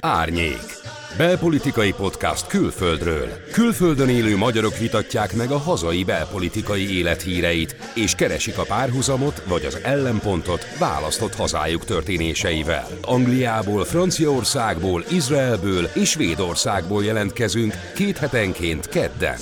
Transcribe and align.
Árnyék. 0.00 0.72
Belpolitikai 1.16 1.92
podcast 1.92 2.46
külföldről. 2.46 3.28
Külföldön 3.52 4.08
élő 4.08 4.36
magyarok 4.36 4.78
vitatják 4.78 5.34
meg 5.34 5.50
a 5.50 5.58
hazai 5.58 6.04
belpolitikai 6.04 6.96
élethíreit, 6.96 7.76
és 7.94 8.14
keresik 8.14 8.58
a 8.58 8.64
párhuzamot 8.64 9.42
vagy 9.48 9.64
az 9.64 9.78
ellenpontot 9.82 10.78
választott 10.78 11.34
hazájuk 11.34 11.84
történéseivel. 11.84 12.88
Angliából, 13.02 13.84
Franciaországból, 13.84 15.04
Izraelből 15.10 15.84
és 15.94 16.10
Svédországból 16.10 17.04
jelentkezünk 17.04 17.74
két 17.94 18.18
hetenként 18.18 18.88
kedden 18.88 19.38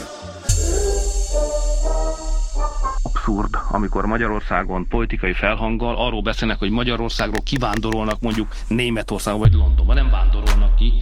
abszurd, 3.31 3.55
amikor 3.71 4.07
Magyarországon 4.07 4.87
politikai 4.89 5.33
felhanggal 5.33 5.97
arról 5.97 6.23
beszélnek, 6.23 6.59
hogy 6.59 6.71
Magyarországról 6.71 7.43
kivándorolnak 7.43 8.21
mondjuk 8.21 8.49
Németországba 8.69 9.39
vagy 9.39 9.53
Londonba, 9.53 9.95
nem 9.95 10.11
vándorolnak 10.11 10.77
ki. 10.77 10.93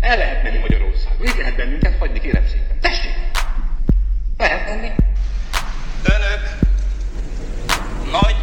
El 0.00 0.16
lehet 0.16 0.42
menni 0.42 0.58
Magyarországon, 0.58 1.26
itt 1.26 1.36
lehet 1.36 1.56
bennünket 1.56 1.98
hagyni, 1.98 2.20
kérem 2.20 2.46
szépen. 2.46 2.80
Tessék! 2.80 3.12
Lehet 4.36 4.68
menni. 4.68 4.88
Önök 6.04 6.42
nagy 8.10 8.36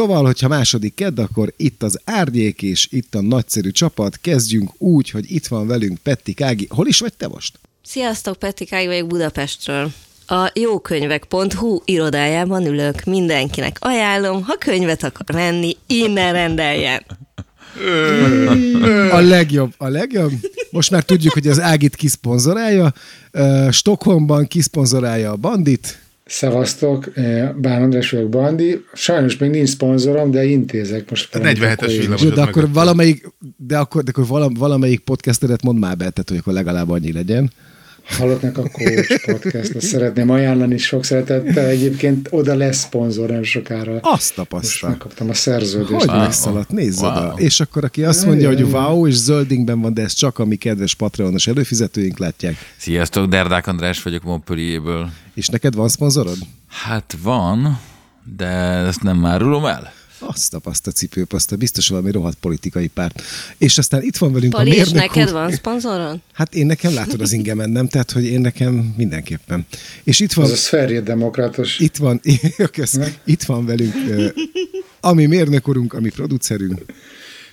Szóval, 0.00 0.24
hogyha 0.24 0.48
második 0.48 0.94
kedd, 0.94 1.20
akkor 1.20 1.52
itt 1.56 1.82
az 1.82 2.00
árnyék 2.04 2.62
és 2.62 2.88
itt 2.90 3.14
a 3.14 3.20
nagyszerű 3.20 3.70
csapat. 3.70 4.18
Kezdjünk 4.20 4.70
úgy, 4.78 5.10
hogy 5.10 5.32
itt 5.32 5.46
van 5.46 5.66
velünk 5.66 5.98
Petti 5.98 6.32
Kági. 6.32 6.66
Hol 6.70 6.86
is 6.86 7.00
vagy 7.00 7.12
te 7.12 7.28
most? 7.28 7.58
Sziasztok, 7.82 8.36
Peti 8.36 8.64
Kági 8.64 8.86
vagyok 8.86 9.06
Budapestről. 9.06 9.90
A 10.26 10.50
jókönyvek.hu 10.54 11.80
irodájában 11.84 12.66
ülök, 12.66 13.04
mindenkinek 13.04 13.76
ajánlom, 13.80 14.42
ha 14.42 14.56
könyvet 14.58 15.02
akar 15.02 15.26
venni, 15.26 15.76
innen 15.86 16.32
rendeljen. 16.32 17.02
A 19.10 19.18
legjobb, 19.18 19.72
a 19.76 19.88
legjobb. 19.88 20.32
Most 20.70 20.90
már 20.90 21.02
tudjuk, 21.02 21.32
hogy 21.32 21.48
az 21.48 21.60
Ágit 21.60 21.96
kiszponzorálja. 21.96 22.92
Stockholmban 23.70 24.46
kiszponzorálja 24.46 25.30
a 25.30 25.36
Bandit. 25.36 25.98
Szevasztok, 26.30 27.12
Bán 27.56 27.82
András 27.82 28.10
vagyok 28.10 28.28
Bandi. 28.28 28.84
Sajnos 28.92 29.36
még 29.36 29.50
nincs 29.50 29.68
szponzorom, 29.68 30.30
de 30.30 30.44
intézek 30.44 31.10
most. 31.10 31.34
A 31.34 31.38
47-es 31.38 31.94
villamos. 31.98 32.22
De 32.22 32.42
akkor 32.42 32.72
valamelyik, 32.72 33.28
de 33.56 33.78
akkor, 33.78 34.02
de 34.02 34.10
akkor 34.14 34.48
valamelyik 34.54 35.00
podcastedet 35.00 35.62
mondd 35.62 35.78
már 35.78 35.96
be, 35.96 36.10
tehát, 36.10 36.28
hogy 36.28 36.36
akkor 36.36 36.52
legalább 36.52 36.90
annyi 36.90 37.12
legyen. 37.12 37.50
Halottnak 38.18 38.58
a 38.58 38.62
Coach 38.62 39.24
podcast 39.24 39.80
szeretném 39.92 40.30
ajánlani 40.30 40.78
sok 40.78 41.04
szeretettel. 41.04 41.66
Egyébként 41.66 42.28
oda 42.30 42.54
lesz 42.54 42.78
szponzor 42.78 43.28
nem 43.30 43.42
sokára. 43.42 43.98
Azt 44.00 44.34
tapasztal. 44.34 44.60
Most 44.60 44.82
megkaptam 44.82 45.28
a 45.28 45.34
szerződést. 45.34 46.00
Hogy 46.00 46.08
wow. 46.08 46.18
megszaladt, 46.18 46.70
nézd 46.70 47.00
wow. 47.00 47.10
oda. 47.10 47.34
És 47.36 47.60
akkor 47.60 47.84
aki 47.84 48.04
azt 48.04 48.26
mondja, 48.26 48.48
hogy 48.48 48.62
wow, 48.62 49.06
és 49.06 49.14
zöldingben 49.14 49.80
van, 49.80 49.94
de 49.94 50.02
ez 50.02 50.12
csak 50.12 50.38
a 50.38 50.44
mi 50.44 50.56
kedves 50.56 50.94
Patreonos 50.94 51.46
előfizetőink 51.46 52.18
látják. 52.18 52.56
Sziasztok, 52.76 53.28
Derdák 53.28 53.66
András 53.66 54.02
vagyok 54.02 54.22
Montpellierből. 54.22 55.10
És 55.34 55.48
neked 55.48 55.74
van 55.74 55.88
szponzorod? 55.88 56.38
Hát 56.66 57.16
van, 57.22 57.80
de 58.36 58.46
ezt 58.46 59.02
nem 59.02 59.24
árulom 59.24 59.64
el. 59.64 59.92
Azt 60.20 60.54
a 60.54 60.58
paszta 60.58 60.90
cipőpaszta, 60.90 61.56
biztos 61.56 61.88
valami 61.88 62.10
rohadt 62.10 62.36
politikai 62.40 62.86
párt. 62.86 63.22
És 63.58 63.78
aztán 63.78 64.02
itt 64.02 64.16
van 64.16 64.32
velünk 64.32 64.52
Pali, 64.52 64.70
a 64.70 64.74
mérnök 64.74 64.94
neked 64.94 65.26
úr. 65.26 65.32
van 65.32 65.52
szponzoron? 65.52 66.22
Hát 66.32 66.54
én 66.54 66.66
nekem 66.66 66.94
látod 66.94 67.20
az 67.20 67.32
ingemen, 67.32 67.70
nem? 67.70 67.88
Tehát, 67.88 68.10
hogy 68.10 68.24
én 68.24 68.40
nekem 68.40 68.94
mindenképpen. 68.96 69.66
És 70.02 70.20
itt 70.20 70.32
van... 70.32 70.44
Az 70.44 70.50
a 70.50 70.56
szferje 70.56 71.00
demokratos. 71.00 71.78
Itt 71.78 71.96
van, 71.96 72.20
kösz, 72.72 72.98
itt 73.24 73.42
van 73.42 73.66
velünk 73.66 73.94
ami 75.00 75.26
mérnökorunk, 75.26 75.92
ami 75.92 76.10
producerünk. 76.10 76.84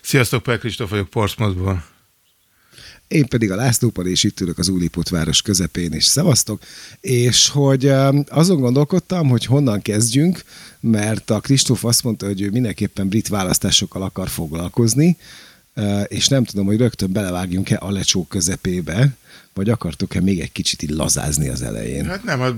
Sziasztok, 0.01 0.43
Per 0.43 0.59
Kristóf 0.59 0.89
vagyok 0.89 1.09
Portsmouthból. 1.09 1.83
Én 3.07 3.27
pedig 3.27 3.51
a 3.51 3.55
Lászlópal, 3.55 4.05
és 4.05 4.23
itt 4.23 4.39
ülök 4.39 4.57
az 4.57 4.67
Úliput 4.67 5.09
város 5.09 5.41
közepén, 5.41 5.91
és 5.91 6.05
szevasztok. 6.05 6.61
És 7.01 7.49
hogy 7.49 7.91
azon 8.29 8.59
gondolkodtam, 8.59 9.27
hogy 9.27 9.45
honnan 9.45 9.81
kezdjünk, 9.81 10.43
mert 10.79 11.29
a 11.29 11.39
Kristóf 11.39 11.85
azt 11.85 12.03
mondta, 12.03 12.25
hogy 12.25 12.41
ő 12.41 12.49
mindenképpen 12.49 13.07
brit 13.07 13.27
választásokkal 13.27 14.01
akar 14.01 14.29
foglalkozni, 14.29 15.17
és 16.07 16.27
nem 16.27 16.43
tudom, 16.43 16.65
hogy 16.65 16.77
rögtön 16.77 17.11
belevágjunk-e 17.11 17.77
a 17.81 17.91
lecsó 17.91 18.25
közepébe, 18.25 19.15
vagy 19.53 19.69
akartok-e 19.69 20.21
még 20.21 20.39
egy 20.39 20.51
kicsit 20.51 20.81
így 20.81 20.89
lazázni 20.89 21.47
az 21.47 21.61
elején? 21.61 22.05
Hát 22.05 22.23
nem, 22.23 22.39
hát 22.39 22.53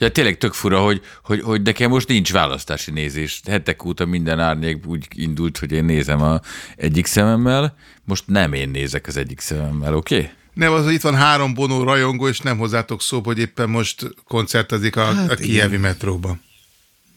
Ja, 0.00 0.10
tényleg 0.10 0.38
tök 0.38 0.52
fura, 0.52 0.80
hogy, 0.82 1.00
hogy, 1.24 1.40
hogy 1.40 1.62
nekem 1.62 1.90
most 1.90 2.08
nincs 2.08 2.32
választási 2.32 2.90
nézés. 2.90 3.40
Hetek 3.46 3.84
óta 3.84 4.06
minden 4.06 4.40
árnyék 4.40 4.86
úgy 4.86 5.06
indult, 5.14 5.58
hogy 5.58 5.72
én 5.72 5.84
nézem 5.84 6.22
a 6.22 6.40
egyik 6.76 7.06
szememmel, 7.06 7.76
most 8.04 8.24
nem 8.26 8.52
én 8.52 8.68
nézek 8.68 9.06
az 9.06 9.16
egyik 9.16 9.40
szememmel, 9.40 9.94
oké? 9.94 10.16
Okay? 10.16 10.28
Nem, 10.54 10.72
az, 10.72 10.84
hogy 10.84 10.92
itt 10.92 11.00
van 11.00 11.14
három 11.14 11.54
bonó 11.54 11.82
rajongó, 11.82 12.28
és 12.28 12.40
nem 12.40 12.58
hozzátok 12.58 13.02
szó, 13.02 13.20
hogy 13.24 13.38
éppen 13.38 13.68
most 13.68 14.14
koncertezik 14.24 14.96
a, 14.96 15.04
hát 15.04 15.30
a 15.30 15.34
kievi 15.34 15.76
metróban. 15.76 16.42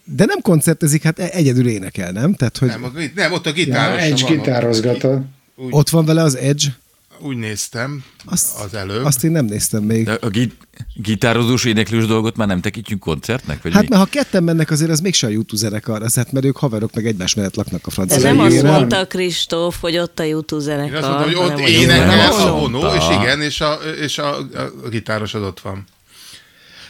De 0.03 0.25
nem 0.25 0.41
koncertezik, 0.41 1.03
hát 1.03 1.19
egyedül 1.19 1.67
énekel, 1.67 2.11
nem? 2.11 2.33
Tehát, 2.33 2.57
hogy... 2.57 2.67
nem, 2.67 3.11
nem, 3.15 3.31
ott 3.31 3.45
a 3.45 3.51
gitáros. 3.51 4.01
Ja, 4.01 4.05
Edge 4.05 4.35
gitározgatod. 4.35 5.21
Ott 5.55 5.89
van 5.89 6.05
vele 6.05 6.21
az 6.21 6.35
Edge? 6.37 6.75
Úgy 7.19 7.37
néztem 7.37 8.03
azt, 8.25 8.59
az 8.59 8.73
előbb. 8.73 9.05
Azt 9.05 9.23
én 9.23 9.31
nem 9.31 9.45
néztem 9.45 9.83
még. 9.83 10.05
De 10.05 10.17
a 10.21 10.27
git- 10.27 10.57
gitározós, 10.93 11.65
éneklős 11.65 12.05
dolgot 12.05 12.35
már 12.35 12.47
nem 12.47 12.61
tekintjük 12.61 12.99
koncertnek? 12.99 13.61
Vagy 13.63 13.73
hát 13.73 13.81
mi? 13.81 13.87
mert 13.89 14.01
ha 14.01 14.09
ketten 14.09 14.43
mennek, 14.43 14.71
azért 14.71 14.91
az 14.91 14.99
mégse 14.99 15.27
a 15.27 15.29
YouTube 15.29 15.61
zenekar, 15.61 16.01
az 16.01 16.15
hát 16.15 16.31
mert 16.31 16.45
ők 16.45 16.57
haverok 16.57 16.93
meg 16.93 17.05
egymás 17.05 17.33
mellett 17.33 17.55
laknak 17.55 17.87
a 17.87 17.89
francia. 17.89 18.17
Ez 18.17 18.23
nem 18.23 18.39
azt 18.39 18.61
mondta 18.61 19.07
Kristóf, 19.07 19.79
hogy 19.81 19.97
ott 19.97 20.19
a 20.19 20.23
YouTube 20.23 20.61
zenekar. 20.61 20.91
Én 20.91 21.03
azt 21.03 21.07
mondtam, 21.07 21.33
hogy 21.33 21.51
ott 21.51 21.67
énekel 21.67 22.31
a 22.31 22.51
vonó, 22.51 22.93
és 22.93 23.03
igen, 23.21 23.41
és 23.41 23.61
a, 23.61 23.73
és 24.01 24.17
a, 24.17 24.37
a 24.83 24.89
gitáros 24.89 25.33
az 25.33 25.41
ott 25.41 25.59
van. 25.59 25.85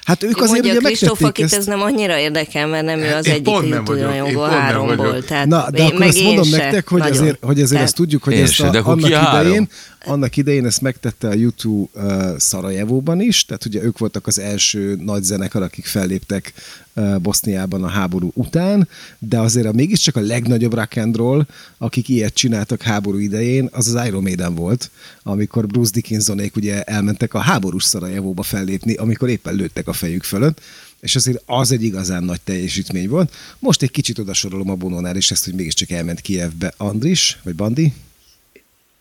Hát 0.06 0.24
ők 0.24 0.38
Jó, 0.38 0.44
azért 0.44 0.64
mondja 0.64 0.80
ugye 0.80 0.88
Kristóf, 0.88 1.24
akit 1.24 1.46
ezt... 1.46 1.54
ez 1.54 1.66
nem 1.66 1.82
annyira 1.82 2.18
érdekel, 2.18 2.68
mert 2.68 2.86
nem 2.86 3.00
ő 3.00 3.14
az 3.14 3.26
Én 3.26 3.32
egyik 3.34 3.44
pont 3.44 3.70
nem 3.70 3.70
YouTube 3.70 3.92
vagyok, 3.92 4.14
én 4.14 4.20
rajongó 4.20 4.40
pont 4.40 4.52
nem 4.52 4.62
háromból. 4.62 5.24
Tehát 5.24 5.48
Na, 5.48 5.70
de 5.72 5.78
én, 5.78 5.86
akkor 5.86 6.00
meg 6.00 6.08
azt 6.08 6.22
mondom 6.22 6.50
nektek, 6.50 6.88
hogy 6.88 7.00
nagyon. 7.00 7.18
azért, 7.18 7.38
hogy 7.44 7.56
azért 7.56 7.70
Tehát- 7.70 7.86
azt 7.86 7.96
tudjuk, 7.96 8.24
hogy 8.24 8.34
ezt 8.34 8.60
a, 8.60 8.82
annak 8.84 9.10
idején, 9.10 9.68
annak 10.06 10.38
idején 10.38 10.66
ezt 10.66 10.82
megtette 10.82 11.28
a 11.28 11.34
YouTube 11.34 11.90
uh, 11.94 12.38
Szarajevóban 12.38 13.22
is, 13.22 13.46
tehát 13.46 13.66
ugye 13.66 13.84
ők 13.84 13.98
voltak 13.98 14.28
az 14.28 14.40
első 14.40 14.96
nagy 14.96 15.24
zenekar, 15.24 15.62
akik 15.62 15.86
felléptek 15.86 16.54
uh, 16.94 17.20
Boszniában 17.20 17.84
a 17.84 17.88
háború 17.88 18.32
után, 18.34 18.88
de 19.20 19.40
azért 19.40 19.68
a 19.68 19.72
mégiscsak 19.72 20.16
a 20.16 20.22
legnagyobb 20.22 20.74
rock 20.74 20.98
and 20.98 21.16
roll, 21.16 21.46
akik 21.78 22.10
ilyet 22.10 22.34
csináltak 22.34 22.82
háború 22.82 23.18
idején, 23.18 23.70
az 23.72 23.96
az 23.96 24.06
Iron 24.06 24.22
Maiden 24.22 24.56
volt, 24.56 24.92
amikor 25.24 25.68
Bruce 25.68 25.92
Dickinsonék 25.94 26.56
ugye 26.56 26.84
elmentek 26.84 27.34
a 27.34 27.40
háborús 27.40 27.84
Szarajevóba 27.84 28.44
fellépni, 28.44 28.94
amikor 28.94 29.30
éppen 29.30 29.56
lőttek 29.56 29.88
a 29.88 29.94
fejük 29.94 30.24
fölött, 30.24 30.62
és 31.00 31.16
azért 31.16 31.42
az 31.46 31.72
egy 31.72 31.84
igazán 31.84 32.24
nagy 32.24 32.42
teljesítmény 32.42 33.10
volt. 33.10 33.34
Most 33.60 33.82
egy 33.82 33.92
kicsit 33.92 34.20
odasorolom 34.20 34.70
a 34.70 34.76
Bonónál 34.76 35.16
is 35.16 35.32
ezt, 35.32 35.46
hogy 35.46 35.54
mégiscsak 35.54 35.90
elment 35.90 36.22
Kievbe 36.22 36.74
Andris, 36.78 37.40
vagy 37.44 37.56
Bandi. 37.56 37.94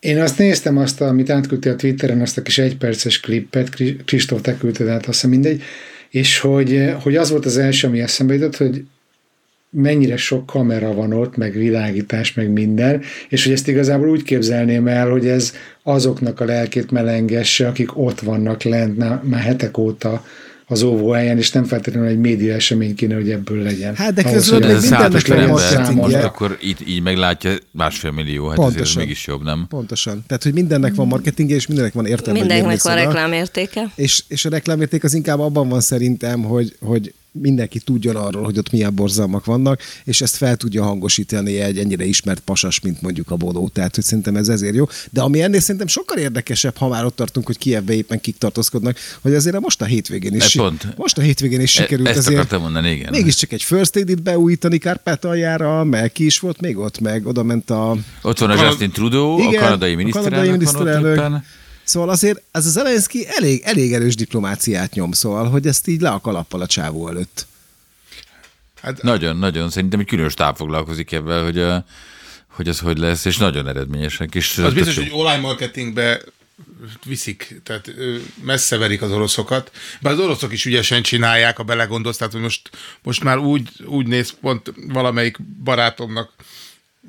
Én 0.03 0.21
azt 0.21 0.39
néztem, 0.39 0.77
azt, 0.77 1.01
amit 1.01 1.31
átküldtél 1.31 1.73
a 1.73 1.77
Twitteren, 1.77 2.21
azt 2.21 2.39
a 2.39 2.43
kis 2.43 2.59
egyperces 2.59 3.21
klippet, 3.21 3.69
Kri- 3.71 4.05
Kristóf, 4.05 4.41
te 4.41 4.57
küldted 4.57 4.89
át, 4.89 4.99
azt 4.99 5.07
hiszem 5.07 5.31
mindegy, 5.31 5.63
és 6.11 6.39
hogy, 6.39 6.93
hogy 7.03 7.17
az 7.17 7.31
volt 7.31 7.47
az 7.47 7.57
első, 7.59 7.87
ami 7.87 8.01
eszembe 8.01 8.35
jutott, 8.35 8.57
hogy 8.57 8.85
mennyire 9.71 10.17
sok 10.17 10.47
kamera 10.47 10.95
van 10.95 11.13
ott, 11.13 11.37
meg 11.37 11.53
világítás, 11.53 12.35
meg 12.35 12.51
minden, 12.51 13.03
és 13.29 13.45
hogy 13.45 13.53
ezt 13.53 13.69
igazából 13.69 14.09
úgy 14.09 14.23
képzelném 14.23 14.87
el, 14.87 15.11
hogy 15.11 15.27
ez 15.27 15.55
azoknak 15.83 16.41
a 16.41 16.45
lelkét 16.45 16.91
melengesse, 16.91 17.69
akik 17.69 17.99
ott 17.99 18.21
vannak 18.21 18.63
lent 18.63 18.99
már 19.29 19.43
hetek 19.43 19.79
óta 19.79 20.25
az 20.73 20.83
óvóhelyen, 20.83 21.39
és 21.39 21.51
nem 21.51 21.65
feltétlenül 21.65 22.09
egy 22.09 22.19
média 22.19 22.55
esemény 22.55 22.95
kéne, 22.95 23.15
hogy 23.15 23.31
ebből 23.31 23.63
legyen. 23.63 23.95
Hát, 23.95 24.15
de 24.15 24.23
közben 24.23 24.63
ez 24.63 24.81
mindennek 24.81 25.27
van 25.27 25.47
marketingje. 25.47 26.03
most 26.03 26.15
akkor 26.15 26.59
így, 26.63 26.89
így 26.89 27.03
meglátja 27.03 27.53
másfél 27.71 28.11
millió, 28.11 28.47
hát 28.47 28.57
Pontosan. 28.57 28.87
ez 28.87 28.95
mégis 28.95 29.27
jobb, 29.27 29.43
nem? 29.43 29.67
Pontosan. 29.69 30.25
Tehát, 30.27 30.43
hogy 30.43 30.53
mindennek 30.53 30.95
van 30.95 31.07
marketingje, 31.07 31.55
és 31.55 31.67
mindennek 31.67 31.93
van 31.93 32.07
értelme. 32.07 32.39
Mindennek 32.39 32.83
van 32.83 32.95
reklámértéke. 32.95 33.93
És, 33.95 34.25
és 34.29 34.45
a 34.45 34.49
reklámérték 34.49 35.05
az 35.05 35.15
inkább 35.15 35.41
abban 35.41 35.69
van 35.69 35.81
szerintem, 35.81 36.43
hogy, 36.43 36.77
hogy 36.81 37.15
mindenki 37.33 37.79
tudjon 37.79 38.17
arról, 38.17 38.45
hogy 38.45 38.59
ott 38.59 38.71
milyen 38.73 38.95
borzalmak 38.95 39.45
vannak, 39.45 39.81
és 40.05 40.21
ezt 40.21 40.37
fel 40.37 40.57
tudja 40.57 40.83
hangosítani 40.83 41.61
egy 41.61 41.79
ennyire 41.79 42.05
ismert 42.05 42.41
pasas, 42.41 42.81
mint 42.81 43.03
mondjuk 43.03 43.31
a 43.31 43.37
Bodó. 43.37 43.69
Tehát, 43.69 43.95
hogy 43.95 44.05
szerintem 44.05 44.37
ez 44.37 44.49
ezért 44.49 44.75
jó. 44.75 44.85
De 45.11 45.21
ami 45.21 45.43
ennél 45.43 45.61
szerintem 45.61 45.87
sokkal 45.87 46.19
érdekesebb, 46.19 46.77
ha 46.77 46.89
már 46.89 47.05
ott 47.05 47.17
tartunk, 47.17 47.47
hogy 47.47 47.59
Kievbe 47.59 47.93
éppen 47.95 48.21
kik 48.21 48.39
tartózkodnak, 48.39 48.97
hogy 49.21 49.35
azért 49.35 49.57
a 49.57 49.61
most 49.61 49.81
a 49.83 49.85
hétvégén 49.85 50.35
is, 50.35 50.55
E, 50.57 50.59
pont. 50.59 50.97
most 50.97 51.19
a 51.19 51.21
hétvégén 51.21 51.61
is 51.61 51.71
sikerült 51.71 52.09
Ezt 52.09 52.19
azért 52.19 52.35
akartam 52.37 52.61
mondani, 52.63 52.91
igen. 52.91 53.09
mégiscsak 53.13 53.53
egy 53.53 53.63
First 53.63 53.97
Aid-it 53.97 54.23
beújítani 54.23 54.79
Kárpátaljára, 54.79 55.85
meg 55.85 56.13
ki 56.13 56.25
is 56.25 56.39
volt 56.39 56.61
még 56.61 56.79
ott, 56.79 57.01
meg 57.01 57.27
oda 57.27 57.43
ment 57.43 57.71
a 57.71 57.97
Ott 58.23 58.39
van 58.39 58.51
a 58.51 58.55
Kanad- 58.55 58.71
Justin 58.71 58.91
Trudeau, 58.91 59.39
Igen, 59.39 59.63
a 59.63 59.65
kanadai 59.65 59.93
a 59.93 59.97
miniszterelnök, 59.97 60.39
kanadai 60.39 60.49
van 60.49 60.75
ott 60.77 60.85
miniszterelnök. 60.85 61.43
Szóval 61.85 62.09
azért 62.09 62.43
ez 62.51 62.67
az 62.67 62.73
Zelenszky 62.73 63.27
elég, 63.29 63.63
elég 63.65 63.93
erős 63.93 64.15
diplomáciát 64.15 64.95
nyom, 64.95 65.13
szóval, 65.13 65.51
hogy 65.51 65.67
ezt 65.67 65.89
így 65.89 66.01
le 66.01 66.11
a 66.11 66.21
kalappal 66.21 66.61
a 66.61 66.67
csávó 66.67 67.09
előtt. 67.09 67.47
Hát, 68.83 69.03
nagyon, 69.03 69.37
nagyon. 69.37 69.71
Szerintem 69.71 70.01
egy 70.01 70.07
külön 70.07 70.29
stáb 70.29 70.57
foglalkozik 70.57 71.13
ebben, 71.13 71.45
hogy, 71.45 71.59
a, 71.59 71.85
hogy 72.47 72.69
az 72.69 72.79
hogy 72.79 72.99
lesz, 72.99 73.25
és 73.25 73.37
nagyon 73.37 73.69
eredményesek. 73.69 74.35
És 74.35 74.59
az 74.59 74.75
biztos, 74.75 74.97
hogy 74.97 75.11
online 75.13 75.41
marketingbe 75.41 76.23
viszik, 77.05 77.61
tehát 77.63 77.95
messze 78.43 78.77
verik 78.77 79.03
az 79.03 79.11
oroszokat, 79.11 79.71
bár 80.01 80.13
az 80.13 80.19
oroszok 80.19 80.53
is 80.53 80.65
ügyesen 80.65 81.03
csinálják, 81.03 81.57
ha 81.57 81.63
belegondolsz, 81.63 82.17
tehát 82.17 82.33
hogy 82.33 82.43
most, 82.43 82.71
most 83.03 83.23
már 83.23 83.39
úgy, 83.39 83.69
úgy 83.85 84.07
néz, 84.07 84.35
pont 84.41 84.73
valamelyik 84.89 85.43
barátomnak 85.43 86.33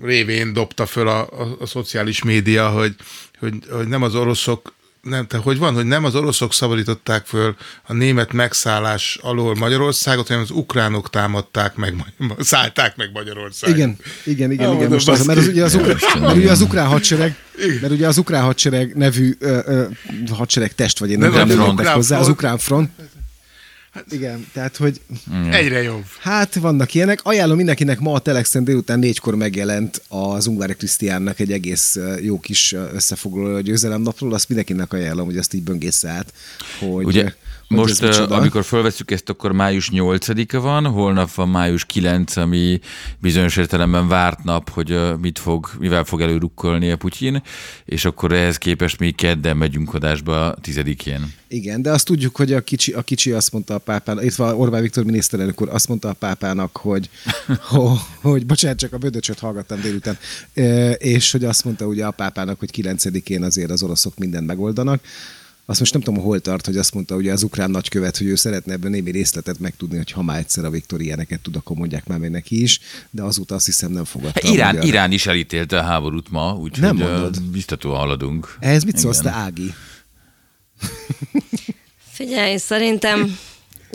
révén 0.01 0.53
dobta 0.53 0.85
föl 0.85 1.07
a, 1.07 1.21
a, 1.21 1.55
a 1.59 1.65
szociális 1.65 2.23
média, 2.23 2.69
hogy, 2.69 2.95
hogy, 3.39 3.53
hogy 3.69 3.87
nem 3.87 4.03
az 4.03 4.15
oroszok 4.15 4.73
nem, 5.01 5.27
te 5.27 5.37
hogy 5.37 5.57
van, 5.57 5.73
hogy 5.73 5.85
nem 5.85 6.03
az 6.03 6.15
oroszok 6.15 6.53
szabadították 6.53 7.25
föl 7.25 7.55
a 7.83 7.93
német 7.93 8.33
megszállás 8.33 9.19
alól 9.21 9.55
Magyarországot, 9.55 10.27
hanem 10.27 10.43
az 10.43 10.51
ukránok 10.51 11.09
támadták 11.09 11.75
meg, 11.75 11.93
szállták 12.39 12.95
meg 12.95 13.09
Magyarországot. 13.13 13.75
Igen, 13.75 13.97
igen, 14.23 14.51
igen, 14.51 14.69
ah, 14.69 14.75
igen. 14.75 14.89
Most 14.89 15.07
az, 15.07 15.25
mert, 15.25 15.39
az, 15.39 15.47
ugye 15.47 15.63
az, 15.63 15.75
ukrán, 15.75 15.97
mert 16.19 16.35
ugye 16.35 16.51
az 16.51 16.61
ukrán 16.61 16.87
hadsereg, 16.87 17.35
mert 17.81 17.93
ugye 17.93 18.07
az 18.07 18.17
ukrán 18.17 18.43
hadsereg 18.43 18.95
nevű 18.95 19.35
ö, 19.39 19.59
ö, 19.65 19.85
hadsereg 20.31 20.75
test, 20.75 20.99
vagy 20.99 21.11
én 21.11 21.17
nem, 21.17 21.31
nem, 21.31 21.47
nem, 21.47 21.75
nem 21.75 21.93
hozzá, 21.93 22.19
az 22.19 22.27
ukrán 22.27 22.57
front, 22.57 22.89
Hát, 23.93 24.11
Igen, 24.11 24.47
tehát, 24.53 24.77
hogy... 24.77 25.01
Egyre 25.51 25.81
jobb. 25.81 26.05
Hát 26.19 26.55
vannak 26.55 26.93
ilyenek. 26.93 27.19
Ajánlom 27.23 27.57
mindenkinek, 27.57 27.99
ma 27.99 28.13
a 28.13 28.19
Telexen 28.19 28.63
délután 28.63 28.99
négykor 28.99 29.35
megjelent 29.35 30.01
az 30.07 30.47
Ungvári 30.47 30.73
Krisztiánnak 30.73 31.39
egy 31.39 31.51
egész 31.51 31.99
jó 32.21 32.39
kis 32.39 32.75
összefoglaló 32.93 33.55
a 33.55 33.61
győzelemnapról. 33.61 34.33
Azt 34.33 34.47
mindenkinek 34.47 34.93
ajánlom, 34.93 35.25
hogy 35.25 35.37
azt 35.37 35.53
így 35.53 35.63
böngészze 35.63 36.09
át. 36.09 36.33
Hogy, 36.79 37.05
Ugye, 37.05 37.33
most, 37.73 38.03
amikor 38.31 38.63
fölveszük 38.63 39.11
ezt, 39.11 39.29
akkor 39.29 39.51
május 39.51 39.89
8-a 39.93 40.59
van, 40.59 40.85
holnap 40.85 41.33
van 41.33 41.49
május 41.49 41.85
9, 41.85 42.35
ami 42.35 42.79
bizonyos 43.19 43.57
értelemben 43.57 44.07
várt 44.07 44.43
nap, 44.43 44.69
hogy 44.69 44.99
mit 45.21 45.39
fog, 45.39 45.69
mivel 45.79 46.03
fog 46.03 46.21
előrukkolni 46.21 46.91
a 46.91 46.97
Putyin, 46.97 47.43
és 47.85 48.05
akkor 48.05 48.31
ehhez 48.31 48.57
képest 48.57 48.99
mi 48.99 49.11
kedden 49.11 49.57
megyünk 49.57 49.93
adásba 49.93 50.55
10-én. 50.63 51.33
Igen, 51.47 51.81
de 51.81 51.91
azt 51.91 52.05
tudjuk, 52.05 52.35
hogy 52.35 52.53
a 52.53 52.61
kicsi, 52.61 52.91
a 52.93 53.01
kicsi 53.01 53.31
azt 53.31 53.51
mondta 53.51 53.73
a 53.73 53.77
pápának, 53.77 54.23
itt 54.23 54.35
van 54.35 54.55
Orbán 54.55 54.81
Viktor 54.81 55.03
miniszterelnök 55.03 55.61
úr, 55.61 55.69
azt 55.69 55.87
mondta 55.87 56.09
a 56.09 56.13
pápának, 56.13 56.77
hogy, 56.77 57.09
hogy, 57.69 57.97
hogy 58.21 58.45
bocsánat, 58.45 58.77
csak 58.77 58.93
a 58.93 58.97
bödöcsöt 58.97 59.39
hallgattam 59.39 59.81
délután, 59.81 60.17
és 60.97 61.31
hogy 61.31 61.45
azt 61.45 61.63
mondta 61.63 61.85
ugye 61.85 62.05
a 62.05 62.11
pápának, 62.11 62.59
hogy 62.59 62.69
9-én 62.73 63.43
azért 63.43 63.69
az 63.69 63.83
oroszok 63.83 64.17
mindent 64.17 64.47
megoldanak 64.47 65.01
azt 65.65 65.79
most 65.79 65.93
nem 65.93 66.01
tudom, 66.01 66.23
hol 66.23 66.39
tart, 66.39 66.65
hogy 66.65 66.77
azt 66.77 66.93
mondta 66.93 67.15
ugye 67.15 67.31
az 67.31 67.43
ukrán 67.43 67.71
nagykövet, 67.71 68.17
hogy 68.17 68.27
ő 68.27 68.35
szeretne 68.35 68.73
ebben 68.73 68.91
némi 68.91 69.11
részletet 69.11 69.59
megtudni, 69.59 69.97
hogy 69.97 70.11
ha 70.11 70.23
már 70.23 70.39
egyszer 70.39 70.65
a 70.65 70.69
Viktor 70.69 71.01
ilyeneket 71.01 71.39
tud, 71.39 71.55
akkor 71.55 71.77
mondják 71.77 72.07
már 72.07 72.19
neki 72.19 72.61
is, 72.61 72.79
de 73.09 73.21
azóta 73.21 73.55
azt 73.55 73.65
hiszem 73.65 73.91
nem 73.91 74.05
fogadta. 74.05 74.39
Hát 74.43 74.53
Irán, 74.53 74.73
magyar... 74.73 74.89
Irán 74.89 75.11
is 75.11 75.25
elítélte 75.25 75.79
a 75.79 75.83
háborút 75.83 76.31
ma, 76.31 76.55
úgyhogy 76.55 77.05
biztatóan 77.51 77.97
haladunk. 77.97 78.57
Ehhez 78.59 78.83
mit 78.83 78.97
szólsz 78.97 79.19
te, 79.19 79.29
Ági? 79.29 79.73
Figyelj, 82.11 82.57
szerintem 82.57 83.37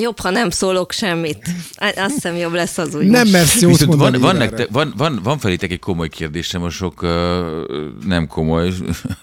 Jobb, 0.01 0.19
ha 0.19 0.31
nem 0.31 0.51
szólok 0.51 0.93
semmit. 0.93 1.49
Azt 1.97 2.15
hiszem 2.15 2.37
jobb 2.37 2.53
lesz 2.53 2.79
az 2.79 2.95
úgy. 2.95 3.07
Nem 3.07 3.29
mersz 3.29 3.61
jót 3.61 3.87
mondani. 3.87 4.19
Van, 4.19 4.21
van, 4.21 4.37
nektek, 4.37 4.69
van, 4.71 4.95
van, 4.97 5.21
van 5.23 5.39
felétek 5.39 5.71
egy 5.71 5.79
komoly 5.79 6.09
kérdésem 6.09 6.63
a 6.63 6.71
sok 6.71 7.03
uh, 7.03 7.11
nem 8.07 8.27
komoly 8.27 8.73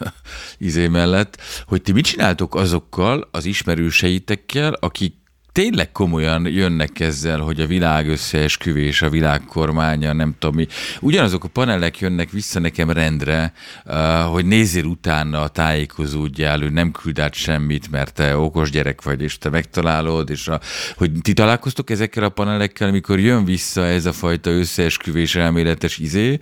izé 0.57 0.87
mellett, 0.87 1.37
hogy 1.67 1.81
ti 1.81 1.91
mit 1.91 2.05
csináltok 2.05 2.55
azokkal 2.55 3.27
az 3.31 3.45
ismerőseitekkel, 3.45 4.73
akik 4.73 5.13
tényleg 5.55 5.91
komolyan 5.91 6.47
jönnek 6.47 6.99
ezzel, 6.99 7.39
hogy 7.39 7.59
a 7.59 7.67
világ 7.67 8.07
összeesküvés, 8.07 9.01
a 9.01 9.09
világ 9.09 9.41
kormánya, 9.45 10.13
nem 10.13 10.35
tudom 10.39 10.55
mi. 10.55 10.67
Ugyanazok 10.99 11.43
a 11.43 11.47
panelek 11.47 11.99
jönnek 11.99 12.29
vissza 12.29 12.59
nekem 12.59 12.89
rendre, 12.91 13.53
uh, 13.85 13.95
hogy 14.19 14.45
nézzél 14.45 14.83
utána, 14.83 15.41
a 15.41 15.47
tájékozódjál, 15.47 16.61
ő 16.61 16.69
nem 16.69 16.91
küld 16.91 17.19
át 17.19 17.33
semmit, 17.33 17.91
mert 17.91 18.13
te 18.13 18.37
okos 18.37 18.69
gyerek 18.69 19.01
vagy, 19.01 19.21
és 19.21 19.37
te 19.37 19.49
megtalálod, 19.49 20.29
és 20.29 20.47
a, 20.47 20.59
hogy 20.95 21.11
ti 21.21 21.33
találkoztok 21.33 21.89
ezekkel 21.89 22.23
a 22.23 22.29
panelekkel, 22.29 22.87
amikor 22.87 23.19
jön 23.19 23.45
vissza 23.45 23.85
ez 23.85 24.05
a 24.05 24.13
fajta 24.13 24.49
összeesküvés 24.49 25.35
elméletes 25.35 25.97
izé, 25.97 26.39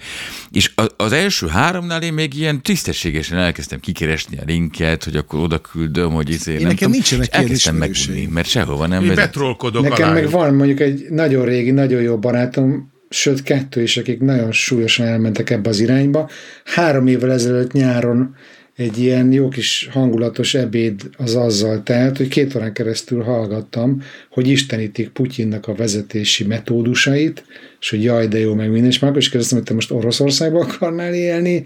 és 0.52 0.72
az 0.98 1.12
első 1.12 1.48
háromnál 1.48 2.02
én 2.02 2.14
még 2.14 2.34
ilyen 2.34 2.62
tisztességesen 2.62 3.38
elkezdtem 3.38 3.80
kikeresni 3.80 4.38
a 4.38 4.44
linket, 4.46 5.04
hogy 5.04 5.16
akkor 5.16 5.40
oda 5.40 5.60
küldöm, 5.60 6.12
hogy 6.12 6.30
izé, 6.30 6.52
én 6.52 6.58
nem 6.58 6.68
nekem 6.68 6.78
tudom, 6.78 6.92
nincsenek 6.92 7.34
elkezdtem 7.34 7.76
megunni, 7.76 8.26
mert 8.26 8.48
sehova 8.48 8.88
nem 8.88 9.02
nem 9.06 9.16
betrolkodok 9.16 9.84
Nekem 9.84 10.10
alájuk. 10.10 10.32
meg 10.32 10.40
van 10.40 10.54
mondjuk 10.54 10.80
egy 10.80 11.06
nagyon 11.10 11.46
régi, 11.46 11.72
nagyon 11.72 12.02
jó 12.02 12.18
barátom, 12.18 12.92
sőt 13.10 13.44
kettő 13.44 13.82
is, 13.82 13.98
akik 13.98 14.20
nagyon 14.20 14.52
súlyosan 14.52 15.06
elmentek 15.06 15.50
ebbe 15.50 15.70
az 15.70 15.80
irányba. 15.80 16.30
Három 16.66 17.08
évvel 17.08 17.32
ezelőtt 17.32 17.72
nyáron 17.72 18.36
egy 18.76 18.98
ilyen 18.98 19.32
jó 19.32 19.48
kis 19.48 19.90
hangulatos 19.92 20.54
ebéd 20.54 21.02
az 21.18 21.36
azzal 21.36 21.84
telt, 21.84 22.18
hogy 22.18 22.28
két 22.28 22.56
órán 22.56 22.74
keresztül 22.74 23.22
hallgattam, 23.22 24.02
hogy 24.30 24.48
istenítik 24.48 25.10
Putyinnak 25.10 25.68
a 25.68 25.76
vezetési 25.76 26.44
metódusait, 26.44 27.44
és 27.80 27.90
hogy 27.90 28.04
jaj, 28.04 28.28
de 28.28 28.40
jó, 28.40 28.54
meg 28.54 28.72
minden, 28.72 28.90
és 28.90 29.00
már 29.00 29.18
is 29.18 29.30
kérdeztem, 29.30 29.58
hogy 29.58 29.68
te 29.68 29.74
most 29.74 29.92
Oroszországba 29.92 30.60
akarnál 30.60 31.14
élni, 31.14 31.64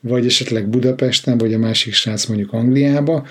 vagy 0.00 0.26
esetleg 0.26 0.68
Budapesten, 0.68 1.38
vagy 1.38 1.54
a 1.54 1.58
másik 1.58 1.94
srác 1.94 2.24
mondjuk 2.24 2.52
Angliába, 2.52 3.26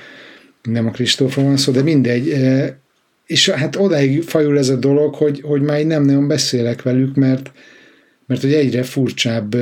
nem 0.62 0.88
a 0.88 0.92
Kristófról 0.92 1.46
van 1.46 1.57
szó, 1.57 1.72
de 1.72 1.81
mindegy, 1.81 2.30
eh, 2.30 2.74
és 3.25 3.50
hát 3.50 3.75
odáig 3.75 4.24
fajul 4.24 4.57
ez 4.57 4.69
a 4.69 4.75
dolog, 4.75 5.16
hogy, 5.16 5.42
hogy 5.42 5.62
már 5.62 5.83
nem 5.83 6.04
nagyon 6.04 6.27
beszélek 6.27 6.81
velük, 6.81 7.16
mert, 7.16 7.51
mert 8.25 8.42
hogy 8.42 8.54
egyre 8.54 8.83
furcsább 8.83 9.56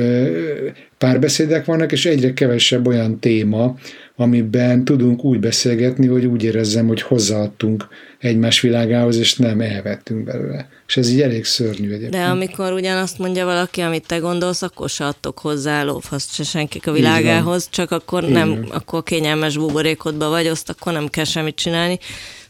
párbeszédek 0.98 1.64
vannak, 1.64 1.92
és 1.92 2.06
egyre 2.06 2.32
kevesebb 2.32 2.86
olyan 2.86 3.18
téma, 3.18 3.76
amiben 4.16 4.84
tudunk 4.84 5.24
úgy 5.24 5.40
beszélgetni, 5.40 6.06
hogy 6.06 6.24
úgy 6.24 6.42
érezzem, 6.42 6.86
hogy 6.86 7.02
hozzáadtunk 7.02 7.88
egymás 8.18 8.60
világához, 8.60 9.16
és 9.16 9.36
nem 9.36 9.60
elvettünk 9.60 10.24
belőle. 10.24 10.68
És 10.86 10.96
ez 10.96 11.10
így 11.10 11.20
elég 11.20 11.44
szörnyű 11.44 11.86
egyébként. 11.86 12.10
De 12.10 12.24
amikor 12.24 12.72
ugyanazt 12.72 13.18
mondja 13.18 13.44
valaki, 13.44 13.80
amit 13.80 14.06
te 14.06 14.18
gondolsz, 14.18 14.62
akkor 14.62 14.88
se 14.88 15.06
adtok 15.06 15.38
hozzá 15.38 15.82
lófaszt 15.82 16.34
se 16.34 16.42
senkik 16.42 16.86
a 16.86 16.92
világához, 16.92 17.68
csak 17.70 17.90
akkor 17.90 18.24
nem, 18.24 18.66
akkor 18.70 19.02
kényelmes 19.02 19.56
buborékodba 19.56 20.28
vagy, 20.28 20.46
azt 20.46 20.70
akkor 20.70 20.92
nem 20.92 21.08
kell 21.08 21.24
semmit 21.24 21.54
csinálni. 21.54 21.98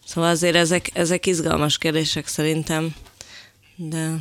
Szóval 0.05 0.31
azért 0.31 0.57
ezek, 0.57 0.91
ezek 0.93 1.27
izgalmas 1.27 1.79
kérdések 1.79 2.27
szerintem. 2.27 2.95
De... 3.77 4.15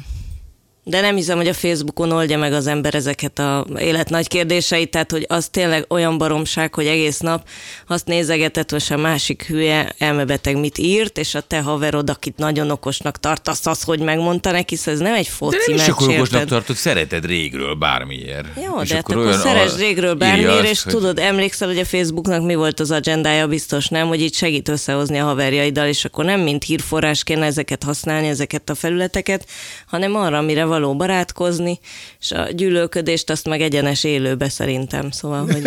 De 0.86 1.02
nem 1.02 1.16
hiszem, 1.16 1.38
hogy 1.38 1.48
a 1.48 1.54
Facebookon 1.54 2.12
oldja 2.12 2.38
meg 2.38 2.54
az 2.54 2.68
ember 2.68 2.96
ezeket 2.96 3.40
a 3.40 3.66
élet 3.78 4.10
nagy 4.10 4.28
kérdéseit, 4.28 4.92
tehát 4.92 5.12
hogy 5.12 5.26
az 5.30 5.48
tényleg 5.48 5.86
olyan 5.90 6.18
baromság, 6.18 6.74
hogy 6.74 6.86
egész 6.86 7.20
nap 7.20 7.48
azt 7.88 8.06
nézegetett, 8.06 8.72
hogy 8.72 8.84
a 8.90 8.98
másik 8.98 9.46
hülye 9.48 9.94
elmebeteg 9.98 10.60
mit 10.60 10.78
írt, 10.78 11.18
és 11.18 11.36
a 11.36 11.42
te 11.42 11.62
haverod, 11.62 12.10
akit 12.10 12.38
nagyon 12.38 12.70
okosnak 12.70 13.20
tartasz, 13.20 13.66
az, 13.66 13.84
hogy 13.84 14.00
megmondta 14.00 14.52
neki, 14.52 14.76
szóval 14.76 14.94
ez 14.94 15.00
nem 15.00 15.14
egy 15.14 15.28
foci 15.28 15.58
De 15.58 15.64
nem 15.68 15.76
is 15.76 15.88
akkor 15.88 16.10
okosnak 16.10 16.46
tartod, 16.46 16.76
szereted 16.76 17.26
régről 17.26 17.74
bármiért. 17.74 18.46
Jó, 18.56 18.82
és 18.82 18.90
de 18.90 18.96
hát 18.96 19.10
akkor, 19.10 19.22
akkor 19.22 19.34
szeres 19.34 19.78
régről 19.78 20.14
bármiért, 20.14 20.70
és 20.70 20.84
hogy... 20.84 20.94
tudod, 20.94 21.20
emlékszel, 21.20 21.68
hogy 21.68 21.80
a 21.80 21.86
Facebooknak 21.86 22.46
mi 22.46 22.56
volt 22.56 22.80
az 22.80 22.92
agendája, 22.92 23.48
biztos 23.48 23.88
nem, 23.88 24.08
hogy 24.08 24.22
itt 24.22 24.34
segít 24.34 24.70
összehozni 24.70 25.18
a 25.18 25.24
haverjaiddal, 25.24 25.88
és 25.88 26.06
akkor 26.06 26.26
nem 26.26 26.40
mint 26.40 26.64
hírforrás 26.64 27.24
kéne 27.24 27.46
ezeket 27.46 27.84
használni, 27.84 28.28
ezeket 28.28 28.70
a 28.70 28.76
felületeket, 28.76 29.48
hanem 29.88 30.16
arra, 30.16 30.38
amire 30.38 30.66
való 30.74 30.96
barátkozni, 30.96 31.80
és 32.20 32.32
a 32.32 32.52
gyűlölködést 32.52 33.30
azt 33.30 33.48
meg 33.48 33.62
egyenes 33.62 34.04
élőbe 34.04 34.50
szerintem, 34.50 35.12
szóval, 35.12 35.46
hogy 35.46 35.66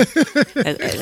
ez, 0.54 0.78
ez, 0.78 1.00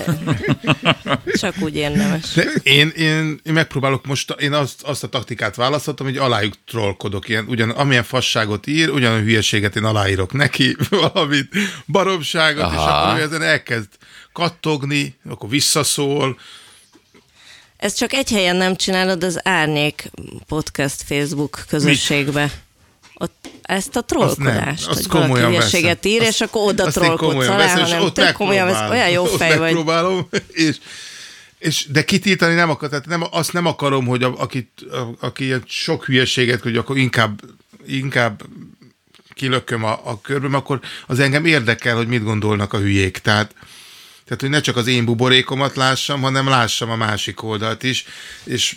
csak 1.33 1.55
úgy 1.61 1.77
érdemes. 1.77 2.33
De 2.33 2.43
én, 2.63 2.89
én, 2.89 3.41
én 3.45 3.53
megpróbálok 3.53 4.07
most, 4.07 4.35
én 4.39 4.53
azt, 4.53 4.83
azt 4.83 5.05
a 5.05 5.09
taktikát 5.09 5.55
választottam, 5.55 6.07
hogy 6.07 6.17
alájuk 6.17 6.55
trollkodok, 6.67 7.29
ilyen, 7.29 7.45
ugyan, 7.49 7.71
amilyen 7.71 8.03
fasságot 8.03 8.67
ír, 8.67 8.89
ugyan 8.89 9.13
a 9.13 9.21
hülyeséget 9.21 9.77
én 9.77 9.85
aláírok 9.85 10.33
neki, 10.33 10.77
valamit, 11.13 11.49
baromságot, 11.87 12.63
Aha. 12.63 12.75
és 12.75 12.81
akkor 12.81 13.19
ő 13.19 13.23
ezen 13.23 13.43
elkezd 13.43 13.89
kattogni, 14.33 15.15
akkor 15.29 15.49
visszaszól, 15.49 16.37
ezt 17.77 17.97
csak 17.97 18.13
egy 18.13 18.31
helyen 18.31 18.57
nem 18.57 18.77
csinálod, 18.77 19.25
az 19.25 19.47
Árnyék 19.47 20.11
Podcast 20.47 21.03
Facebook 21.03 21.65
közösségbe. 21.69 22.43
Mit? 22.43 22.64
Ott 23.15 23.49
ezt 23.63 23.97
a 23.97 24.03
trollkodást, 24.03 24.87
azt 24.87 25.13
nem, 25.13 25.23
azt 25.23 25.31
hogy 25.31 25.41
valaki 25.41 26.09
ír, 26.09 26.21
azt, 26.21 26.29
és 26.29 26.41
akkor 26.41 26.69
oda 26.69 26.91
trollkodsz 26.91 27.49
alá, 27.49 27.69
hanem 27.69 28.13
tök 28.13 28.33
komolyan 28.33 28.67
vesz, 28.67 28.91
olyan 28.91 29.11
jó 29.11 29.25
fej 29.25 29.59
vagy. 29.59 29.77
És, 30.49 30.77
és, 31.59 31.87
de 31.91 32.05
kitiltani 32.05 32.55
nem 32.55 32.71
akar, 32.71 32.89
tehát 32.89 33.07
nem, 33.07 33.25
azt 33.31 33.53
nem 33.53 33.67
akarom, 33.67 34.07
hogy 34.07 34.23
a, 34.23 34.35
akit, 34.39 34.69
a, 34.91 35.27
aki 35.27 35.55
sok 35.67 36.05
hülyeséget, 36.05 36.63
hogy 36.63 36.77
akkor 36.77 36.97
inkább, 36.97 37.41
inkább 37.87 38.43
kilököm 39.35 39.85
a, 39.85 40.01
a 40.05 40.21
körbe, 40.21 40.57
akkor 40.57 40.81
az 41.07 41.19
engem 41.19 41.45
érdekel, 41.45 41.97
hogy 41.97 42.07
mit 42.07 42.23
gondolnak 42.23 42.73
a 42.73 42.79
hülyék. 42.79 43.19
Tehát, 43.19 43.55
tehát, 44.25 44.41
hogy 44.41 44.51
ne 44.51 44.61
csak 44.61 44.77
az 44.77 44.87
én 44.87 45.05
buborékomat 45.05 45.77
lássam, 45.77 46.21
hanem 46.21 46.49
lássam 46.49 46.91
a 46.91 46.97
másik 46.97 47.43
oldalt 47.43 47.83
is, 47.83 48.05
és, 48.45 48.77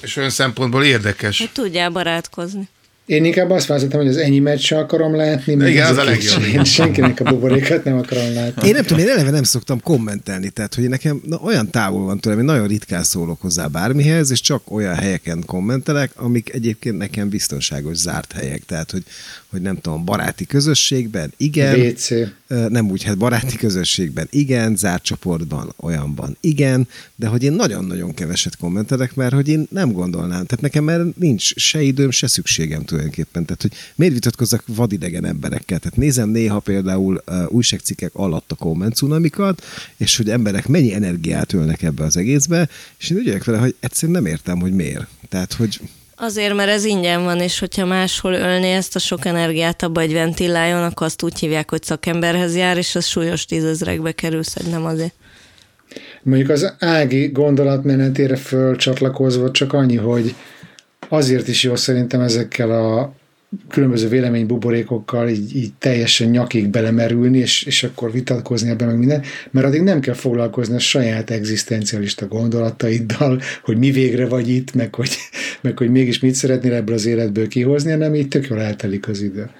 és 0.00 0.16
olyan 0.16 0.30
szempontból 0.30 0.84
érdekes. 0.84 1.38
Hogy 1.38 1.52
tudjál 1.52 1.90
barátkozni. 1.90 2.68
Én 3.10 3.24
inkább 3.24 3.50
azt 3.50 3.66
választottam, 3.66 4.00
hogy 4.00 4.08
az 4.08 4.16
enyémet 4.16 4.58
se 4.58 4.78
akarom 4.78 5.16
látni, 5.16 5.54
meg 5.54 5.70
Igen, 5.70 5.90
az 5.90 5.96
a 5.96 6.00
ezeket 6.00 6.34
legjobb. 6.34 6.54
Én 6.54 6.64
senkinek 6.64 7.20
a 7.20 7.24
buborékat 7.24 7.84
nem 7.84 7.96
akarom 7.96 8.34
látni. 8.34 8.68
Én 8.68 8.74
nem 8.74 8.84
tudom, 8.84 9.04
én 9.04 9.10
eleve 9.10 9.30
nem 9.30 9.42
szoktam 9.42 9.80
kommentelni, 9.80 10.50
tehát 10.50 10.74
hogy 10.74 10.88
nekem 10.88 11.20
na, 11.26 11.40
olyan 11.44 11.70
távol 11.70 12.04
van 12.04 12.20
tőlem, 12.20 12.38
hogy 12.38 12.46
nagyon 12.46 12.66
ritkán 12.66 13.02
szólok 13.02 13.40
hozzá 13.40 13.66
bármihez, 13.66 14.30
és 14.30 14.40
csak 14.40 14.70
olyan 14.70 14.94
helyeken 14.94 15.42
kommentelek, 15.46 16.10
amik 16.14 16.52
egyébként 16.52 16.96
nekem 16.98 17.28
biztonságos 17.28 17.96
zárt 17.96 18.32
helyek, 18.32 18.62
tehát 18.66 18.90
hogy, 18.90 19.02
hogy 19.50 19.60
nem 19.60 19.76
tudom, 19.80 20.04
baráti 20.04 20.46
közösségben, 20.46 21.32
igen, 21.36 21.80
WC. 21.80 22.08
Nem 22.68 22.90
úgy, 22.90 23.02
hát 23.02 23.18
baráti 23.18 23.56
közösségben 23.56 24.26
igen, 24.30 24.76
zárt 24.76 25.02
csoportban, 25.02 25.72
olyanban 25.76 26.36
igen, 26.40 26.88
de 27.16 27.26
hogy 27.26 27.42
én 27.42 27.52
nagyon-nagyon 27.52 28.14
keveset 28.14 28.56
kommentelek, 28.56 29.14
mert 29.14 29.34
hogy 29.34 29.48
én 29.48 29.66
nem 29.70 29.92
gondolnám, 29.92 30.44
tehát 30.44 30.60
nekem 30.60 30.84
már 30.84 31.00
nincs 31.16 31.54
se 31.54 31.82
időm, 31.82 32.10
se 32.10 32.26
szükségem 32.26 32.84
tulajdonképpen, 32.84 33.44
tehát 33.44 33.62
hogy 33.62 33.72
miért 33.94 34.14
vitatkozzak 34.14 34.64
vadidegen 34.66 35.24
emberekkel, 35.24 35.78
tehát 35.78 35.96
nézem 35.96 36.28
néha 36.28 36.58
például 36.58 37.22
uh, 37.26 37.52
újságcikkek 37.52 38.14
alatt 38.14 38.52
a 38.52 38.54
komment 38.54 38.98
és 39.96 40.16
hogy 40.16 40.30
emberek 40.30 40.68
mennyi 40.68 40.94
energiát 40.94 41.52
ölnek 41.52 41.82
ebbe 41.82 42.04
az 42.04 42.16
egészbe, 42.16 42.68
és 42.98 43.10
én 43.10 43.16
úgy 43.16 43.24
vagyok 43.24 43.44
vele, 43.44 43.58
hogy 43.58 43.74
egyszerűen 43.80 44.22
nem 44.22 44.32
értem, 44.32 44.60
hogy 44.60 44.72
miért. 44.72 45.06
Tehát, 45.28 45.52
hogy 45.52 45.80
Azért, 46.22 46.54
mert 46.54 46.70
ez 46.70 46.84
ingyen 46.84 47.24
van, 47.24 47.38
és 47.38 47.58
hogyha 47.58 47.86
máshol 47.86 48.32
ölné 48.32 48.72
ezt 48.72 48.96
a 48.96 48.98
sok 48.98 49.24
energiát 49.24 49.82
abba, 49.82 50.00
hogy 50.00 50.12
ventiláljon, 50.12 50.82
akkor 50.82 51.06
azt 51.06 51.22
úgy 51.22 51.38
hívják, 51.38 51.70
hogy 51.70 51.82
szakemberhez 51.82 52.56
jár, 52.56 52.76
és 52.76 52.94
az 52.94 53.06
súlyos 53.06 53.44
tízezrekbe 53.44 54.12
kerül, 54.12 54.42
szerintem 54.42 54.84
azért. 54.84 55.14
Mondjuk 56.22 56.50
az 56.50 56.74
Ági 56.78 57.28
gondolatmenetére 57.28 58.36
fölcsatlakozva 58.36 59.50
csak 59.50 59.72
annyi, 59.72 59.96
hogy 59.96 60.34
azért 61.08 61.48
is 61.48 61.62
jó 61.62 61.76
szerintem 61.76 62.20
ezekkel 62.20 62.70
a 62.70 63.12
különböző 63.68 64.08
véleménybuborékokkal 64.08 65.28
így, 65.28 65.56
így 65.56 65.72
teljesen 65.78 66.28
nyakig 66.28 66.68
belemerülni, 66.68 67.38
és, 67.38 67.62
és 67.62 67.82
akkor 67.82 68.12
vitatkozni 68.12 68.70
ebben 68.70 68.86
meg 68.86 68.98
minden, 68.98 69.22
mert 69.50 69.66
addig 69.66 69.82
nem 69.82 70.00
kell 70.00 70.14
foglalkozni 70.14 70.74
a 70.74 70.78
saját 70.78 71.30
egzisztencialista 71.30 72.26
gondolataiddal, 72.26 73.40
hogy 73.62 73.78
mi 73.78 73.90
végre 73.90 74.26
vagy 74.26 74.48
itt, 74.48 74.74
meg 74.74 74.94
hogy, 74.94 75.10
meg 75.60 75.78
hogy 75.78 75.90
mégis 75.90 76.20
mit 76.20 76.34
szeretnél 76.34 76.74
ebből 76.74 76.94
az 76.94 77.06
életből 77.06 77.48
kihozni, 77.48 77.90
hanem 77.90 78.14
így 78.14 78.28
tök 78.28 78.46
jól 78.46 78.60
eltelik 78.60 79.08
az 79.08 79.22
idő. 79.22 79.50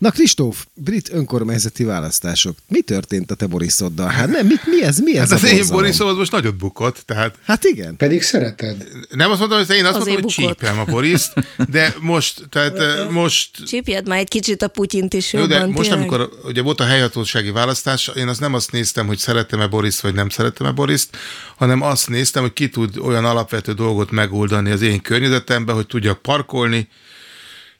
Na 0.00 0.10
Kristóf, 0.10 0.66
brit 0.74 1.12
önkormányzati 1.12 1.84
választások. 1.84 2.56
Mi 2.68 2.80
történt 2.80 3.30
a 3.30 3.34
te 3.34 3.46
Borisoddal? 3.46 4.08
Hát 4.08 4.28
nem, 4.28 4.46
mit, 4.46 4.66
mi 4.66 4.82
ez? 4.82 4.98
Mi 4.98 5.16
ez 5.18 5.30
Hát 5.30 5.42
a 5.42 5.46
az 5.46 5.52
én? 5.52 5.64
Borisov 5.68 6.08
az 6.08 6.16
most 6.16 6.32
nagyot 6.32 6.56
bukott, 6.56 7.02
tehát 7.06 7.34
Hát 7.46 7.64
igen. 7.64 7.96
Pedig 7.96 8.22
szereted. 8.22 8.88
nem 9.10 9.30
azt 9.30 9.40
mondom, 9.40 9.58
hogy 9.66 9.76
én 9.76 9.84
azt 9.84 9.96
Azért 9.96 10.08
mondom, 10.20 10.32
hogy 10.34 10.44
bukott. 10.44 10.58
csípem 10.58 10.78
a 10.78 10.84
Boriszt, 10.84 11.32
de 11.70 11.94
most, 12.00 12.42
tehát 12.48 12.78
eh, 12.78 13.08
most 13.08 13.66
Csípjed 13.66 14.08
már 14.08 14.18
egy 14.18 14.28
kicsit 14.28 14.62
a 14.62 14.68
Putyint 14.68 15.14
is 15.14 15.32
jobban. 15.32 15.48
de 15.48 15.66
most, 15.66 15.88
tényleg. 15.88 15.98
amikor 15.98 16.30
ugye 16.44 16.62
volt 16.62 16.80
a 16.80 16.84
helyhatósági 16.84 17.50
választás, 17.50 18.10
én 18.16 18.28
azt 18.28 18.40
nem 18.40 18.54
azt 18.54 18.72
néztem, 18.72 19.06
hogy 19.06 19.18
szeretem-e 19.18 19.66
Boriszt, 19.66 20.00
vagy 20.00 20.14
nem 20.14 20.28
szeretem-e 20.28 20.70
Boriszt, 20.70 21.16
hanem 21.56 21.82
azt 21.82 22.08
néztem, 22.08 22.42
hogy 22.42 22.52
ki 22.52 22.68
tud 22.68 22.96
olyan 22.98 23.24
alapvető 23.24 23.72
dolgot 23.72 24.10
megoldani 24.10 24.70
az 24.70 24.82
én 24.82 25.00
környezetemben, 25.00 25.74
hogy 25.74 25.86
tudjak 25.86 26.22
parkolni, 26.22 26.88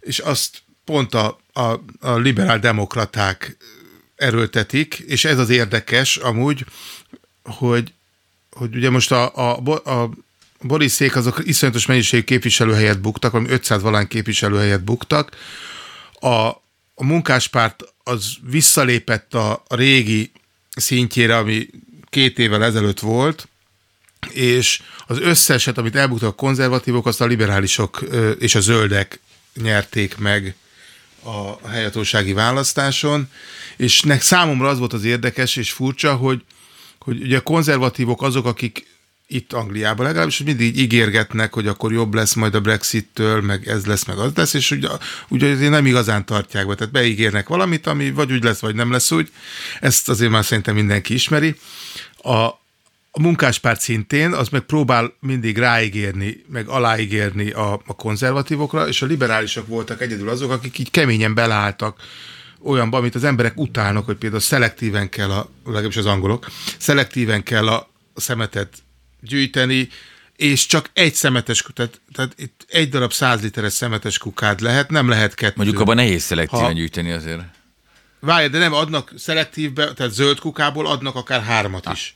és 0.00 0.18
azt 0.18 0.58
pont 0.84 1.14
a, 1.14 1.39
a, 1.52 1.80
a 2.00 2.16
liberál 2.16 2.58
demokraták 2.58 3.56
erőltetik, 4.16 4.94
és 4.94 5.24
ez 5.24 5.38
az 5.38 5.50
érdekes 5.50 6.16
amúgy, 6.16 6.64
hogy, 7.42 7.92
hogy 8.50 8.76
ugye 8.76 8.90
most 8.90 9.12
a, 9.12 9.36
a, 9.36 9.72
a 9.90 10.10
Boriszék 10.60 11.16
azok 11.16 11.40
iszonyatos 11.44 11.86
mennyiségű 11.86 12.22
képviselőhelyet 12.22 13.00
buktak, 13.00 13.32
valami 13.32 13.50
500 13.50 13.82
valány 13.82 14.08
képviselőhelyet 14.08 14.84
buktak, 14.84 15.36
a, 16.12 16.48
a 16.94 17.04
munkáspárt 17.04 17.84
az 18.04 18.32
visszalépett 18.50 19.34
a, 19.34 19.62
régi 19.68 20.30
szintjére, 20.76 21.36
ami 21.36 21.68
két 22.08 22.38
évvel 22.38 22.64
ezelőtt 22.64 23.00
volt, 23.00 23.48
és 24.30 24.82
az 25.06 25.18
összeset, 25.20 25.78
amit 25.78 25.96
elbuktak 25.96 26.28
a 26.28 26.34
konzervatívok, 26.34 27.06
azt 27.06 27.20
a 27.20 27.26
liberálisok 27.26 28.04
és 28.38 28.54
a 28.54 28.60
zöldek 28.60 29.20
nyerték 29.54 30.16
meg 30.16 30.54
a 31.24 31.68
helyhatósági 31.68 32.32
választáson, 32.32 33.28
és 33.76 34.00
nek 34.00 34.22
számomra 34.22 34.68
az 34.68 34.78
volt 34.78 34.92
az 34.92 35.04
érdekes 35.04 35.56
és 35.56 35.72
furcsa, 35.72 36.14
hogy, 36.14 36.42
hogy 36.98 37.20
ugye 37.22 37.36
a 37.36 37.40
konzervatívok 37.40 38.22
azok, 38.22 38.46
akik 38.46 38.86
itt 39.32 39.52
Angliában 39.52 40.06
legalábbis 40.06 40.42
mindig 40.42 40.78
ígérgetnek, 40.78 41.52
hogy 41.54 41.66
akkor 41.66 41.92
jobb 41.92 42.14
lesz 42.14 42.34
majd 42.34 42.54
a 42.54 42.60
Brexit-től, 42.60 43.40
meg 43.40 43.68
ez 43.68 43.86
lesz, 43.86 44.04
meg 44.04 44.18
az 44.18 44.32
lesz, 44.34 44.54
és 44.54 44.70
ugye, 44.70 44.88
ugye 45.28 45.68
nem 45.68 45.86
igazán 45.86 46.24
tartják 46.24 46.66
be, 46.66 46.74
tehát 46.74 46.92
beígérnek 46.92 47.48
valamit, 47.48 47.86
ami 47.86 48.10
vagy 48.10 48.32
úgy 48.32 48.44
lesz, 48.44 48.60
vagy 48.60 48.74
nem 48.74 48.90
lesz 48.90 49.10
úgy. 49.10 49.30
Ezt 49.80 50.08
azért 50.08 50.30
már 50.30 50.44
szerintem 50.44 50.74
mindenki 50.74 51.14
ismeri. 51.14 51.56
A, 52.22 52.59
a 53.10 53.20
munkáspárt 53.20 53.80
szintén, 53.80 54.32
az 54.32 54.48
meg 54.48 54.60
próbál 54.60 55.12
mindig 55.20 55.58
ráígérni, 55.58 56.44
meg 56.48 56.68
aláígérni 56.68 57.50
a, 57.50 57.72
a 57.86 57.94
konzervatívokra, 57.94 58.88
és 58.88 59.02
a 59.02 59.06
liberálisok 59.06 59.66
voltak 59.66 60.00
egyedül 60.00 60.28
azok, 60.28 60.50
akik 60.50 60.78
így 60.78 60.90
keményen 60.90 61.34
beleálltak 61.34 62.00
olyanba, 62.62 62.96
amit 62.96 63.14
az 63.14 63.24
emberek 63.24 63.60
utálnak, 63.60 64.04
hogy 64.04 64.16
például 64.16 64.40
szelektíven 64.40 65.08
kell, 65.08 65.30
a, 65.30 65.50
legalábbis 65.64 65.96
az 65.96 66.06
angolok, 66.06 66.46
szelektíven 66.78 67.42
kell 67.42 67.68
a 67.68 67.90
szemetet 68.14 68.74
gyűjteni, 69.20 69.88
és 70.36 70.66
csak 70.66 70.90
egy 70.92 71.14
szemetes, 71.14 71.64
tehát, 71.74 72.00
tehát 72.12 72.32
itt 72.36 72.64
egy 72.68 72.88
darab 72.88 73.12
száz 73.12 73.42
literes 73.42 73.72
szemetes 73.72 74.18
kukád 74.18 74.60
lehet, 74.60 74.90
nem 74.90 75.08
lehet 75.08 75.34
kettő. 75.34 75.52
Mondjuk 75.56 75.80
abban 75.80 75.94
nehéz 75.94 76.22
szelektíven 76.22 76.64
Ha- 76.64 76.72
gyűjteni 76.72 77.10
azért. 77.10 77.40
Várj, 78.20 78.46
de 78.46 78.58
nem 78.58 78.72
adnak 78.72 79.12
szelektívbe, 79.16 79.92
tehát 79.92 80.12
zöld 80.12 80.38
kukából 80.38 80.86
adnak 80.86 81.14
akár 81.14 81.42
hármat 81.42 81.88
is. 81.92 82.14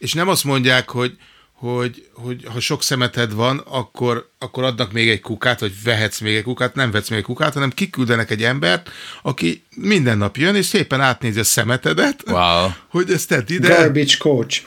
És 0.00 0.12
nem 0.12 0.28
azt 0.28 0.44
mondják, 0.44 0.88
hogy, 0.90 1.16
hogy, 1.52 2.08
hogy 2.12 2.44
ha 2.52 2.60
sok 2.60 2.82
szemeted 2.82 3.34
van, 3.34 3.58
akkor, 3.58 4.30
akkor 4.38 4.64
adnak 4.64 4.92
még 4.92 5.08
egy 5.08 5.20
kukát, 5.20 5.60
vagy 5.60 5.72
vehetsz 5.84 6.20
még 6.20 6.36
egy 6.36 6.42
kukát, 6.42 6.74
nem 6.74 6.90
vetsz 6.90 7.08
még 7.08 7.18
egy 7.18 7.24
kukát, 7.24 7.54
hanem 7.54 7.70
kiküldenek 7.70 8.30
egy 8.30 8.42
embert, 8.42 8.90
aki 9.22 9.64
minden 9.76 10.18
nap 10.18 10.36
jön, 10.36 10.54
és 10.54 10.66
szépen 10.66 11.00
átnézi 11.00 11.38
a 11.38 11.44
szemetedet, 11.44 12.22
Wow. 12.26 12.68
hogy 12.90 13.10
ezt 13.12 13.28
tedd 13.28 13.44
ide. 13.52 13.68
Garbage 13.68 14.16
coach. 14.18 14.62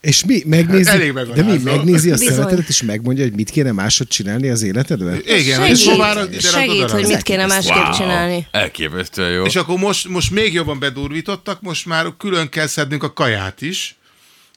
És 0.00 0.24
mi 0.24 0.42
megnézi, 0.46 0.84
Hát 0.90 0.94
elég 0.94 1.12
de 1.12 1.42
mi 1.42 1.58
megnézi 1.62 2.10
a 2.10 2.16
szemetedet, 2.16 2.68
és 2.68 2.82
megmondja, 2.82 3.24
hogy 3.24 3.34
mit 3.34 3.50
kéne 3.50 3.72
másod 3.72 4.08
csinálni 4.08 4.48
az 4.48 4.62
életedben? 4.62 5.20
Igen, 5.26 5.62
és 5.62 5.82
Segít, 5.82 5.92
hová 5.92 6.10
ide 6.10 6.20
rakod 6.20 6.40
segít 6.40 6.90
hogy 6.90 7.06
mit 7.06 7.22
kéne 7.22 7.46
másképp 7.46 7.90
csinálni. 7.94 8.46
Elképesztően 8.50 9.30
jó. 9.30 9.44
És 9.44 9.56
akkor 9.56 9.78
most, 9.78 10.08
most 10.08 10.30
még 10.30 10.52
jobban 10.52 10.78
bedurvítottak, 10.78 11.60
most 11.60 11.86
már 11.86 12.06
külön 12.18 12.48
kell 12.48 12.66
szednünk 12.66 13.02
a 13.02 13.12
kaját 13.12 13.62
is. 13.62 13.96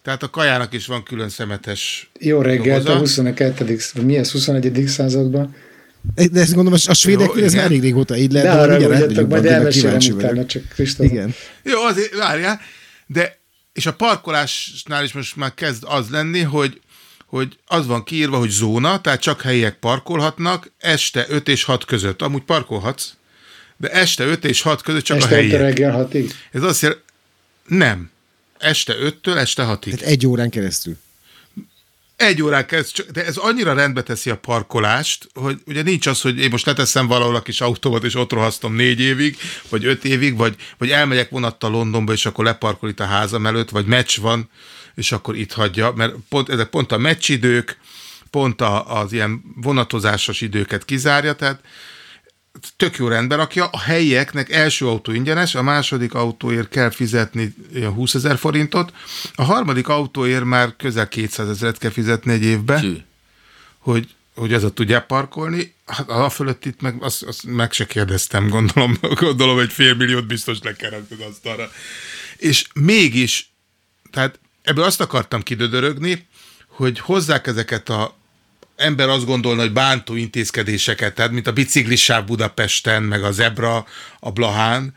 Tehát 0.07 0.23
a 0.23 0.29
kajának 0.29 0.73
is 0.73 0.85
van 0.85 1.03
külön 1.03 1.29
szemetes 1.29 2.09
Jó 2.19 2.41
reggelt 2.41 2.79
a 2.79 2.83
doboza. 2.83 2.99
22. 2.99 3.77
vagy 3.93 4.05
mi 4.05 4.17
ez, 4.17 4.31
21. 4.31 4.83
században? 4.87 5.55
De 6.15 6.39
ezt 6.39 6.53
gondolom, 6.53 6.79
a 6.87 6.93
svédeknél 6.93 7.43
ez 7.43 7.51
igen. 7.51 7.63
már 7.63 7.71
elég 7.71 7.81
régóta 7.81 8.17
így 8.17 8.31
lehet, 8.31 8.53
de 8.53 8.61
arra 8.61 8.73
elmegyünk, 8.73 9.29
majd 9.29 9.43
de 9.43 9.51
elmesélem 9.51 9.97
utána, 10.11 10.45
csak 10.45 10.67
Kristóf. 10.69 11.11
Igen. 11.11 11.33
Jó, 11.63 11.81
azért 11.81 12.15
várjál, 12.15 12.61
de 13.07 13.39
és 13.73 13.85
a 13.85 13.93
parkolásnál 13.93 15.03
is 15.03 15.13
most 15.13 15.35
már 15.35 15.53
kezd 15.53 15.83
az 15.87 16.09
lenni, 16.09 16.41
hogy 16.41 16.81
hogy 17.25 17.57
az 17.65 17.87
van 17.87 18.03
kiírva, 18.03 18.37
hogy 18.37 18.49
zóna, 18.49 19.01
tehát 19.01 19.21
csak 19.21 19.41
helyiek 19.41 19.75
parkolhatnak, 19.79 20.71
este 20.77 21.25
5 21.29 21.47
és 21.47 21.63
6 21.63 21.85
között. 21.85 22.21
Amúgy 22.21 22.43
parkolhatsz, 22.43 23.13
de 23.77 23.89
este 23.89 24.23
5 24.23 24.45
és 24.45 24.61
6 24.61 24.81
között 24.81 25.03
csak 25.03 25.17
Este 25.17 25.35
a 25.35 25.37
5 25.37 25.43
helyiek. 25.43 25.61
reggel 25.61 25.91
hatig. 25.91 26.31
Ez 26.51 26.63
azt 26.63 26.81
jelenti, 26.81 27.03
nem. 27.67 28.15
Este 28.59 28.95
5-től 28.99 29.37
este 29.37 29.63
6-ig. 29.63 29.83
Tehát 29.83 30.01
egy 30.01 30.27
órán 30.27 30.49
keresztül. 30.49 30.97
Egy 32.15 32.41
órán 32.41 32.67
csak- 32.67 33.11
de 33.11 33.25
ez 33.25 33.37
annyira 33.37 33.73
rendbe 33.73 34.03
teszi 34.03 34.29
a 34.29 34.37
parkolást, 34.37 35.27
hogy 35.33 35.61
ugye 35.65 35.81
nincs 35.81 36.07
az, 36.07 36.21
hogy 36.21 36.39
én 36.39 36.49
most 36.49 36.65
leteszem 36.65 37.07
valahol 37.07 37.35
a 37.35 37.41
kis 37.41 37.61
autómat, 37.61 38.03
és 38.03 38.15
ott 38.15 38.31
rohasztom 38.31 38.75
négy 38.75 38.99
évig, 38.99 39.37
vagy 39.69 39.85
öt 39.85 40.05
évig, 40.05 40.37
vagy, 40.37 40.55
vagy 40.77 40.89
elmegyek 40.89 41.29
vonattal 41.29 41.71
Londonba, 41.71 42.13
és 42.13 42.25
akkor 42.25 42.45
leparkol 42.45 42.89
itt 42.89 42.99
a 42.99 43.05
házam 43.05 43.45
előtt, 43.45 43.69
vagy 43.69 43.85
meccs 43.85 44.19
van, 44.19 44.49
és 44.95 45.11
akkor 45.11 45.35
itt 45.35 45.53
hagyja, 45.53 45.91
mert 45.95 46.13
pont, 46.29 46.49
ezek 46.49 46.67
pont 46.67 46.91
a 46.91 46.97
meccsidők, 46.97 47.77
pont 48.29 48.61
a, 48.61 48.99
az 49.01 49.13
ilyen 49.13 49.41
vonatozásos 49.55 50.41
időket 50.41 50.85
kizárja, 50.85 51.33
tehát 51.33 51.59
tök 52.75 52.97
jó 52.97 53.07
rendben 53.07 53.37
rakja. 53.37 53.65
A 53.65 53.79
helyieknek 53.79 54.51
első 54.51 54.87
autó 54.87 55.11
ingyenes, 55.11 55.55
a 55.55 55.61
második 55.61 56.13
autóért 56.13 56.69
kell 56.69 56.89
fizetni 56.89 57.53
ilyen 57.73 57.91
20 57.91 58.13
ezer 58.13 58.37
forintot, 58.37 58.93
a 59.35 59.43
harmadik 59.43 59.87
autóért 59.87 60.43
már 60.43 60.75
közel 60.75 61.07
200 61.07 61.49
ezeret 61.49 61.77
kell 61.77 61.91
fizetni 61.91 62.31
egy 62.33 62.43
évbe, 62.43 62.79
Tű. 62.79 62.97
hogy, 63.77 64.15
hogy 64.35 64.53
azot 64.53 64.73
tudják 64.73 65.05
parkolni. 65.05 65.75
Hát 65.85 66.09
a 66.09 66.29
fölött 66.29 66.65
itt 66.65 66.81
meg, 66.81 67.03
azt, 67.03 67.23
azt 67.23 67.43
meg 67.43 67.71
se 67.71 67.85
kérdeztem, 67.85 68.49
gondolom, 68.49 68.97
gondolom 69.19 69.59
egy 69.59 69.71
fél 69.71 69.95
milliót 69.95 70.27
biztos 70.27 70.57
lekeretted 70.61 71.21
azt 71.29 71.45
arra. 71.45 71.71
És 72.37 72.65
mégis, 72.73 73.51
tehát 74.11 74.39
ebből 74.61 74.83
azt 74.83 75.01
akartam 75.01 75.41
kidödörögni, 75.41 76.27
hogy 76.67 76.99
hozzák 76.99 77.47
ezeket 77.47 77.89
a 77.89 78.16
ember 78.77 79.09
azt 79.09 79.25
gondolna, 79.25 79.61
hogy 79.61 79.73
bántó 79.73 80.15
intézkedéseket, 80.15 81.15
tehát 81.15 81.31
mint 81.31 81.47
a 81.47 81.51
biciklisáv 81.53 82.25
Budapesten, 82.25 83.03
meg 83.03 83.23
a 83.23 83.31
zebra 83.31 83.85
a 84.19 84.31
Blahán, 84.31 84.93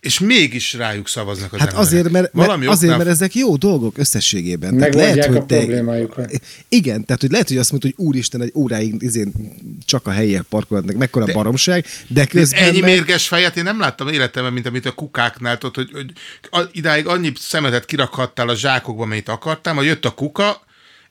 és 0.00 0.18
mégis 0.18 0.72
rájuk 0.72 1.08
szavaznak 1.08 1.52
az 1.52 1.58
Hát 1.58 1.68
emberek. 1.68 1.86
azért, 1.86 2.10
mert, 2.10 2.32
mert, 2.32 2.46
Valami 2.46 2.66
azért, 2.66 2.82
oknál- 2.92 2.98
mert 2.98 3.10
ezek 3.20 3.34
jó 3.34 3.56
dolgok 3.56 3.98
összességében. 3.98 4.74
Megoldják 4.74 5.34
a 5.34 5.46
te- 5.46 5.56
problémájukat. 5.58 6.40
Igen, 6.68 7.04
tehát 7.04 7.20
hogy 7.20 7.30
lehet, 7.30 7.48
hogy 7.48 7.56
azt 7.56 7.70
mondod, 7.70 7.92
hogy 7.96 8.06
úristen, 8.06 8.42
egy 8.42 8.52
óráig 8.54 8.94
izén 8.98 9.32
csak 9.84 10.06
a 10.06 10.10
helyiek 10.10 10.42
parkolhatnak, 10.42 10.96
mekkora 10.96 11.24
de, 11.24 11.32
baromság, 11.32 11.86
de 12.08 12.26
közben 12.26 12.62
Ennyi 12.62 12.80
meg, 12.80 12.90
mérges 12.90 13.28
fejet 13.28 13.56
én 13.56 13.62
nem 13.62 13.80
láttam 13.80 14.08
életemben, 14.08 14.52
mint 14.52 14.66
amit 14.66 14.86
a 14.86 14.92
kukáknál, 14.92 15.58
tudod, 15.58 15.74
hogy, 15.74 15.90
hogy 15.92 16.12
a- 16.50 16.68
idáig 16.72 17.06
annyi 17.06 17.32
szemetet 17.38 17.84
kirakhattál 17.84 18.48
a 18.48 18.54
zsákokba, 18.56 19.02
amit 19.02 19.28
akartál, 19.28 19.74
majd 19.74 19.86
jött 19.86 20.04
a 20.04 20.10
kuka, 20.10 20.62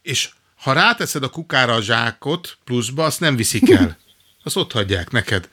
és 0.01 0.29
ha 0.59 0.73
ráteszed 0.73 1.23
a 1.23 1.29
kukára 1.29 1.73
a 1.73 1.81
zsákot 1.81 2.57
pluszba, 2.63 3.03
azt 3.03 3.19
nem 3.19 3.35
viszik 3.35 3.69
el. 3.69 3.97
Azt 4.43 4.55
ott 4.55 4.71
hagyják 4.71 5.11
neked. 5.11 5.49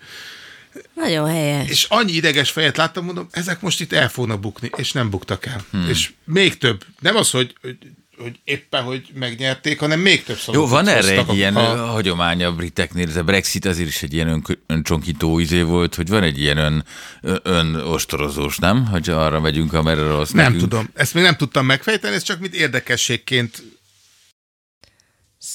Nagyon 0.94 1.28
helyes. 1.28 1.68
És 1.70 1.86
annyi 1.88 2.12
ideges 2.12 2.50
fejet 2.50 2.76
láttam, 2.76 3.04
mondom, 3.04 3.28
ezek 3.30 3.60
most 3.60 3.80
itt 3.80 3.92
el 3.92 4.08
fognak 4.08 4.40
bukni, 4.40 4.70
és 4.76 4.92
nem 4.92 5.10
buktak 5.10 5.46
el. 5.46 5.64
Hmm. 5.70 5.88
És 5.88 6.12
még 6.24 6.58
több. 6.58 6.84
Nem 7.00 7.16
az, 7.16 7.30
hogy, 7.30 7.54
hogy, 7.62 7.76
hogy 8.18 8.38
éppen, 8.44 8.82
hogy 8.82 9.06
megnyerték, 9.14 9.78
hanem 9.78 10.00
még 10.00 10.24
több 10.24 10.36
Jó, 10.36 10.42
szavazatot 10.42 10.70
van 10.70 10.88
erre 10.88 11.10
egy 11.18 11.28
a- 11.28 11.32
ilyen 11.32 11.56
a- 11.56 11.86
hagyomány 11.86 12.44
a 12.44 12.52
briteknél, 12.54 13.08
ez 13.08 13.16
a 13.16 13.22
Brexit 13.22 13.64
azért 13.64 13.88
is 13.88 14.02
egy 14.02 14.12
ilyen 14.12 14.28
ön, 14.28 14.44
öncsonkító 14.66 15.38
izé 15.38 15.62
volt, 15.62 15.94
hogy 15.94 16.08
van 16.08 16.22
egy 16.22 16.38
ilyen 16.40 16.56
ön, 16.58 16.84
ön, 17.42 17.74
ostorozós, 17.74 18.58
nem? 18.58 18.86
Hogy 18.86 19.10
arra 19.10 19.40
megyünk, 19.40 19.72
amerre 19.72 20.06
rossz 20.06 20.30
Nem 20.30 20.44
nekünk. 20.44 20.60
tudom. 20.60 20.90
Ezt 20.94 21.14
még 21.14 21.22
nem 21.22 21.36
tudtam 21.36 21.66
megfejteni, 21.66 22.14
ez 22.14 22.22
csak 22.22 22.40
mint 22.40 22.54
érdekességként 22.54 23.62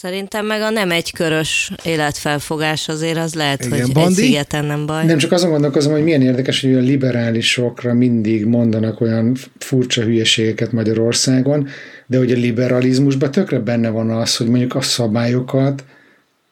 Szerintem 0.02 0.46
meg 0.46 0.62
a 0.62 0.70
nem 0.70 0.92
egykörös 0.92 1.72
életfelfogás 1.84 2.88
azért 2.88 3.18
az 3.18 3.34
lehet, 3.34 3.66
Igen, 3.66 3.82
hogy 3.82 3.94
Bandi? 3.94 4.22
egy 4.22 4.28
szigeten 4.28 4.66
nem 4.66 4.86
baj. 4.86 5.06
Nem 5.06 5.18
csak 5.18 5.32
azon 5.32 5.50
gondolkozom, 5.50 5.92
hogy 5.92 6.04
milyen 6.04 6.22
érdekes, 6.22 6.62
hogy 6.62 6.74
a 6.74 6.80
liberálisokra 6.80 7.94
mindig 7.94 8.46
mondanak 8.46 9.02
olyan 9.02 9.36
furcsa 9.58 10.02
hülyeségeket 10.02 10.72
Magyarországon, 10.72 11.68
de 12.06 12.18
hogy 12.18 12.32
a 12.32 12.36
liberalizmusban 12.36 13.32
tökre 13.32 13.60
benne 13.60 13.90
van 13.90 14.10
az, 14.10 14.38
hogy 14.38 14.48
mondjuk 14.48 14.76
a 14.76 14.82
szabályokat 14.82 15.84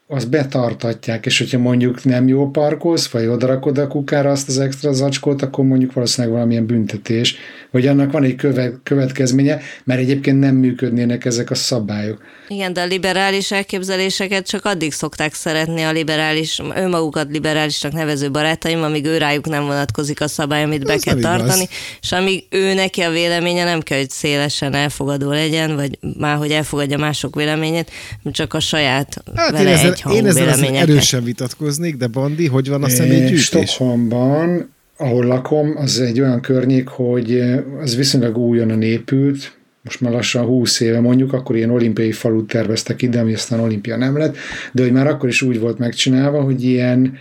azt 0.09 0.29
betartatják, 0.29 1.25
és 1.25 1.37
hogyha 1.37 1.57
mondjuk 1.57 2.03
nem 2.03 2.27
jó 2.27 2.49
parkolsz, 2.49 3.07
vagy 3.07 3.25
odarakod 3.27 3.77
a 3.77 3.87
kukára 3.87 4.29
azt 4.31 4.47
az 4.47 4.59
extra 4.59 4.93
zacskót, 4.93 5.41
akkor 5.41 5.65
mondjuk 5.65 5.93
valószínűleg 5.93 6.35
valamilyen 6.35 6.65
büntetés, 6.65 7.35
vagy 7.71 7.87
annak 7.87 8.11
van 8.11 8.23
egy 8.23 8.35
köve- 8.35 8.79
következménye, 8.83 9.59
mert 9.83 9.99
egyébként 9.99 10.39
nem 10.39 10.55
működnének 10.55 11.25
ezek 11.25 11.49
a 11.51 11.55
szabályok. 11.55 12.21
Igen, 12.47 12.73
de 12.73 12.81
a 12.81 12.85
liberális 12.85 13.51
elképzeléseket 13.51 14.47
csak 14.47 14.65
addig 14.65 14.93
szokták 14.93 15.33
szeretni 15.33 15.81
a 15.81 15.91
liberális, 15.91 16.61
önmagukat 16.75 17.31
liberálisnak 17.31 17.91
nevező 17.91 18.31
barátaim, 18.31 18.83
amíg 18.83 19.05
ő 19.05 19.17
rájuk 19.17 19.47
nem 19.47 19.65
vonatkozik 19.65 20.21
a 20.21 20.27
szabály, 20.27 20.63
amit 20.63 20.83
be 20.85 20.93
Ez 20.93 21.03
kell 21.03 21.15
nem 21.15 21.23
igaz. 21.35 21.37
tartani, 21.47 21.67
és 22.01 22.11
amíg 22.11 22.43
ő 22.49 22.73
neki 22.73 23.01
a 23.01 23.09
véleménye 23.09 23.63
nem 23.63 23.79
kell, 23.81 23.97
hogy 23.97 24.09
szélesen 24.09 24.73
elfogadó 24.73 25.29
legyen, 25.29 25.75
vagy 25.75 25.99
már, 26.17 26.37
hogy 26.37 26.51
elfogadja 26.51 26.97
mások 26.97 27.35
véleményét, 27.35 27.91
csak 28.31 28.53
a 28.53 28.59
saját 28.59 29.23
Hát 29.35 29.51
vele 29.51 29.95
egyhangú 29.97 30.17
én 30.17 30.25
ezzel 30.25 30.45
véleményeket. 30.45 30.89
erősen 30.89 31.23
vitatkoznék, 31.23 31.97
de 31.97 32.07
Bandi, 32.07 32.47
hogy 32.47 32.69
van 32.69 32.83
a 32.83 32.89
személygyűjtés? 32.89 33.43
Stockholmban, 33.43 34.69
ahol 34.97 35.25
lakom, 35.25 35.73
az 35.77 35.99
egy 35.99 36.19
olyan 36.19 36.41
környék, 36.41 36.87
hogy 36.87 37.33
eh, 37.33 37.63
az 37.81 37.95
viszonylag 37.95 38.37
újonnan 38.37 38.81
épült, 38.81 39.55
most 39.83 40.01
már 40.01 40.11
lassan 40.11 40.45
20 40.45 40.79
éve 40.79 40.99
mondjuk, 40.99 41.33
akkor 41.33 41.55
ilyen 41.55 41.69
olimpiai 41.69 42.11
falut 42.11 42.47
terveztek 42.47 43.01
ide, 43.01 43.19
ami 43.19 43.33
aztán 43.33 43.59
olimpia 43.59 43.97
nem 43.97 44.17
lett, 44.17 44.35
de 44.71 44.81
hogy 44.81 44.91
már 44.91 45.07
akkor 45.07 45.29
is 45.29 45.41
úgy 45.41 45.59
volt 45.59 45.77
megcsinálva, 45.77 46.41
hogy 46.41 46.63
ilyen 46.63 47.17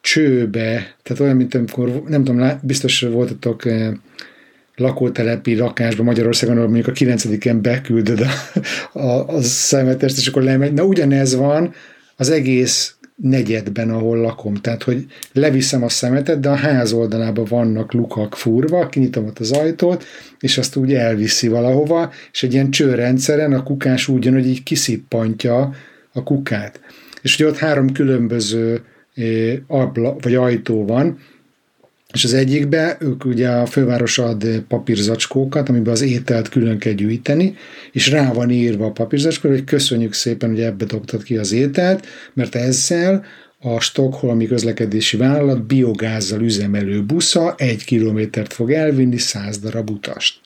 csőbe, 0.00 0.96
tehát 1.02 1.22
olyan, 1.22 1.36
mint 1.36 1.54
amikor, 1.54 2.02
nem 2.06 2.24
tudom, 2.24 2.50
biztos 2.62 3.00
voltatok 3.00 3.66
eh, 3.66 3.92
lakótelepi 4.76 5.56
lakásba 5.56 6.02
Magyarországon, 6.02 6.56
ahol 6.56 6.68
mondjuk 6.68 6.88
a 6.88 6.92
9 6.92 7.60
beküldöd 7.60 8.20
a, 8.20 8.58
a, 8.98 9.28
a 9.28 9.42
szemetest, 9.42 10.18
és 10.18 10.26
akkor 10.26 10.42
lemegy. 10.42 10.72
Na 10.72 10.84
ugyanez 10.84 11.34
van 11.34 11.74
az 12.16 12.30
egész 12.30 12.96
negyedben, 13.16 13.90
ahol 13.90 14.18
lakom. 14.18 14.54
Tehát, 14.54 14.82
hogy 14.82 15.06
leviszem 15.32 15.82
a 15.82 15.88
szemetet, 15.88 16.40
de 16.40 16.48
a 16.48 16.54
ház 16.54 16.92
oldalában 16.92 17.44
vannak 17.48 17.92
lukak 17.92 18.36
furva, 18.36 18.88
kinyitom 18.88 19.26
ott 19.26 19.38
az 19.38 19.52
ajtót, 19.52 20.04
és 20.40 20.58
azt 20.58 20.76
úgy 20.76 20.94
elviszi 20.94 21.48
valahova, 21.48 22.12
és 22.32 22.42
egy 22.42 22.52
ilyen 22.52 22.70
csőrendszeren 22.70 23.52
a 23.52 23.62
kukás 23.62 24.08
úgy 24.08 24.24
jön, 24.24 24.34
hogy 24.34 24.46
így 24.46 24.62
kiszippantja 24.62 25.74
a 26.12 26.22
kukát. 26.22 26.80
És 27.22 27.34
ugye 27.34 27.48
ott 27.48 27.56
három 27.56 27.92
különböző 27.92 28.80
eh, 29.14 29.58
abla, 29.66 30.16
vagy 30.20 30.34
ajtó 30.34 30.84
van, 30.84 31.18
és 32.16 32.24
az 32.24 32.34
egyikbe 32.34 32.96
ők 33.00 33.24
ugye 33.24 33.48
a 33.48 33.66
főváros 33.66 34.18
ad 34.18 34.44
papírzacskókat, 34.68 35.68
amiben 35.68 35.92
az 35.92 36.02
ételt 36.02 36.48
külön 36.48 36.78
kell 36.78 36.92
gyűjteni, 36.92 37.56
és 37.92 38.10
rá 38.10 38.32
van 38.32 38.50
írva 38.50 38.86
a 38.86 38.90
papírzacskóra, 38.90 39.54
hogy 39.54 39.64
köszönjük 39.64 40.12
szépen, 40.12 40.50
hogy 40.50 40.60
ebbe 40.60 40.84
dobtad 40.84 41.22
ki 41.22 41.36
az 41.36 41.52
ételt, 41.52 42.06
mert 42.34 42.54
ezzel 42.54 43.24
a 43.60 43.80
Stockholmi 43.80 44.46
közlekedési 44.46 45.16
vállalat 45.16 45.66
biogázzal 45.66 46.40
üzemelő 46.40 47.04
busza 47.04 47.54
egy 47.58 47.84
kilométert 47.84 48.52
fog 48.52 48.72
elvinni 48.72 49.18
száz 49.18 49.58
darab 49.58 49.90
utast. 49.90 50.40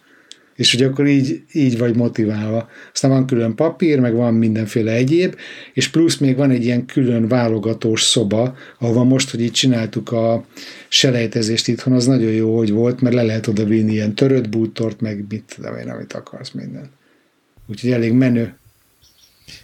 És 0.61 0.73
hogy 0.73 0.83
akkor 0.83 1.07
így, 1.07 1.43
így 1.53 1.79
vagy 1.79 1.97
motiválva. 1.97 2.69
Aztán 2.93 3.11
van 3.11 3.27
külön 3.27 3.55
papír, 3.55 4.01
meg 4.01 4.15
van 4.15 4.35
mindenféle 4.35 4.93
egyéb, 4.93 5.37
és 5.73 5.89
plusz 5.89 6.17
még 6.17 6.37
van 6.37 6.51
egy 6.51 6.65
ilyen 6.65 6.87
külön 6.87 7.29
válogatós 7.29 8.03
szoba, 8.03 8.57
ahova 8.79 9.05
most, 9.05 9.31
hogy 9.31 9.41
így 9.41 9.53
csináltuk 9.53 10.13
a 10.13 10.45
selejtezést 10.89 11.69
itthon, 11.69 11.93
az 11.93 12.07
nagyon 12.07 12.31
jó, 12.31 12.57
hogy 12.57 12.71
volt, 12.71 13.01
mert 13.01 13.15
le 13.15 13.23
lehet 13.23 13.47
oda 13.47 13.65
vinni 13.65 13.93
ilyen 13.93 14.15
törött 14.15 14.49
bútort, 14.49 15.01
meg 15.01 15.25
mit 15.29 15.45
tudom 15.55 15.77
én, 15.77 15.89
amit 15.89 16.13
akarsz 16.13 16.51
minden. 16.51 16.91
Úgyhogy 17.67 17.91
elég 17.91 18.13
menő. 18.13 18.55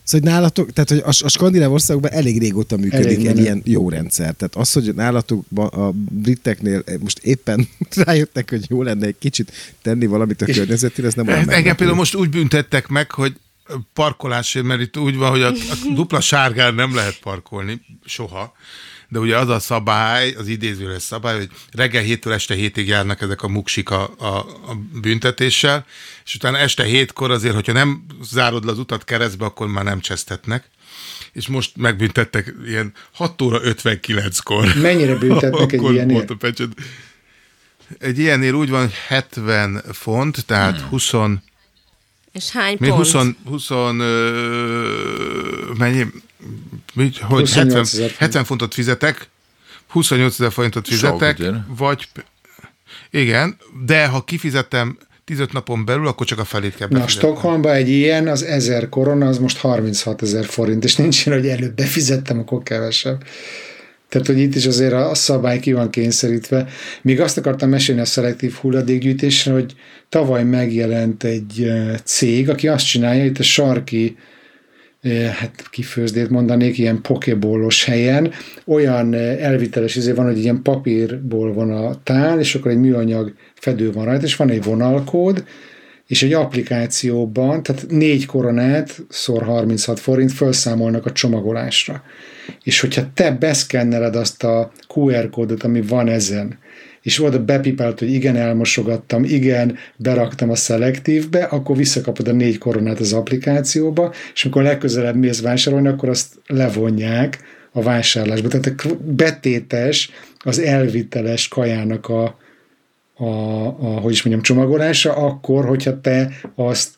Szóval 0.03 0.21
hogy 0.21 0.23
nálatok, 0.23 0.73
tehát 0.73 0.89
hogy 0.89 1.03
a, 1.05 1.25
a 1.27 1.29
skandináv 1.29 1.73
országokban 1.73 2.13
elég 2.13 2.39
régóta 2.39 2.77
működik 2.77 3.05
Elég 3.05 3.27
egy 3.27 3.39
ilyen 3.39 3.63
jó 3.65 3.89
rendszer. 3.89 4.35
Tehát 4.35 4.57
az, 4.57 4.73
hogy 4.73 4.95
nálatok 4.95 5.45
a 5.55 5.91
briteknél 5.95 6.85
most 7.01 7.19
éppen 7.19 7.69
rájöttek, 8.05 8.51
hogy 8.51 8.65
jó 8.69 8.83
lenne 8.83 9.07
egy 9.07 9.19
kicsit 9.19 9.53
tenni 9.83 10.07
valamit 10.07 10.43
a 10.43 10.45
környezetére, 10.45 11.07
ez 11.07 11.15
nem 11.15 11.29
olyan 11.29 11.51
Engem 11.51 11.77
például 11.77 11.99
most 11.99 12.15
úgy 12.15 12.29
büntettek 12.29 12.89
meg, 12.89 13.11
hogy 13.11 13.37
parkolásért, 13.93 14.65
mert 14.65 14.81
itt 14.81 14.99
úgy 14.99 15.17
van, 15.17 15.31
hogy 15.31 15.43
a, 15.43 15.49
a 15.49 15.93
dupla 15.95 16.21
sárgán 16.21 16.75
nem 16.75 16.95
lehet 16.95 17.19
parkolni, 17.21 17.81
soha. 18.05 18.55
De 19.09 19.19
ugye 19.19 19.37
az 19.37 19.49
a 19.49 19.59
szabály, 19.59 20.33
az 20.33 20.49
idézőles 20.49 21.03
szabály, 21.03 21.37
hogy 21.37 21.51
reggel 21.73 22.03
7-től 22.07 22.33
este 22.33 22.55
7-ig 22.55 22.87
járnak 22.87 23.21
ezek 23.21 23.43
a 23.43 23.49
muksik 23.49 23.91
a, 23.91 24.15
a, 24.19 24.37
a 24.71 24.75
büntetéssel, 25.01 25.87
és 26.25 26.35
utána 26.35 26.59
este 26.59 26.85
7-kor 26.87 27.31
azért, 27.31 27.55
hogyha 27.55 27.73
nem 27.73 28.05
zárod 28.23 28.65
le 28.65 28.71
az 28.71 28.79
utat 28.79 29.05
keresztbe, 29.05 29.45
akkor 29.45 29.67
már 29.67 29.85
nem 29.85 30.01
csesztetnek. 30.01 30.69
És 31.33 31.49
most 31.49 31.77
megbüntettek 31.77 32.55
ilyen 32.67 32.93
6 33.13 33.43
óra 33.43 33.61
59-kor. 33.63 34.75
Mennyire 34.75 35.15
büntetnek 35.15 35.73
egy 35.73 35.83
ilyenért? 35.83 36.13
volt 36.13 36.31
a 36.31 36.35
pecset. 36.35 36.69
Egy 37.99 38.19
ilyennél 38.19 38.55
úgy 38.55 38.71
van, 38.71 38.81
hogy 38.81 38.95
70 39.07 39.83
font, 39.93 40.47
tehát 40.47 40.81
20, 40.81 41.13
És 42.33 42.51
hány 42.51 42.77
mi 42.81 42.89
pont? 42.89 43.13
20, 43.13 43.35
20 43.45 43.71
ö, 43.71 43.93
mennyi, 45.79 46.07
mit, 46.97 47.19
hogy 47.19 47.41
28 47.41 47.55
70, 47.55 47.81
ezer 47.81 48.09
font. 48.09 48.19
70 48.19 48.45
fontot 48.45 48.75
fizetek, 48.75 49.29
28 49.89 50.33
ezer 50.33 50.53
forintot 50.53 50.89
fizetek, 50.89 51.39
ugye? 51.39 51.51
vagy, 51.77 52.09
igen, 53.11 53.57
de 53.87 54.07
ha 54.07 54.25
kifizetem 54.25 54.99
15 55.25 55.53
napon 55.53 55.85
belül, 55.85 56.07
akkor 56.07 56.27
csak 56.27 56.39
a 56.39 56.45
felét 56.45 56.77
kell 56.77 56.89
Na, 56.91 56.99
befizetnem. 56.99 57.33
Stockholmban 57.33 57.75
egy 57.75 57.89
ilyen, 57.89 58.29
az 58.29 58.43
1000 58.43 58.89
korona, 58.89 59.27
az 59.27 59.39
most 59.39 59.57
36 59.57 60.23
ezer 60.23 60.45
forint, 60.45 60.85
és 60.85 60.97
nincs 60.97 61.27
ilyen, 61.27 61.39
hogy 61.39 61.49
előbb 61.49 61.75
befizettem, 61.75 62.39
akkor 62.39 62.63
kevesebb. 62.63 63.25
Tehát, 64.09 64.27
hogy 64.27 64.39
itt 64.39 64.55
is 64.55 64.67
azért 64.67 64.93
a 64.93 65.15
szabály 65.15 65.61
ki 65.61 65.73
van 65.73 65.91
kényszerítve. 65.91 66.69
Még 67.03 67.21
azt 67.21 67.37
akartam 67.39 67.69
mesélni 67.69 68.01
a 68.01 68.05
szelektív 68.05 68.53
hulladékgyűjtésre, 68.53 69.53
hogy 69.53 69.75
tavaly 70.09 70.45
megjelent 70.45 71.25
egy 71.25 71.63
eh, 71.63 71.97
cég, 72.05 72.49
aki 72.49 72.69
azt 72.69 72.87
csinálja, 72.87 73.25
itt 73.25 73.39
a 73.39 73.43
sarki 73.43 74.17
hát 75.13 75.69
kifőzdét 75.71 76.31
mondanék, 76.31 76.79
ilyen 76.79 77.01
pokéballos 77.01 77.85
helyen, 77.85 78.33
olyan 78.65 79.15
elviteles 79.15 79.97
izé 79.97 80.13
van, 80.13 80.25
hogy 80.25 80.39
ilyen 80.39 80.63
papírból 80.63 81.53
van 81.53 81.71
a 81.71 82.03
tál, 82.03 82.39
és 82.39 82.55
akkor 82.55 82.71
egy 82.71 82.81
műanyag 82.81 83.35
fedő 83.55 83.93
van 83.93 84.05
rajta, 84.05 84.25
és 84.25 84.37
van 84.37 84.51
egy 84.51 84.63
vonalkód, 84.63 85.45
és 86.07 86.23
egy 86.23 86.33
applikációban, 86.33 87.63
tehát 87.63 87.87
négy 87.89 88.27
koronát 88.27 89.03
szor 89.09 89.43
36 89.43 90.01
forint 90.01 90.33
felszámolnak 90.33 91.07
a 91.07 91.13
csomagolásra. 91.13 92.03
És 92.63 92.81
hogyha 92.81 93.03
te 93.15 93.31
beszkenneled 93.31 94.17
azt 94.17 94.45
a 94.45 94.73
QR 94.95 95.31
kódot, 95.31 95.63
ami 95.63 95.81
van 95.81 96.09
ezen, 96.09 96.59
és 97.07 97.23
oda 97.23 97.45
bepipált, 97.45 97.99
hogy 97.99 98.13
igen, 98.13 98.37
elmosogattam, 98.37 99.25
igen, 99.25 99.77
beraktam 99.97 100.51
a 100.51 100.55
szelektívbe, 100.55 101.45
akkor 101.45 101.77
visszakapod 101.77 102.29
a 102.29 102.33
négy 102.33 102.59
koronát 102.59 103.01
az 103.01 103.13
applikációba, 103.13 104.13
és 104.35 104.45
amikor 104.45 104.63
legközelebb 104.63 105.17
mész 105.17 105.41
vásárolni, 105.41 105.89
akkor 105.89 106.09
azt 106.09 106.35
levonják 106.47 107.39
a 107.73 107.83
vásárlásba. 107.83 108.49
Tehát 108.49 108.81
a 108.85 108.89
betétes, 109.05 110.11
az 110.39 110.59
elviteles 110.59 111.49
kajának 111.49 112.09
a, 112.09 112.39
a, 113.15 113.25
a, 113.67 114.01
hogy 114.01 114.13
is 114.13 114.23
mondjam, 114.23 114.45
csomagolása, 114.45 115.13
akkor, 115.13 115.65
hogyha 115.65 116.01
te 116.01 116.31
azt 116.55 116.91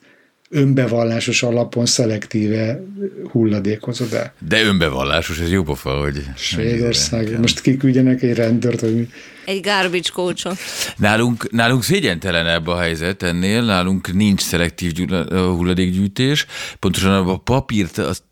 önbevallásos 0.49 1.43
alapon 1.43 1.85
szelektíve 1.85 2.83
hulladékozod 3.31 4.13
el. 4.13 4.33
De 4.47 4.63
önbevallásos, 4.63 5.39
ez 5.39 5.51
jó 5.51 5.63
pofa, 5.63 5.89
hogy... 5.89 6.23
Svédország, 6.35 7.39
most 7.39 7.61
kiküldjenek 7.61 8.21
egy 8.21 8.35
rendőrt, 8.35 8.79
hogy 8.79 8.95
mi. 8.95 9.07
Egy 9.45 9.61
garbage 9.61 10.09
coachon. 10.13 10.53
Nálunk, 10.97 11.51
nálunk 11.51 11.83
szégyentelenebb 11.83 12.67
a 12.67 12.77
helyzet 12.77 13.23
ennél, 13.23 13.61
nálunk 13.61 14.13
nincs 14.13 14.41
szelektív 14.41 14.91
gyula- 14.91 15.29
hulladékgyűjtés, 15.31 16.45
pontosan 16.79 17.27
a 17.27 17.37
papírt 17.37 17.97
azt 17.97 18.23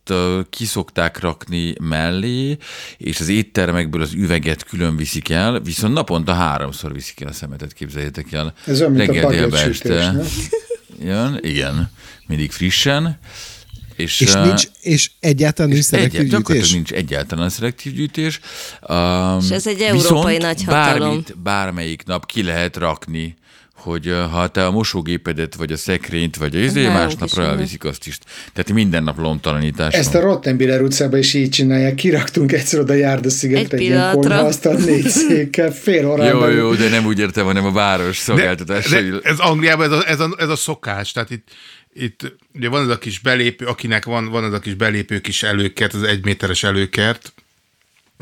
kiszokták 0.49 1.19
rakni 1.19 1.73
mellé, 1.81 2.57
és 2.97 3.19
az 3.19 3.27
éttermekből 3.27 4.01
az 4.01 4.13
üveget 4.13 4.63
külön 4.63 4.95
viszik 4.95 5.29
el, 5.29 5.59
viszont 5.59 5.93
naponta 5.93 6.33
háromszor 6.33 6.93
viszik 6.93 7.21
el 7.21 7.27
a 7.27 7.33
szemetet, 7.33 7.73
képzeljétek 7.73 8.31
el. 8.31 8.53
Ez 8.65 8.79
olyan, 8.79 8.91
mint 8.91 9.09
a 9.09 9.29
Reggel, 9.29 9.57
este. 9.57 10.13
Jön, 11.01 11.39
igen, 11.41 11.91
mindig 12.27 12.51
frissen. 12.51 13.19
És, 13.95 14.21
És, 14.21 14.33
nincs, 14.33 14.63
és 14.81 15.11
egyáltalán 15.19 15.71
nincs 15.71 15.83
szelektív 15.83 16.19
Egyet, 16.19 16.31
gyakorlatilag 16.31 16.71
gyűjtés? 16.71 16.91
nincs 16.91 16.91
egyáltalán 16.91 17.49
szelektív 17.49 17.93
gyűjtés. 17.93 18.39
Um, 18.89 19.39
És 19.41 19.49
ez 19.49 19.67
egy 19.67 19.81
európai 19.81 20.37
nagyhatalom. 20.37 20.99
Bármit, 21.07 21.37
bármelyik 21.37 22.03
nap 22.05 22.25
ki 22.25 22.43
lehet 22.43 22.77
rakni, 22.77 23.35
hogy 23.77 24.13
ha 24.31 24.47
te 24.47 24.65
a 24.65 24.71
mosógépedet, 24.71 25.55
vagy 25.55 25.71
a 25.71 25.77
szekrényt, 25.77 26.37
vagy 26.37 26.55
a 26.55 26.59
izé, 26.59 26.87
másnapra 26.87 27.43
elviszik 27.43 27.83
azt 27.83 28.07
is. 28.07 28.17
Tehát 28.53 28.73
minden 28.73 29.03
nap 29.03 29.17
lomtalanítás 29.17 29.93
Ezt 29.93 30.15
a. 30.15 30.19
Rottenbiller 30.19 30.81
utcában 30.81 31.19
is 31.19 31.33
így 31.33 31.49
csinálják. 31.49 31.95
Kiraktunk 31.95 32.51
egyszer 32.51 32.79
oda 32.79 32.93
Járda 32.93 33.29
szigetre 33.29 33.77
Egy 33.77 33.83
egy 33.83 33.89
ilyen 33.89 33.97
pillanatra. 33.97 34.29
konyhaasztal 34.29 34.73
négy 34.91 35.07
székkel, 35.07 35.71
fél 35.71 36.01
Jó, 36.01 36.11
órában. 36.11 36.51
jó, 36.51 36.73
de 36.73 36.89
nem 36.89 37.05
úgy 37.05 37.19
értem, 37.19 37.45
hanem 37.45 37.65
a 37.65 37.71
város 37.71 38.17
De, 38.17 38.23
szolgáltatásai. 38.23 39.09
de 39.09 39.17
ez 39.23 39.39
Angliában 39.39 39.85
ez 39.85 39.91
a, 39.91 40.07
ez, 40.09 40.19
a, 40.19 40.35
ez 40.37 40.49
a 40.49 40.55
szokás, 40.55 41.11
tehát 41.11 41.29
itt, 41.29 41.47
itt 41.93 42.35
ugye 42.55 42.69
van 42.69 42.83
ez 42.83 42.89
a 42.89 42.97
kis 42.97 43.19
belépő, 43.19 43.65
akinek 43.65 44.05
van, 44.05 44.29
van 44.29 44.43
ez 44.43 44.53
a 44.53 44.59
kis 44.59 44.73
belépő 44.73 45.19
kis 45.19 45.43
előkert, 45.43 45.93
az 45.93 46.03
egyméteres 46.03 46.63
előkert, 46.63 47.33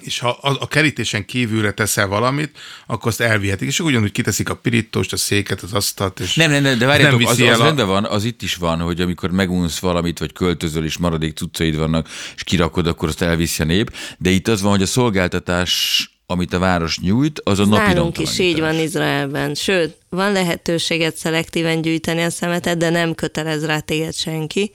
és 0.01 0.19
ha 0.19 0.29
a, 0.29 0.58
a 0.60 0.67
kerítésen 0.67 1.25
kívülre 1.25 1.71
teszel 1.71 2.08
valamit, 2.08 2.58
akkor 2.88 3.08
azt 3.08 3.21
elvihetik, 3.21 3.67
és 3.67 3.79
ugyanúgy 3.79 4.12
kiteszik 4.12 4.49
a 4.49 4.55
pirítóst, 4.55 5.13
a 5.13 5.17
széket, 5.17 5.62
az 5.62 5.73
asztalt, 5.73 6.19
és 6.19 6.36
Nem, 6.36 6.51
nem, 6.51 6.62
nem, 6.62 6.71
de 6.77 6.79
nem 6.79 6.88
várjátok, 6.88 7.19
az, 7.21 7.27
viszi 7.27 7.47
az 7.47 7.53
el 7.55 7.62
a- 7.62 7.63
rendben 7.65 7.88
van, 7.88 8.05
az 8.05 8.23
itt 8.23 8.41
is 8.41 8.55
van, 8.55 8.79
hogy 8.79 9.01
amikor 9.01 9.31
megunsz 9.31 9.79
valamit, 9.79 10.19
vagy 10.19 10.34
költözöl, 10.34 10.86
és 10.86 10.97
maradék 10.97 11.38
cuccaid 11.38 11.77
vannak, 11.77 12.08
és 12.36 12.43
kirakod, 12.43 12.88
akkor 12.88 13.08
azt 13.08 13.21
elviszi 13.21 13.62
a 13.62 13.65
nép, 13.65 13.95
de 14.17 14.29
itt 14.29 14.47
az 14.47 14.62
van, 14.62 14.71
hogy 14.71 14.81
a 14.81 14.86
szolgáltatás, 14.86 16.10
amit 16.27 16.53
a 16.53 16.60
város 16.60 16.99
nyújt, 16.99 17.41
az 17.43 17.60
a 17.60 17.65
napi 17.65 17.93
Nálunk 17.93 18.17
is 18.17 18.39
így 18.39 18.60
van 18.60 18.75
Izraelben. 18.79 19.53
Sőt, 19.53 19.97
van 20.10 20.31
lehetőséget 20.31 21.15
szelektíven 21.15 21.81
gyűjteni 21.81 22.21
a 22.21 22.29
szemetet, 22.29 22.77
de 22.77 22.89
nem 22.89 23.13
kötelez 23.15 23.65
rá 23.65 23.79
téged 23.79 24.15
senki. 24.15 24.71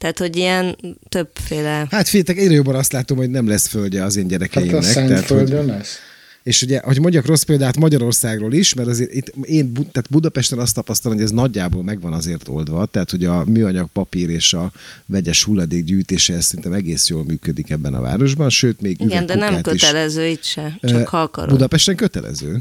Tehát, 0.00 0.18
hogy 0.18 0.36
ilyen 0.36 0.76
többféle... 1.08 1.86
Hát 1.90 2.08
figyeljetek, 2.08 2.36
egyre 2.38 2.54
jobban 2.54 2.74
azt 2.74 2.92
látom, 2.92 3.16
hogy 3.16 3.30
nem 3.30 3.48
lesz 3.48 3.66
földje 3.66 4.04
az 4.04 4.16
én 4.16 4.22
Hát 4.22 4.32
a 4.32 4.36
gyerekeimnek. 4.36 4.80
tehát, 4.80 5.08
hogy, 5.08 5.08
Szentföldön 5.16 5.66
lesz. 5.66 5.96
és 6.42 6.62
ugye, 6.62 6.80
hogy 6.84 7.00
mondjak 7.00 7.26
rossz 7.26 7.42
példát 7.42 7.76
Magyarországról 7.76 8.52
is, 8.52 8.74
mert 8.74 8.88
azért 8.88 9.12
itt 9.14 9.32
én 9.42 9.72
tehát 9.72 10.06
Budapesten 10.10 10.58
azt 10.58 10.74
tapasztalom, 10.74 11.16
hogy 11.16 11.26
ez 11.26 11.32
nagyjából 11.32 11.82
megvan 11.82 12.12
azért 12.12 12.48
oldva, 12.48 12.86
tehát 12.86 13.10
hogy 13.10 13.24
a 13.24 13.44
műanyag 13.44 13.88
papír 13.92 14.28
és 14.28 14.52
a 14.52 14.72
vegyes 15.06 15.44
hulladék 15.44 15.84
gyűjtése 15.84 16.34
ez 16.34 16.44
szerintem 16.44 16.72
egész 16.72 17.08
jól 17.08 17.24
működik 17.24 17.70
ebben 17.70 17.94
a 17.94 18.00
városban, 18.00 18.50
sőt 18.50 18.80
még 18.80 19.00
Igen, 19.00 19.26
de 19.26 19.34
nem 19.34 19.48
üvegkukát 19.48 19.74
is. 19.74 19.80
kötelező 19.80 20.26
itt 20.26 20.44
se, 20.44 20.78
csak 20.80 21.08
ha 21.08 21.20
akarod. 21.22 21.50
Budapesten 21.50 21.96
kötelező. 21.96 22.58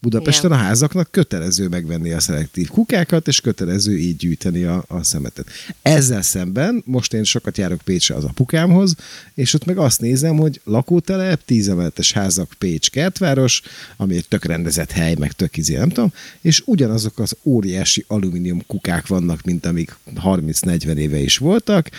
Budapesten 0.00 0.50
Igen. 0.50 0.62
a 0.62 0.62
házaknak 0.62 1.10
kötelező 1.10 1.68
megvenni 1.68 2.12
a 2.12 2.20
szelektív 2.20 2.68
kukákat, 2.68 3.28
és 3.28 3.40
kötelező 3.40 3.98
így 3.98 4.16
gyűjteni 4.16 4.64
a, 4.64 4.84
a 4.88 5.02
szemetet. 5.02 5.46
Ezzel 5.82 6.22
szemben, 6.22 6.82
most 6.86 7.12
én 7.14 7.24
sokat 7.24 7.58
járok 7.58 7.80
Pécsre 7.80 8.14
az 8.14 8.24
apukámhoz, 8.24 8.94
és 9.34 9.54
ott 9.54 9.64
meg 9.64 9.78
azt 9.78 10.00
nézem, 10.00 10.36
hogy 10.36 10.60
lakótelep, 10.64 11.44
tízemeletes 11.44 12.12
házak 12.12 12.54
Pécs 12.58 12.90
kertváros, 12.90 13.62
ami 13.96 14.16
egy 14.16 14.28
tök 14.28 14.44
rendezett 14.44 14.90
hely, 14.90 15.14
meg 15.18 15.32
tök 15.32 15.56
izé, 15.56 15.76
nem 15.76 15.88
tudom, 15.88 16.12
és 16.40 16.62
ugyanazok 16.64 17.18
az 17.18 17.36
óriási 17.42 18.04
alumínium 18.06 18.66
kukák 18.66 19.06
vannak, 19.06 19.42
mint 19.42 19.66
amik 19.66 19.96
30-40 20.24 20.94
éve 20.94 21.18
is 21.18 21.38
voltak, 21.38 21.90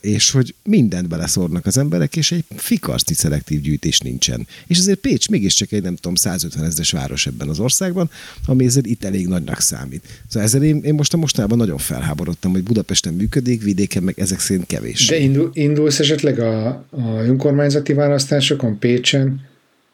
és 0.00 0.30
hogy 0.30 0.54
mindent 0.64 1.08
beleszórnak 1.08 1.66
az 1.66 1.78
emberek, 1.78 2.16
és 2.16 2.32
egy 2.32 2.44
fikarcti 2.56 3.14
szelektív 3.14 3.60
gyűjtés 3.60 4.00
nincsen. 4.00 4.46
És 4.66 4.78
azért 4.78 4.98
Pécs 4.98 5.28
mégiscsak 5.28 5.72
egy, 5.72 5.82
nem 5.82 5.94
tudom, 5.94 6.14
150 6.14 6.64
ezres 6.64 6.90
város 6.90 7.26
ebben 7.26 7.48
az 7.48 7.60
országban, 7.60 8.10
ami 8.46 8.64
ezért 8.64 8.86
itt 8.86 9.04
elég 9.04 9.26
nagynak 9.26 9.60
számít. 9.60 10.02
Szóval 10.28 10.48
ezzel 10.48 10.62
én, 10.62 10.80
én 10.84 10.94
most 10.94 11.14
a 11.14 11.16
mostában 11.16 11.58
nagyon 11.58 11.78
felháborodtam, 11.78 12.52
hogy 12.52 12.62
Budapesten 12.62 13.14
működik, 13.14 13.62
vidéken 13.62 14.02
meg 14.02 14.18
ezek 14.18 14.40
szerint 14.40 14.66
kevés. 14.66 15.06
De 15.06 15.18
indul, 15.18 15.50
indulsz 15.52 15.98
esetleg 15.98 16.38
a, 16.38 16.66
a 16.90 17.22
önkormányzati 17.22 17.92
választásokon 17.92 18.78
Pécsen 18.78 19.40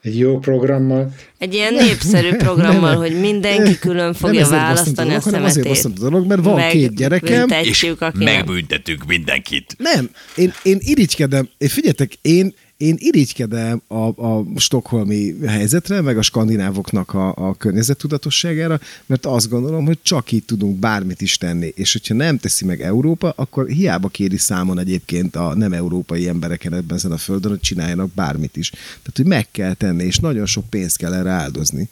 egy 0.03 0.19
jó 0.19 0.38
programmal, 0.38 1.12
Egy 1.38 1.55
ilyen 1.55 1.75
népszerű 1.75 2.35
programmal, 2.47 2.97
hogy 2.97 3.21
mindenki 3.21 3.79
külön 3.79 4.15
fogja 4.15 4.49
választani 4.49 4.97
a 4.97 5.03
dolog, 5.05 5.23
hanem 5.23 5.45
azért 5.45 5.53
szemetét. 5.53 5.73
bosszant 5.73 5.99
a 5.99 6.11
dolog, 6.11 6.27
mert 6.27 6.43
van 6.43 6.69
két 6.69 6.95
gyerekem, 6.95 7.47
nem. 8.15 8.25
megbüntetünk 8.25 9.07
mindenkit. 9.07 9.75
Nem, 9.79 10.11
én, 10.37 10.53
én 10.62 10.79
irigykedem, 10.81 11.49
én 11.59 11.69
figyeljetek, 11.69 12.12
én, 12.23 12.55
én 12.83 12.97
irigykedem 12.99 13.83
a, 13.87 14.27
a 14.27 14.45
stokholmi 14.57 15.35
helyzetre, 15.47 16.01
meg 16.01 16.18
a 16.18 16.23
skandinávoknak 16.23 17.14
a, 17.14 17.35
a 17.37 17.55
környezettudatosságára, 17.55 18.81
mert 19.07 19.27
azt 19.27 19.49
gondolom, 19.49 19.85
hogy 19.85 19.99
csak 20.03 20.33
így 20.33 20.45
tudunk 20.45 20.79
bármit 20.79 21.21
is 21.21 21.37
tenni, 21.37 21.73
és 21.75 21.92
hogyha 21.92 22.14
nem 22.14 22.38
teszi 22.38 22.64
meg 22.64 22.81
Európa, 22.83 23.33
akkor 23.37 23.66
hiába 23.68 24.09
kéri 24.09 24.37
számon 24.37 24.79
egyébként 24.79 25.37
a 25.37 25.55
nem 25.55 25.73
európai 25.73 26.29
embereken 26.29 26.75
ebben 26.75 26.97
ezen 26.97 27.12
a 27.12 27.16
földön, 27.16 27.51
hogy 27.51 27.61
csináljanak 27.61 28.12
bármit 28.14 28.57
is. 28.57 28.71
Tehát, 28.71 29.16
hogy 29.16 29.27
meg 29.27 29.51
kell 29.51 29.75
tenni, 29.75 30.05
és 30.05 30.18
nagyon 30.18 30.47
sok 30.47 30.71
pénzt 30.71 30.97
kell 30.97 31.14
erre 31.14 31.31
áldozni. 31.31 31.88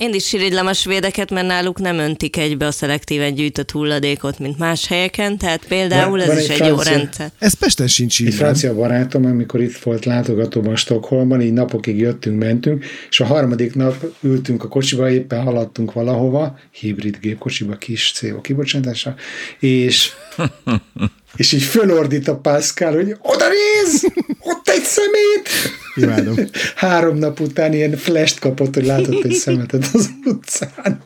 Én 0.00 0.14
is 0.14 0.32
irigylem 0.32 0.66
a 0.66 0.72
svédeket, 0.72 1.30
mert 1.30 1.46
náluk 1.46 1.78
nem 1.78 1.98
öntik 1.98 2.36
egybe 2.36 2.66
a 2.66 2.70
szelektíven 2.70 3.34
gyűjtött 3.34 3.70
hulladékot, 3.70 4.38
mint 4.38 4.58
más 4.58 4.86
helyeken, 4.86 5.38
tehát 5.38 5.64
például 5.66 6.10
Van- 6.10 6.20
ez 6.20 6.26
van 6.26 6.38
is 6.38 6.48
egy 6.48 6.60
egy 6.60 6.68
jó 6.68 6.74
francia- 6.76 6.94
rendszer. 6.96 7.30
Ez 7.38 7.52
Pesten 7.54 7.86
sincs 7.88 8.20
Egy 8.20 8.26
így. 8.26 8.32
nem? 8.32 8.38
francia 8.38 8.74
barátom, 8.74 9.24
amikor 9.24 9.60
itt 9.60 9.76
volt 9.76 10.04
látogatóban 10.04 10.76
Stockholmban, 10.76 11.40
így 11.42 11.52
napokig 11.52 11.98
jöttünk, 11.98 12.38
mentünk, 12.38 12.84
és 13.10 13.20
a 13.20 13.24
harmadik 13.24 13.74
nap 13.74 14.04
ültünk 14.20 14.64
a 14.64 14.68
kocsiba, 14.68 15.10
éppen 15.10 15.42
haladtunk 15.42 15.92
valahova, 15.92 16.58
hibrid 16.70 17.18
gépkocsiba, 17.20 17.76
kis 17.76 18.12
CO 18.14 18.40
kibocsátása, 18.40 19.14
és, 19.58 20.10
és 21.36 21.52
így 21.52 21.62
fölordít 21.62 22.28
a 22.28 22.36
Pascal, 22.36 22.92
hogy 22.94 23.16
oda 23.20 23.48
néz! 23.48 24.04
Ott 24.40 24.68
egy 24.68 24.82
szemét! 24.82 25.48
Imádom. 25.94 26.36
Három 26.76 27.16
nap 27.18 27.40
után 27.40 27.72
ilyen 27.72 27.96
flash 27.96 28.38
kapott, 28.40 28.74
hogy 28.74 28.84
látott 28.84 29.24
egy 29.24 29.32
szemetet 29.34 29.88
az 29.92 30.10
utcán. 30.24 31.02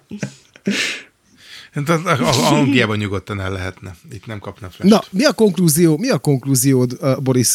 Hát 1.73 1.89
az- 1.89 2.05
a- 2.05 2.29
a- 2.29 2.53
Angliában 2.53 2.97
nyugodtan 2.97 3.41
el 3.41 3.53
lehetne. 3.53 3.97
Itt 4.13 4.27
nem 4.27 4.39
kapna 4.39 4.71
flash. 4.71 4.91
Na, 4.91 5.05
mi 5.11 5.25
a 5.25 5.33
konklúzió, 5.33 5.97
mi 5.97 6.11
a 6.11 6.19
konklúziód 6.19 6.97
uh, 7.01 7.21
Boris 7.23 7.49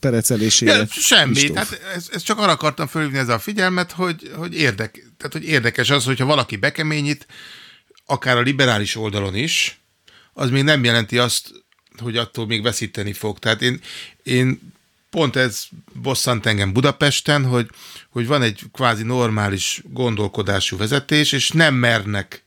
perecelésére? 0.00 0.72
Ja, 0.76 0.84
semmi. 0.88 1.54
Hát 1.54 1.80
ez, 1.94 2.08
ez 2.12 2.22
csak 2.22 2.38
arra 2.38 2.50
akartam 2.52 2.86
fölhívni 2.86 3.18
ez 3.18 3.28
a 3.28 3.38
figyelmet, 3.38 3.92
hogy, 3.92 4.30
hogy, 4.36 4.54
érdek, 4.54 4.90
tehát, 5.16 5.32
hogy 5.32 5.44
érdekes 5.44 5.90
az, 5.90 6.04
hogyha 6.04 6.24
valaki 6.26 6.56
bekeményít, 6.56 7.26
akár 8.06 8.36
a 8.36 8.40
liberális 8.40 8.96
oldalon 8.96 9.34
is, 9.34 9.80
az 10.32 10.50
még 10.50 10.62
nem 10.62 10.84
jelenti 10.84 11.18
azt, 11.18 11.50
hogy 12.00 12.16
attól 12.16 12.46
még 12.46 12.62
veszíteni 12.62 13.12
fog. 13.12 13.38
Tehát 13.38 13.62
én, 13.62 13.80
én 14.22 14.74
pont 15.10 15.36
ez 15.36 15.62
bosszant 16.02 16.46
engem 16.46 16.72
Budapesten, 16.72 17.44
hogy, 17.44 17.68
hogy 18.10 18.26
van 18.26 18.42
egy 18.42 18.60
kvázi 18.72 19.02
normális 19.02 19.82
gondolkodású 19.92 20.76
vezetés, 20.76 21.32
és 21.32 21.50
nem 21.50 21.74
mernek 21.74 22.44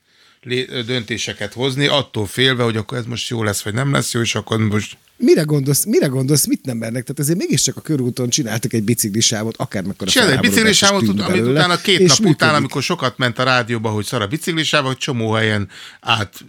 döntéseket 0.86 1.52
hozni, 1.52 1.86
attól 1.86 2.26
félve, 2.26 2.62
hogy 2.62 2.76
akkor 2.76 2.98
ez 2.98 3.04
most 3.04 3.28
jó 3.28 3.42
lesz, 3.42 3.62
vagy 3.62 3.74
nem 3.74 3.92
lesz 3.92 4.12
jó, 4.12 4.20
és 4.20 4.34
akkor 4.34 4.58
most 4.58 4.96
Mire 5.22 5.42
gondolsz, 5.42 5.84
mire 5.84 6.06
gondolsz, 6.06 6.46
mit 6.46 6.64
nem 6.64 6.76
mernek? 6.76 7.02
Tehát 7.02 7.18
azért 7.18 7.38
mégiscsak 7.38 7.76
a 7.76 7.80
körúton 7.80 8.28
csináltak 8.28 8.72
egy 8.72 8.82
biciklisávot, 8.82 9.56
akármekkora 9.56 10.10
Csinálj 10.10 10.32
egy 10.32 10.40
biciklisávot, 10.40 11.08
amit 11.08 11.26
belőle, 11.26 11.50
utána 11.50 11.76
két 11.76 11.98
nap 11.98 12.18
után, 12.18 12.28
működik. 12.28 12.54
amikor 12.56 12.82
sokat 12.82 13.18
ment 13.18 13.38
a 13.38 13.42
rádióba, 13.42 13.88
hogy 13.90 14.04
szar 14.04 14.22
a 14.22 14.26
biciklisáv, 14.26 14.84
hogy 14.84 14.96
csomó 14.96 15.32
helyen 15.32 15.68
át 16.00 16.44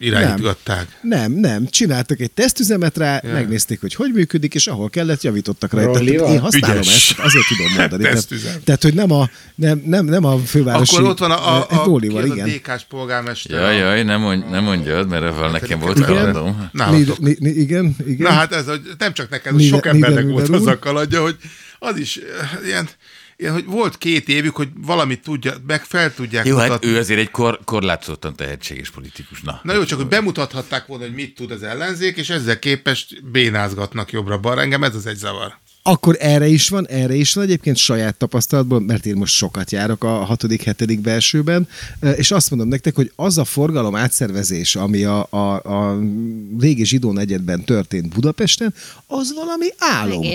irányítgatták. 0.00 0.98
Nem, 1.02 1.32
nem. 1.32 1.66
Csináltak 1.66 2.20
egy 2.20 2.30
tesztüzemet 2.30 2.96
rá, 2.96 3.20
Ja. 3.24 3.32
megnézték, 3.32 3.80
hogy 3.80 3.94
hogy 3.94 4.10
működik, 4.12 4.54
és 4.54 4.66
ahol 4.66 4.90
kellett, 4.90 5.22
javítottak 5.22 5.72
rajta. 5.72 5.92
Rollival? 5.92 6.18
Tehát 6.18 6.34
én 6.34 6.40
használom 6.40 6.76
Ügyes. 6.76 7.10
ezt, 7.10 7.18
azért 7.18 7.46
tudom 7.46 7.72
mondani. 7.76 8.02
tehát, 8.02 8.16
Tesztüzem. 8.16 8.60
tehát, 8.64 8.82
hogy 8.82 8.94
nem 8.94 9.10
a, 9.12 9.30
nem, 9.54 9.82
nem, 9.86 10.04
nem 10.04 10.24
a 10.24 10.38
fővárosi... 10.38 10.96
Akkor 10.96 11.08
ott 11.08 11.18
van 11.18 11.30
a, 11.30 11.56
a, 11.56 11.66
egy 11.70 11.76
a, 11.76 12.18
az 12.18 12.24
igen. 12.24 12.48
a 12.48 12.52
DK-s 12.52 12.84
polgármester. 12.88 13.60
Jaj, 13.60 13.76
jaj, 13.76 14.02
nem, 14.02 14.20
mondj, 14.20 14.46
nem 14.50 14.64
mondjad, 14.64 15.08
mert 15.08 15.22
avval 15.24 15.50
nekem 15.50 15.78
volt 15.78 15.98
Igen. 15.98 16.08
kalandom. 16.08 16.70
Igen, 17.38 17.96
igen. 18.06 18.26
Na 18.26 18.30
hát 18.30 18.52
ez, 18.52 18.66
hogy 18.66 18.80
nem 18.98 19.12
csak 19.12 19.28
neked, 19.28 19.60
sok 19.60 19.86
embernek 19.86 20.24
volt 20.24 20.48
az 20.48 20.66
a 20.66 20.78
kalandja, 20.78 21.22
hogy 21.22 21.36
az 21.78 21.96
is 21.96 22.16
eh, 22.16 22.22
ilyen, 22.64 22.64
ilyen, 22.64 22.88
hogy 23.48 23.64
volt 23.64 23.98
két 23.98 24.28
évük, 24.28 24.56
hogy 24.56 24.68
valamit 24.74 25.22
tudja, 25.22 25.54
meg 25.66 25.84
fel 25.84 26.14
tudják 26.14 26.46
Jó, 26.46 26.56
hát 26.56 26.66
mutatni. 26.66 26.88
ő 26.88 26.96
azért 26.98 27.20
egy 27.20 27.30
kor, 27.30 27.60
korlátozottan 27.64 28.36
tehetséges 28.36 28.90
politikus. 28.90 29.40
Na, 29.40 29.60
Na 29.62 29.72
jó, 29.74 29.84
csak 29.84 29.98
hogy 29.98 30.08
bemutathatták 30.08 30.86
volna, 30.86 31.04
hogy 31.04 31.14
mit 31.14 31.34
tud 31.34 31.50
az 31.50 31.62
ellenzék, 31.62 32.16
és 32.16 32.30
ezzel 32.30 32.58
képest 32.58 33.24
bénázgatnak 33.30 34.12
jobbra-balra. 34.12 34.60
Engem 34.60 34.84
ez 34.84 34.94
az 34.94 35.06
egy 35.06 35.16
zavar. 35.16 35.58
Akkor 35.82 36.16
erre 36.18 36.46
is 36.46 36.68
van, 36.68 36.88
erre 36.88 37.14
is 37.14 37.34
van 37.34 37.44
egyébként 37.44 37.76
saját 37.76 38.16
tapasztalatból, 38.16 38.80
mert 38.80 39.06
én 39.06 39.16
most 39.16 39.34
sokat 39.34 39.70
járok 39.70 40.04
a 40.04 40.08
hatodik, 40.08 40.62
hetedik 40.62 41.00
belsőben, 41.00 41.68
és 42.16 42.30
azt 42.30 42.50
mondom 42.50 42.68
nektek, 42.68 42.94
hogy 42.94 43.12
az 43.16 43.38
a 43.38 43.44
forgalom 43.44 43.94
átszervezés, 43.96 44.76
ami 44.76 45.04
a, 45.04 45.26
a, 45.30 45.54
a 45.54 45.98
régi 46.60 46.84
zsidó 46.84 47.12
negyedben 47.12 47.64
történt 47.64 48.08
Budapesten, 48.08 48.74
az 49.06 49.34
valami 49.34 49.66
álom. 49.78 50.26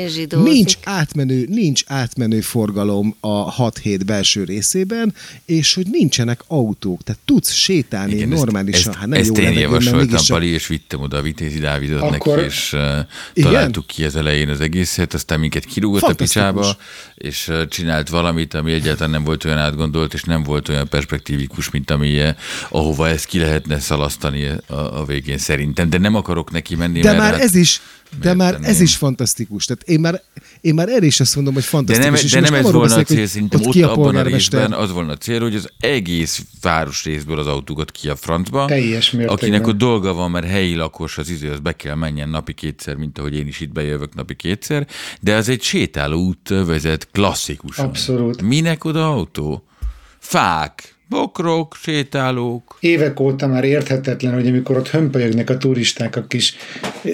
Nincs 0.43 0.77
átmenő, 0.83 1.45
nincs 1.49 1.83
átmenő 1.87 2.41
forgalom 2.41 3.15
a 3.19 3.69
6-7 3.71 3.99
belső 4.05 4.43
részében, 4.43 5.13
és 5.45 5.73
hogy 5.73 5.87
nincsenek 5.91 6.41
autók, 6.47 7.03
tehát 7.03 7.21
tudsz 7.25 7.51
sétálni 7.51 8.13
Igen, 8.13 8.27
normálisan. 8.27 8.89
ezt, 8.91 8.99
hát 8.99 9.07
nem 9.07 9.19
ezt 9.19 9.37
jó 9.37 9.43
én 9.43 9.49
mert 9.49 9.59
javasoltam, 9.59 10.25
Pali, 10.27 10.47
és 10.47 10.67
vittem 10.67 11.01
oda 11.01 11.17
a 11.17 11.21
Vitézi 11.21 11.59
Dávidot 11.59 12.01
Akkor- 12.01 12.35
neki, 12.35 12.47
és 12.47 12.73
uh, 12.73 12.79
Igen? 13.33 13.51
találtuk 13.51 13.87
ki 13.87 14.03
az 14.03 14.15
elején 14.15 14.49
az 14.49 14.59
egészet, 14.59 15.13
aztán 15.13 15.34
minket 15.37 15.65
kirúgott 15.65 16.01
a 16.01 16.13
picsába, 16.13 16.77
és 17.15 17.51
csinált 17.69 18.09
valamit, 18.09 18.53
ami 18.53 18.71
egyáltalán 18.71 19.09
nem 19.09 19.23
volt 19.23 19.45
olyan 19.45 19.57
átgondolt, 19.57 20.13
és 20.13 20.23
nem 20.23 20.43
volt 20.43 20.69
olyan 20.69 20.87
perspektívikus, 20.87 21.69
mint 21.69 21.91
ami, 21.91 22.19
uh, 22.19 22.29
ahova 22.69 23.09
ezt 23.09 23.25
ki 23.25 23.39
lehetne 23.39 23.79
szalasztani 23.79 24.47
a, 24.67 24.73
a 24.73 25.05
végén 25.05 25.37
szerintem, 25.37 25.89
de 25.89 25.97
nem 25.97 26.15
akarok 26.15 26.51
neki 26.51 26.75
menni, 26.75 26.99
De 27.01 27.13
már 27.13 27.31
hát- 27.33 27.41
ez 27.41 27.55
is, 27.55 27.81
de 28.21 28.33
már 28.33 28.47
Érteném. 28.47 28.69
ez 28.69 28.81
is 28.81 28.95
fantasztikus. 28.95 29.65
Tehát 29.65 29.83
én 29.83 29.99
már, 29.99 30.21
én 30.61 30.73
már 30.73 30.89
erre 30.89 31.05
is 31.05 31.19
azt 31.19 31.35
mondom, 31.35 31.53
hogy 31.53 31.63
De 31.63 31.69
fantasztikus. 31.69 32.05
nem, 32.11 32.25
és 32.25 32.31
de 32.31 32.39
nem 32.39 32.53
ez 32.53 32.63
volna 32.63 32.77
a 32.77 32.81
beszélek, 32.81 33.07
cél, 33.07 33.17
hogy 33.17 33.27
szerintem 33.27 33.61
ott, 33.63 33.75
a 33.75 33.91
abban 33.91 34.15
a 34.15 34.21
részben 34.21 34.73
az 34.73 34.91
volna 34.91 35.11
a 35.11 35.17
cél, 35.17 35.41
hogy 35.41 35.55
az 35.55 35.69
egész 35.79 36.41
város 36.61 37.03
részből 37.03 37.39
az 37.39 37.47
autókat 37.47 37.91
ki 37.91 38.09
a 38.09 38.15
francba. 38.15 38.65
Teljes 38.65 39.11
mértékben. 39.11 39.35
Akinek 39.37 39.67
ott 39.67 39.77
dolga 39.77 40.13
van, 40.13 40.31
mert 40.31 40.47
helyi 40.47 40.75
lakos 40.75 41.17
az 41.17 41.29
izé, 41.29 41.47
az 41.47 41.59
be 41.59 41.75
kell 41.75 41.95
menjen 41.95 42.29
napi 42.29 42.53
kétszer, 42.53 42.95
mint 42.95 43.17
ahogy 43.17 43.35
én 43.35 43.47
is 43.47 43.59
itt 43.59 43.71
bejövök 43.71 44.15
napi 44.15 44.35
kétszer, 44.35 44.87
de 45.21 45.35
az 45.35 45.49
egy 45.49 45.61
sétáló 45.61 46.19
út 46.19 46.49
vezet 46.49 47.07
klasszikusan. 47.11 47.85
Abszolút. 47.85 48.41
Minek 48.41 48.83
oda 48.83 49.11
autó? 49.11 49.63
Fák, 50.19 50.94
bokrok, 51.09 51.75
sétálók. 51.81 52.77
Évek 52.79 53.19
óta 53.19 53.47
már 53.47 53.63
érthetetlen, 53.63 54.33
hogy 54.33 54.47
amikor 54.47 54.77
ott 54.77 54.89
hömpölyögnek 54.89 55.49
a 55.49 55.57
turisták 55.57 56.15
a 56.15 56.25
kis 56.27 56.55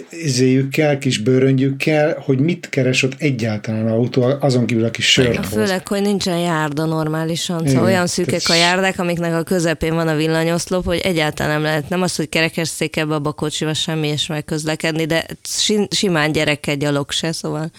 izéjükkel, 0.10 0.98
kis 0.98 1.18
bőröngyükkel, 1.18 2.20
hogy 2.26 2.40
mit 2.40 2.70
keres 2.70 3.04
ott 3.04 3.16
egyáltalán 3.18 3.88
autó, 3.88 4.24
azon 4.40 4.66
kívül 4.66 4.86
a 4.86 4.92
kis 4.92 5.12
sört. 5.12 5.46
Főleg, 5.46 5.88
hogy 5.88 6.02
nincsen 6.02 6.38
járda 6.38 6.86
normálisan. 6.86 7.68
Szóval 7.68 7.84
olyan 7.84 8.08
szűkek 8.08 8.42
a 8.48 8.54
járdák, 8.54 9.00
amiknek 9.00 9.34
a 9.34 9.44
közepén 9.44 9.94
van 9.94 10.08
a 10.08 10.16
villanyoszlop, 10.16 10.86
hogy 10.86 10.98
egyáltalán 10.98 11.52
nem 11.52 11.62
lehet. 11.62 11.90
Nem 11.90 12.02
az, 12.02 12.16
hogy 12.16 12.30
kerekesszékkel 12.30 13.22
kocsiba 13.36 13.74
semmi 13.74 14.08
és 14.08 14.28
megközlekedni, 14.28 15.06
de 15.06 15.26
si- 15.44 15.88
simán 15.90 16.32
gyerekkel 16.32 16.76
gyalog 16.76 17.12
se, 17.12 17.32
szóval. 17.32 17.72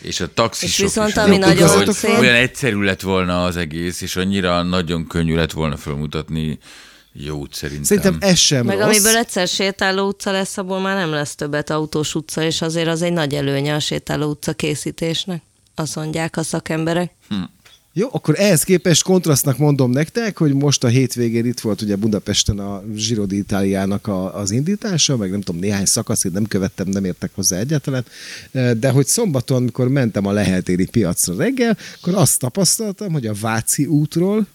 És 0.00 0.20
a 0.20 0.34
taxisok 0.34 0.68
És 0.70 0.78
viszont 0.82 1.08
is 1.08 1.16
ami 1.16 1.28
olyan- 1.30 1.40
nagyon 1.48 1.68
hogy 1.68 1.92
szép- 1.92 2.18
olyan 2.18 2.34
egyszerű 2.34 2.80
lett 2.82 3.00
volna 3.00 3.44
az 3.44 3.56
egész, 3.56 4.00
és 4.00 4.16
annyira 4.16 4.62
nagyon 4.62 5.06
könnyű 5.06 5.34
lett 5.34 5.52
volna 5.52 5.76
felmutatni 5.76 6.58
jót 7.12 7.54
szerintem. 7.54 7.84
Szerintem 7.84 8.16
ez 8.28 8.38
sem 8.38 8.66
Meg 8.66 8.76
rossz. 8.78 8.86
amiből 8.86 9.16
egyszer 9.16 9.48
sétáló 9.48 10.06
utca 10.06 10.30
lesz, 10.30 10.56
abból 10.58 10.80
már 10.80 10.96
nem 10.96 11.10
lesz 11.10 11.34
többet 11.34 11.70
autós 11.70 12.14
utca, 12.14 12.42
és 12.42 12.62
azért 12.62 12.88
az 12.88 13.02
egy 13.02 13.12
nagy 13.12 13.34
előnye 13.34 13.74
a 13.74 13.80
sétáló 13.80 14.30
utca 14.30 14.52
készítésnek. 14.52 15.42
Azt 15.74 15.96
mondják 15.96 16.36
a 16.36 16.42
szakemberek. 16.42 17.12
Jó, 17.92 18.08
akkor 18.12 18.34
ehhez 18.38 18.62
képest 18.62 19.02
kontrasztnak 19.02 19.58
mondom 19.58 19.90
nektek, 19.90 20.38
hogy 20.38 20.54
most 20.54 20.84
a 20.84 20.88
hétvégén 20.88 21.46
itt 21.46 21.60
volt 21.60 21.82
ugye 21.82 21.96
Budapesten 21.96 22.58
a 22.58 22.82
Giro 22.94 23.24
d'Italiának 23.26 24.06
a, 24.06 24.36
az 24.36 24.50
indítása, 24.50 25.16
meg 25.16 25.30
nem 25.30 25.40
tudom, 25.40 25.60
néhány 25.60 25.84
szakasz, 25.84 26.24
én 26.24 26.32
nem 26.32 26.46
követtem, 26.46 26.88
nem 26.88 27.04
értek 27.04 27.30
hozzá 27.34 27.58
egyáltalán, 27.58 28.04
de 28.78 28.90
hogy 28.90 29.06
szombaton, 29.06 29.56
amikor 29.56 29.88
mentem 29.88 30.26
a 30.26 30.32
Leheltéri 30.32 30.86
piacra 30.86 31.34
reggel, 31.36 31.76
akkor 32.00 32.14
azt 32.14 32.38
tapasztaltam, 32.38 33.12
hogy 33.12 33.26
a 33.26 33.34
Váci 33.40 33.86
útról 33.86 34.46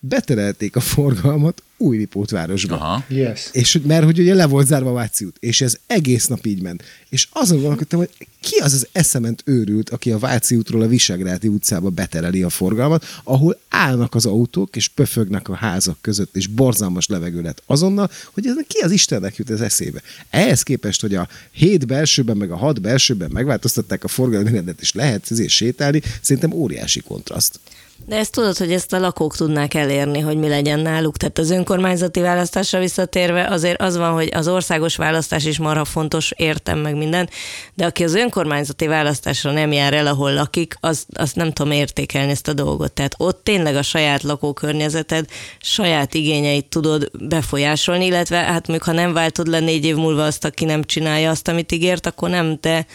beterelték 0.00 0.76
a 0.76 0.80
forgalmat 0.80 1.62
Újlipótvárosba. 1.80 2.74
Aha. 2.74 3.04
Yes. 3.08 3.48
És 3.52 3.78
mert 3.86 4.04
hogy 4.04 4.18
ugye 4.18 4.34
le 4.34 4.46
volt 4.46 4.66
zárva 4.66 4.90
a 4.90 4.92
Váci 4.92 5.24
út, 5.24 5.36
és 5.40 5.60
ez 5.60 5.76
egész 5.86 6.26
nap 6.26 6.46
így 6.46 6.62
ment. 6.62 6.82
És 7.08 7.28
azon 7.32 7.58
gondolkodtam, 7.58 7.98
hogy 7.98 8.10
ki 8.40 8.56
az 8.56 8.72
az 8.72 8.88
eszement 8.92 9.42
őrült, 9.44 9.90
aki 9.90 10.10
a 10.10 10.18
Váci 10.18 10.56
útról 10.56 10.82
a 10.82 10.86
Visegrádi 10.86 11.48
utcába 11.48 11.90
betereli 11.90 12.42
a 12.42 12.48
forgalmat, 12.48 13.04
ahol 13.24 13.60
állnak 13.68 14.14
az 14.14 14.26
autók, 14.26 14.76
és 14.76 14.88
pöfögnek 14.88 15.48
a 15.48 15.54
házak 15.54 15.98
között, 16.00 16.36
és 16.36 16.46
borzalmas 16.46 17.06
levegő 17.06 17.42
lett 17.42 17.62
azonnal, 17.66 18.10
hogy 18.32 18.46
ez 18.46 18.54
ki 18.66 18.78
az 18.78 18.90
Istennek 18.90 19.36
jut 19.36 19.50
ez 19.50 19.60
eszébe. 19.60 20.02
Ehhez 20.30 20.62
képest, 20.62 21.00
hogy 21.00 21.14
a 21.14 21.28
hét 21.50 21.86
belsőben, 21.86 22.36
meg 22.36 22.50
a 22.50 22.56
hat 22.56 22.80
belsőben 22.80 23.30
megváltoztatták 23.32 24.04
a 24.04 24.08
forgalmi 24.08 24.50
rendet, 24.50 24.80
és 24.80 24.92
lehet 24.92 25.30
ezért 25.30 25.48
sétálni, 25.48 26.02
szerintem 26.20 26.52
óriási 26.52 27.00
kontraszt. 27.00 27.60
De 28.06 28.16
ezt 28.16 28.32
tudod, 28.32 28.56
hogy 28.56 28.72
ezt 28.72 28.92
a 28.92 28.98
lakók 28.98 29.36
tudnák 29.36 29.74
elérni, 29.74 30.20
hogy 30.20 30.36
mi 30.36 30.48
legyen 30.48 30.80
náluk. 30.80 31.16
Tehát 31.16 31.38
az 31.38 31.50
önkormányzati 31.50 32.20
választásra 32.20 32.78
visszatérve 32.78 33.46
azért 33.46 33.80
az 33.80 33.96
van, 33.96 34.12
hogy 34.12 34.30
az 34.34 34.48
országos 34.48 34.96
választás 34.96 35.44
is 35.44 35.58
marha 35.58 35.84
fontos, 35.84 36.32
értem 36.36 36.78
meg 36.78 36.96
minden, 36.96 37.28
de 37.74 37.86
aki 37.86 38.04
az 38.04 38.14
önkormányzati 38.14 38.86
választásra 38.86 39.52
nem 39.52 39.72
jár 39.72 39.92
el, 39.92 40.06
ahol 40.06 40.32
lakik, 40.32 40.76
az, 40.80 41.06
az 41.12 41.32
nem 41.32 41.52
tudom 41.52 41.72
értékelni 41.72 42.30
ezt 42.30 42.48
a 42.48 42.52
dolgot. 42.52 42.92
Tehát 42.92 43.14
ott 43.18 43.44
tényleg 43.44 43.76
a 43.76 43.82
saját 43.82 44.22
lakókörnyezeted, 44.22 45.26
saját 45.60 46.14
igényeit 46.14 46.66
tudod 46.66 47.10
befolyásolni, 47.20 48.04
illetve 48.04 48.36
hát 48.36 48.66
mondjuk, 48.66 48.88
ha 48.88 48.92
nem 48.92 49.12
váltod 49.12 49.46
le 49.46 49.60
négy 49.60 49.84
év 49.84 49.96
múlva 49.96 50.24
azt, 50.24 50.44
aki 50.44 50.64
nem 50.64 50.84
csinálja 50.84 51.30
azt, 51.30 51.48
amit 51.48 51.72
ígért, 51.72 52.06
akkor 52.06 52.28
nem, 52.28 52.58
de, 52.60 52.86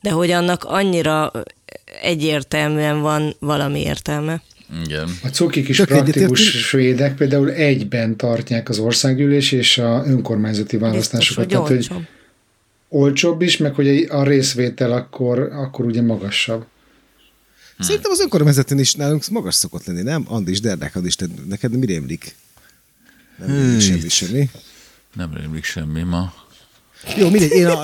de 0.00 0.10
hogy 0.10 0.30
annak 0.30 0.64
annyira 0.64 1.32
egyértelműen 2.02 3.00
van 3.00 3.36
valami 3.38 3.80
értelme. 3.80 4.42
Igen. 4.84 5.08
A 5.22 5.28
cuki 5.28 5.62
kis 5.62 5.76
Tök 5.76 5.86
praktikus 5.86 6.16
egyetértünk. 6.20 6.64
svédek 6.64 7.16
például 7.16 7.50
egyben 7.50 8.16
tartják 8.16 8.68
az 8.68 8.78
országgyűlés 8.78 9.52
és 9.52 9.78
a 9.78 10.02
önkormányzati 10.06 10.76
Biztos, 10.76 10.90
választásokat. 10.90 11.44
hogy 11.44 11.52
Tehát, 11.52 11.66
hogy 11.66 11.76
olcsóbb. 11.76 12.06
olcsóbb 12.88 13.42
is, 13.42 13.56
meg 13.56 13.74
hogy 13.74 14.06
a 14.10 14.22
részvétel 14.22 14.92
akkor, 14.92 15.38
akkor 15.38 15.84
ugye 15.84 16.02
magasabb. 16.02 16.58
Hmm. 17.76 17.86
Szerintem 17.86 18.10
az 18.10 18.20
önkormányzaton 18.20 18.78
is 18.78 18.94
nálunk 18.94 19.28
magas 19.28 19.54
szokott 19.54 19.84
lenni, 19.84 20.02
nem? 20.02 20.24
Andis, 20.28 20.60
Derdák 20.60 20.96
Andis, 20.96 21.14
te, 21.14 21.26
neked 21.48 21.78
mi 21.78 21.86
rémlik? 21.86 22.34
Nem 23.38 23.48
rémlik 23.56 23.80
semmi, 23.80 24.08
semmi. 24.08 24.50
Nem 25.14 25.34
rémlik 25.34 25.64
semmi 25.64 26.02
ma. 26.02 26.32
Jó, 27.16 27.30
mindegy, 27.30 27.50
én, 27.50 27.66
a, 27.66 27.80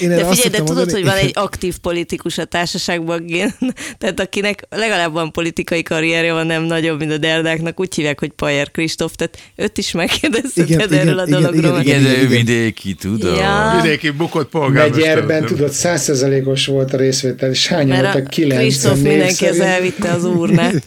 én 0.00 0.10
erre 0.10 0.22
De 0.22 0.24
azt 0.24 0.40
figyelj, 0.40 0.50
de 0.50 0.58
tudod, 0.58 0.76
mondani, 0.76 0.92
hogy 0.92 1.04
van 1.04 1.16
egy 1.16 1.30
aktív 1.34 1.78
politikus 1.78 2.38
a 2.38 2.44
társaságban, 2.44 3.26
tehát 3.98 4.20
akinek 4.20 4.66
legalább 4.70 5.12
van 5.12 5.32
politikai 5.32 5.82
karrierje 5.82 6.32
van, 6.32 6.46
nem 6.46 6.62
nagyobb, 6.62 6.98
mint 6.98 7.12
a 7.12 7.18
Derdáknak, 7.18 7.80
úgy 7.80 7.94
hívják, 7.94 8.18
hogy 8.18 8.30
Pajer 8.30 8.70
Kristóf, 8.70 9.14
tehát 9.14 9.38
őt 9.56 9.78
is 9.78 9.94
Igen, 9.94 10.06
megkérdezheted 10.06 10.92
igen, 10.92 11.08
erről 11.08 11.18
a 11.18 11.26
igen, 11.26 11.40
dologról. 11.40 11.80
igen, 11.80 12.00
Igen, 12.00 12.02
de 12.02 12.18
ő 12.18 12.24
igen. 12.24 12.28
vidéki, 12.28 12.94
tudod? 12.94 13.36
Ja. 13.36 13.80
Vidéki 13.82 14.10
bukott 14.10 14.48
polgármester. 14.48 15.14
Megyerben, 15.14 15.44
tudod, 15.44 15.70
százszerzelékos 15.70 16.66
volt 16.66 16.92
a 16.92 16.96
részvétel, 16.96 17.50
és 17.50 17.66
hányan 17.66 18.00
voltak? 18.00 18.26
Kilenc. 18.26 18.60
Kristóf 18.60 19.00
mindenki 19.00 19.46
az 19.46 19.60
elvitte 19.60 20.10
az 20.10 20.24
úrnát. 20.24 20.84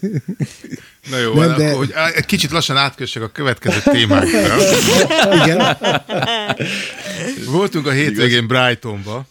Na 1.10 1.18
jó, 1.18 1.34
Nem, 1.34 1.48
van, 1.48 1.56
de- 1.58 1.64
akkor, 1.66 1.76
hogy 1.76 1.92
egy 2.14 2.26
kicsit 2.26 2.50
lassan 2.50 2.76
átkössek 2.76 3.22
a 3.22 3.28
következő 3.28 3.80
témákra. 3.90 4.56
Igen. 5.44 5.76
Voltunk 7.46 7.86
a 7.86 7.90
hétvégén 7.90 8.46
Brightonba, 8.46 9.26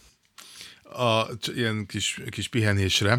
a 0.84 1.26
ilyen 1.54 1.86
kis, 1.86 2.20
kis 2.30 2.48
pihenésre. 2.48 3.18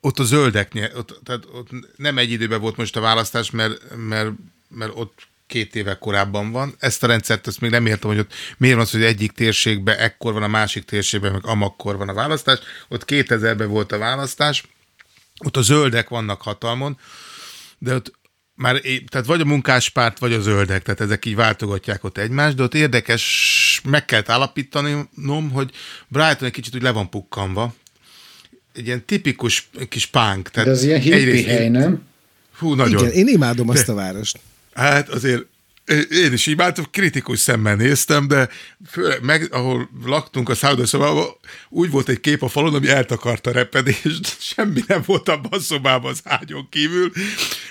Ott 0.00 0.18
a 0.18 0.24
zöldek, 0.24 0.72
nye- 0.72 0.96
ott, 0.96 1.20
tehát 1.24 1.44
ott 1.52 1.68
nem 1.96 2.18
egy 2.18 2.30
időben 2.30 2.60
volt 2.60 2.76
most 2.76 2.96
a 2.96 3.00
választás, 3.00 3.50
mert, 3.50 3.96
mert, 3.96 4.30
mert 4.68 4.92
ott 4.94 5.26
két 5.46 5.74
éve 5.74 5.98
korábban 5.98 6.50
van. 6.50 6.74
Ezt 6.78 7.02
a 7.02 7.06
rendszert 7.06 7.46
azt 7.46 7.60
még 7.60 7.70
nem 7.70 7.86
értem, 7.86 8.10
hogy 8.10 8.18
ott 8.18 8.32
miért 8.56 8.74
van 8.76 8.84
az, 8.84 8.90
hogy 8.90 9.02
egyik 9.02 9.32
térségben 9.32 9.98
ekkor 9.98 10.32
van, 10.32 10.42
a 10.42 10.48
másik 10.48 10.84
térségben 10.84 11.32
meg 11.32 11.46
amakkor 11.46 11.96
van 11.96 12.08
a 12.08 12.14
választás. 12.14 12.58
Ott 12.88 13.04
2000-ben 13.06 13.68
volt 13.68 13.92
a 13.92 13.98
választás, 13.98 14.64
ott 15.44 15.56
a 15.56 15.62
zöldek 15.62 16.08
vannak 16.08 16.42
hatalmon, 16.42 16.98
de 17.82 17.94
ott 17.94 18.12
már, 18.54 18.80
tehát 19.08 19.26
vagy 19.26 19.40
a 19.40 19.44
munkáspárt, 19.44 20.18
vagy 20.18 20.32
a 20.32 20.40
zöldek, 20.40 20.82
tehát 20.82 21.00
ezek 21.00 21.24
így 21.24 21.34
váltogatják 21.34 22.04
ott 22.04 22.18
egymást, 22.18 22.56
de 22.56 22.62
ott 22.62 22.74
érdekes, 22.74 23.80
meg 23.84 24.04
kell 24.04 24.22
állapítanom, 24.26 25.50
hogy 25.52 25.70
Brighton 26.08 26.46
egy 26.46 26.52
kicsit 26.52 26.74
úgy 26.74 26.82
le 26.82 26.90
van 26.90 27.10
pukkanva. 27.10 27.74
Egy 28.74 28.86
ilyen 28.86 29.04
tipikus 29.04 29.70
kis 29.88 30.06
pánk. 30.06 30.48
Tehát 30.48 30.68
De 30.68 30.74
az 30.74 30.82
ilyen 30.82 31.00
hippi 31.00 31.42
hely, 31.42 31.68
nem? 31.68 32.02
Hú, 32.58 32.74
nagyon. 32.74 33.00
Igen, 33.00 33.12
én 33.12 33.28
imádom 33.28 33.68
azt 33.68 33.88
a 33.88 33.94
várost. 33.94 34.38
Hát 34.74 35.08
azért 35.08 35.46
én 36.10 36.32
is 36.32 36.46
imádtam, 36.46 36.84
kritikus 36.90 37.38
szemmel 37.38 37.76
néztem, 37.76 38.28
de 38.28 38.48
főleg 38.90 39.22
meg, 39.22 39.48
ahol 39.52 39.90
laktunk 40.04 40.48
a 40.48 40.54
szállodaszobában, 40.54 41.26
úgy 41.68 41.90
volt 41.90 42.08
egy 42.08 42.20
kép 42.20 42.42
a 42.42 42.48
falon, 42.48 42.74
ami 42.74 42.88
eltakarta 42.88 43.50
a 43.50 43.52
repedést, 43.52 44.40
semmi 44.40 44.80
nem 44.86 45.02
volt 45.06 45.28
abban 45.28 45.52
a 45.52 45.58
szobában 45.58 46.10
az 46.10 46.20
ágyon 46.24 46.68
kívül. 46.70 47.12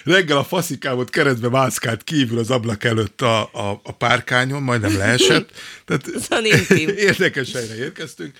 Reggel 0.03 0.37
a 0.37 0.43
faszikámot 0.43 1.09
keresztbe 1.09 1.49
mászkált 1.49 2.03
kívül 2.03 2.39
az 2.39 2.49
ablak 2.49 2.83
előtt 2.83 3.21
a, 3.21 3.41
a, 3.41 3.81
a 3.83 3.91
párkányon, 3.91 4.63
majdnem 4.63 4.97
leesett. 4.97 5.51
Tehát 5.85 6.07
érdekes 7.09 7.51
helyre 7.51 7.75
érkeztünk. 7.75 8.35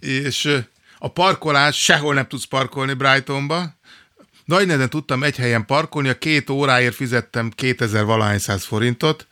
És 0.00 0.58
a 0.98 1.08
parkolás, 1.08 1.82
sehol 1.82 2.14
nem 2.14 2.26
tudsz 2.26 2.44
parkolni 2.44 2.92
Brightonba, 2.92 3.74
nagy 4.44 4.66
nehezen 4.66 4.90
tudtam 4.90 5.22
egy 5.22 5.36
helyen 5.36 5.66
parkolni, 5.66 6.08
a 6.08 6.18
két 6.18 6.50
óráért 6.50 6.94
fizettem 6.94 7.50
2000 7.50 8.04
valahány 8.04 8.38
száz 8.38 8.64
forintot, 8.64 9.26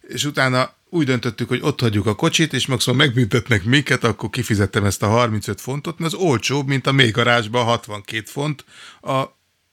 és 0.00 0.24
utána 0.24 0.74
úgy 0.88 1.06
döntöttük, 1.06 1.48
hogy 1.48 1.60
ott 1.62 1.80
hagyjuk 1.80 2.06
a 2.06 2.14
kocsit, 2.14 2.52
és 2.52 2.66
maximum 2.66 2.98
megbüntetnek 2.98 3.64
minket, 3.64 4.04
akkor 4.04 4.30
kifizettem 4.30 4.84
ezt 4.84 5.02
a 5.02 5.06
35 5.06 5.60
fontot, 5.60 5.98
mert 5.98 6.12
az 6.12 6.20
olcsóbb, 6.20 6.66
mint 6.66 6.86
a 6.86 6.92
még 6.92 7.12
garázsban 7.12 7.62
a 7.62 7.64
62 7.64 8.22
font 8.26 8.64
a 9.00 9.24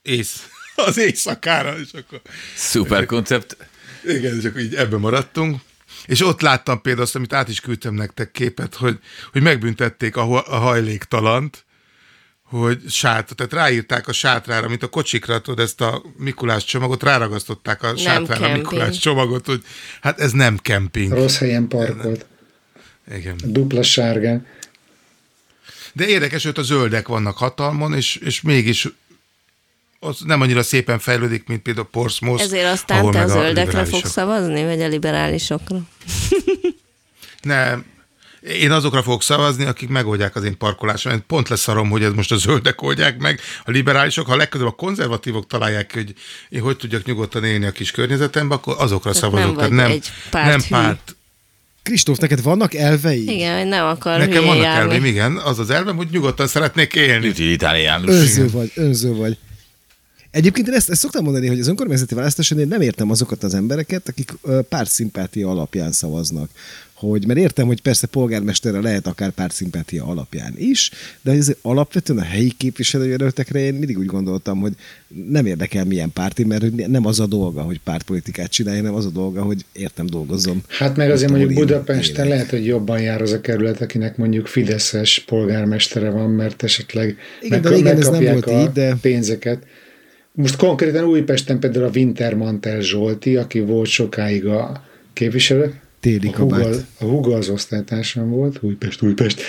ész, 0.02 0.48
az 0.76 0.98
éjszakára, 0.98 1.80
és 1.80 1.92
akkor 1.94 2.22
Szuper 2.56 3.06
koncept. 3.06 3.58
igen, 4.04 4.38
és 4.38 4.44
akkor 4.44 4.62
így 4.62 4.76
ebben 4.76 5.00
maradtunk. 5.00 5.58
És 6.06 6.22
ott 6.22 6.42
láttam 6.42 6.82
például 6.82 7.06
azt, 7.06 7.16
amit 7.16 7.34
át 7.34 7.50
is 7.50 7.60
küldtem 7.60 7.94
nektek 7.94 8.32
képet, 8.32 8.76
hogy, 8.76 9.00
hogy 9.32 9.42
megbüntették 9.42 10.16
a, 10.16 10.46
a 10.48 10.58
hajléktalant, 10.58 11.66
hogy 12.50 12.82
sát, 12.88 13.36
tehát 13.36 13.54
ráírták 13.54 14.08
a 14.08 14.14
sátrára, 14.14 14.68
mint 14.68 14.84
a 14.84 14.88
kocsikra, 14.88 15.42
tudod, 15.42 15.60
ezt 15.60 15.82
a 15.82 16.04
Mikulás 16.18 16.64
csomagot, 16.64 17.04
ráragasztották 17.04 17.84
a 17.84 17.98
sátrára 17.98 18.46
a 18.46 18.48
kemping. 18.48 18.58
Mikulás 18.58 18.98
csomagot, 18.98 19.46
hogy 19.46 19.64
hát 20.02 20.20
ez 20.20 20.32
nem 20.32 20.58
kemping. 20.58 21.12
Rossz 21.12 21.38
helyen 21.38 21.68
parkolt. 21.68 22.26
Igen. 23.16 23.36
Dupla 23.44 23.84
sárgán. 23.84 24.46
De 25.94 26.08
érdekes, 26.08 26.42
hogy 26.42 26.52
ott 26.52 26.58
a 26.58 26.62
zöldek 26.62 27.08
vannak 27.08 27.38
hatalmon, 27.38 27.94
és, 27.94 28.16
és 28.16 28.42
mégis 28.42 28.88
az 30.00 30.20
nem 30.26 30.42
annyira 30.42 30.64
szépen 30.64 31.00
fejlődik, 31.00 31.48
mint 31.48 31.62
például 31.62 31.88
Portsmouth. 31.92 32.44
Ezért 32.44 32.72
aztán 32.72 33.12
te 33.12 33.22
a 33.22 33.28
zöldekre 33.28 33.86
fogsz 33.86 34.12
szavazni, 34.12 34.64
vagy 34.64 34.82
a 34.82 34.88
liberálisokra? 34.88 35.80
Nem. 37.42 37.86
Én 38.42 38.72
azokra 38.72 39.04
fogok 39.04 39.24
szavazni, 39.24 39.66
akik 39.66 39.90
megoldják 39.90 40.36
az 40.36 40.44
én 40.44 40.58
parkolásomat. 40.58 41.20
Pont 41.28 41.50
leszarom, 41.50 41.90
hogy 41.90 42.04
ez 42.04 42.14
most 42.14 42.32
a 42.32 42.38
zöldek 42.38 42.82
oldják 42.82 43.18
meg. 43.18 43.40
A 43.64 43.72
liberálisok, 43.72 44.28
ha 44.28 44.36
legközelebb 44.36 44.72
a 44.72 44.76
konzervatívok 44.76 45.48
találják 45.48 45.94
hogy 45.94 46.14
én 46.50 46.62
hogy 46.62 46.78
tudjak 46.78 47.06
nyugodtan 47.06 47.44
élni 47.44 47.66
a 47.66 47.72
kis 47.72 47.92
környezetemben, 47.92 48.58
akkor 48.58 48.76
azokra 48.78 49.12
Tehát 49.12 49.32
szavazok. 49.32 49.56
nem 49.56 49.66
vagy 49.66 49.72
nem, 49.72 49.92
egy 49.92 50.12
párt 50.30 50.48
nem 50.48 50.62
párt. 50.70 51.14
Kristóf, 51.84 52.18
neked 52.18 52.42
vannak 52.42 52.74
elvei? 52.74 53.30
Igen, 53.36 53.68
nem 53.68 53.86
akar 53.86 54.18
Nekem 54.18 54.44
vannak 54.46 54.64
járni. 54.64 54.80
elvém, 54.94 55.06
igen. 55.06 55.38
Az 55.38 55.60
az 55.60 55.70
elvem, 55.70 55.96
hogy 55.96 56.08
nyugodtan 56.12 56.48
szeretnék 56.48 56.94
élni. 56.94 57.28
Utilitáriánus. 57.28 58.10
Önző 58.10 58.50
vagy, 58.50 58.72
önző 58.76 59.14
vagy. 59.14 59.38
Egyébként 60.32 60.68
én 60.68 60.74
ezt, 60.74 60.90
ezt 60.90 61.00
szoktam 61.02 61.24
mondani, 61.24 61.48
hogy 61.48 61.60
az 61.60 61.68
önkormányzati 61.68 62.16
választáson 62.16 62.60
én 62.60 62.68
nem 62.68 62.82
értem 62.82 63.10
azokat 63.12 63.44
az 63.44 63.54
embereket, 63.54 64.08
akik 64.08 64.34
pártszimpátia 64.70 65.50
alapján 65.50 65.92
szavaznak. 65.92 66.50
Hogy, 67.00 67.28
mert 67.28 67.40
értem, 67.40 67.68
hogy 67.68 67.82
persze 67.82 68.08
polgármesterre 68.08 68.82
lehet 68.82 69.08
akár 69.08 69.30
pártszimpátia 69.30 70.06
alapján 70.06 70.54
is, 70.58 70.92
de 71.22 71.32
azért 71.32 71.58
alapvetően 71.62 72.20
a 72.20 72.24
helyi 72.24 72.52
képviselőjelöltekre 72.58 73.60
én 73.60 73.74
mindig 73.74 73.98
úgy 73.98 74.06
gondoltam, 74.06 74.60
hogy 74.60 74.74
nem 75.30 75.46
érdekel 75.46 75.86
milyen 75.86 76.12
párti, 76.14 76.44
mert 76.44 76.88
nem 76.88 77.06
az 77.06 77.20
a 77.20 77.26
dolga, 77.26 77.62
hogy 77.62 77.80
pártpolitikát 77.84 78.52
csinálja, 78.52 78.80
hanem 78.80 78.96
az 78.96 79.06
a 79.06 79.10
dolga, 79.10 79.42
hogy 79.42 79.66
értem 79.72 80.06
dolgozzon. 80.06 80.64
Hát 80.68 80.96
meg 80.96 81.12
azért 81.12 81.32
mondjuk 81.32 81.54
Budapesten 81.54 82.26
élek. 82.26 82.38
lehet, 82.38 82.50
hogy 82.50 82.66
jobban 82.66 83.02
jár 83.02 83.22
az 83.22 83.32
a 83.32 83.42
kerület, 83.42 83.82
akinek 83.82 84.18
mondjuk 84.18 84.48
Fideszes 84.48 85.20
polgármestere 85.20 86.10
van, 86.10 86.30
mert 86.30 86.64
esetleg 86.64 87.18
Igen, 87.42 87.62
de 87.62 87.70
régen 87.70 87.98
ez 87.98 88.10
nem 88.10 88.24
volt 88.24 88.46
a 88.46 88.62
így, 88.62 88.72
de- 88.72 88.96
pénzeket. 89.02 89.64
Most 90.32 90.56
konkrétan 90.56 91.04
Újpesten 91.04 91.60
például 91.60 91.86
a 91.86 91.92
Wintermantel 91.96 92.82
Zsolti, 92.82 93.36
aki 93.36 93.60
volt 93.60 93.90
sokáig 93.90 94.46
a 94.46 94.84
képviselő. 95.14 95.74
Téli 96.00 96.28
a 96.28 96.38
Huga, 96.38 96.58
kabát. 96.58 96.86
a 97.00 97.04
Huga 97.04 97.36
az 97.36 97.50
osztálytársam 97.50 98.30
volt, 98.30 98.64
Újpest, 98.64 99.02
Újpest. 99.02 99.42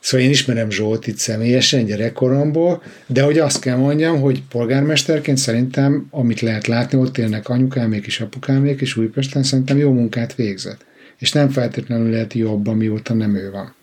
Szóval 0.00 0.26
én 0.26 0.32
ismerem 0.32 0.70
Zsoltit 0.70 1.18
személyesen 1.18 1.84
gyerekkoromból, 1.84 2.82
de 3.06 3.22
hogy 3.22 3.38
azt 3.38 3.60
kell 3.60 3.76
mondjam, 3.76 4.20
hogy 4.20 4.42
polgármesterként 4.42 5.38
szerintem, 5.38 6.06
amit 6.10 6.40
lehet 6.40 6.66
látni, 6.66 6.98
ott 6.98 7.18
élnek 7.18 7.48
anyukámék 7.48 8.06
és 8.06 8.20
apukámék, 8.20 8.80
és 8.80 8.96
Újpesten 8.96 9.42
szerintem 9.42 9.78
jó 9.78 9.92
munkát 9.92 10.34
végzett. 10.34 10.84
És 11.18 11.32
nem 11.32 11.50
feltétlenül 11.50 12.10
lehet 12.10 12.32
jobb, 12.32 12.66
amióta 12.66 13.14
nem 13.14 13.34
ő 13.34 13.50
van. 13.50 13.74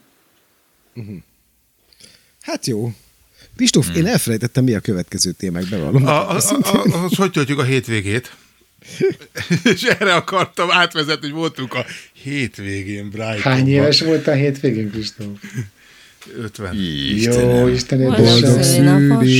Hát 2.41 2.65
jó. 2.65 2.91
Kristóf, 3.55 3.95
én 3.95 4.05
elfelejtettem, 4.05 4.63
mi 4.63 4.73
a 4.73 4.79
következő 4.79 5.31
témák, 5.31 5.65
bevallom. 5.69 6.05
A, 6.05 6.09
a, 6.09 6.35
a, 6.35 6.39
a, 6.61 7.03
az 7.03 7.15
hogy 7.15 7.31
töltjük 7.31 7.59
a 7.59 7.63
hétvégét? 7.63 8.35
És 9.73 9.81
erre 9.83 10.13
akartam 10.13 10.71
átvezetni, 10.71 11.27
hogy 11.27 11.37
voltunk 11.37 11.73
a 11.73 11.85
hétvégén 12.23 13.09
Brightonban. 13.09 13.41
Hány 13.41 13.67
éves 13.69 14.01
voltál 14.01 14.35
hétvégén, 14.35 14.91
Kristóf? 14.91 15.27
50. 16.41 16.75
Jó, 17.17 17.67
Isten 17.67 17.97
Boldog 17.99 18.61
szülinapos. 18.63 19.39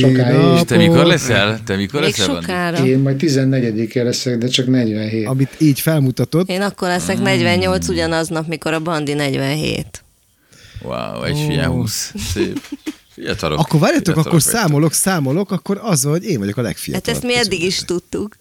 Te 0.64 0.76
mikor 0.76 1.06
leszel? 1.06 1.60
Te 1.64 1.76
mikor 1.76 2.00
Még 2.00 2.10
leszel? 2.10 2.34
Sokára. 2.34 2.86
Én 2.86 2.98
majd 2.98 3.16
14 3.16 3.90
leszek, 3.94 4.38
de 4.38 4.46
csak 4.46 4.66
47. 4.66 5.26
Amit 5.26 5.50
így 5.58 5.80
felmutatott, 5.80 6.48
Én 6.48 6.60
akkor 6.62 6.88
leszek 6.88 7.18
48 7.18 7.88
ugyanaznap, 7.88 8.46
mikor 8.46 8.72
a 8.72 8.80
Bandi 8.80 9.12
47. 9.14 10.04
Wow, 10.82 11.22
egy 11.22 11.38
fiam 11.48 11.72
20. 11.72 12.12
Szép. 12.32 12.60
Fiatalok. 13.14 13.58
akkor 13.58 13.80
várjatok, 13.80 14.04
Fiatalok 14.04 14.26
akkor 14.26 14.40
vagytok. 14.42 14.60
számolok, 14.60 14.92
számolok, 14.92 15.50
akkor 15.50 15.78
az 15.82 16.02
hogy 16.02 16.24
én 16.24 16.38
vagyok 16.38 16.56
a 16.56 16.60
Hát 16.60 16.66
legfiatalabb. 16.70 17.08
ezt 17.16 17.22
mi 17.26 17.36
eddig 17.36 17.62
is 17.62 17.78
tudtuk. 17.84 18.36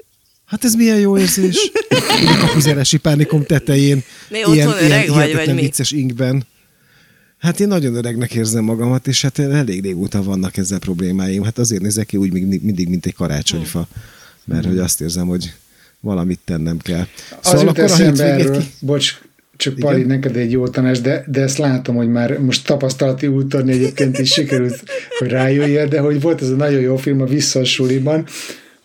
Hát 0.47 0.63
ez 0.63 0.73
milyen 0.73 0.99
jó 0.99 1.17
érzés. 1.17 1.71
A 1.89 2.37
kapuzárási 2.39 2.97
pánikom 2.97 3.43
tetején. 3.43 4.03
Mi 4.29 4.45
otthon 4.45 4.83
öreg 4.83 5.07
vagy, 5.07 5.15
hihetetlen 5.15 5.45
vagy 5.45 5.55
mi? 5.55 5.61
vicces 5.61 5.91
inkben. 5.91 6.45
Hát 7.37 7.59
én 7.59 7.67
nagyon 7.67 7.95
öregnek 7.95 8.33
érzem 8.33 8.63
magamat, 8.63 9.07
és 9.07 9.21
hát 9.21 9.39
elég 9.39 9.83
régóta 9.83 10.23
vannak 10.23 10.57
ezzel 10.57 10.79
problémáim. 10.79 11.43
Hát 11.43 11.57
azért 11.57 11.81
nézek 11.81 12.05
ki 12.05 12.17
úgy 12.17 12.31
mindig, 12.31 12.63
mindig 12.63 12.89
mint 12.89 13.05
egy 13.05 13.13
karácsonyfa. 13.13 13.87
Mert 14.45 14.65
hogy 14.65 14.77
azt 14.77 15.01
érzem, 15.01 15.27
hogy 15.27 15.53
valamit 15.99 16.39
tennem 16.45 16.77
kell. 16.77 17.07
Az 17.43 17.61
jut 17.61 17.69
akkor 17.69 17.79
a 17.79 17.83
eszembe 17.83 18.23
hétvégét 18.23 18.47
erről, 18.47 18.61
ki... 18.61 18.65
bocs, 18.79 19.19
csak 19.57 19.77
Igen? 19.77 19.89
Pali, 19.89 20.03
neked 20.03 20.35
egy 20.35 20.51
jó 20.51 20.67
tanács, 20.67 21.01
de, 21.01 21.23
de 21.27 21.41
ezt 21.41 21.57
látom, 21.57 21.95
hogy 21.95 22.09
már 22.09 22.39
most 22.39 22.65
tapasztalati 22.65 23.27
úton 23.27 23.67
egyébként 23.67 24.19
is 24.19 24.31
sikerült, 24.31 24.83
hogy 25.19 25.29
rájöjjél, 25.29 25.87
de 25.87 25.99
hogy 25.99 26.21
volt 26.21 26.41
ez 26.41 26.49
a 26.49 26.55
nagyon 26.55 26.81
jó 26.81 26.97
film 26.97 27.21
a 27.21 27.25
Vissza 27.25 27.59
a 27.59 27.65
suliban, 27.65 28.25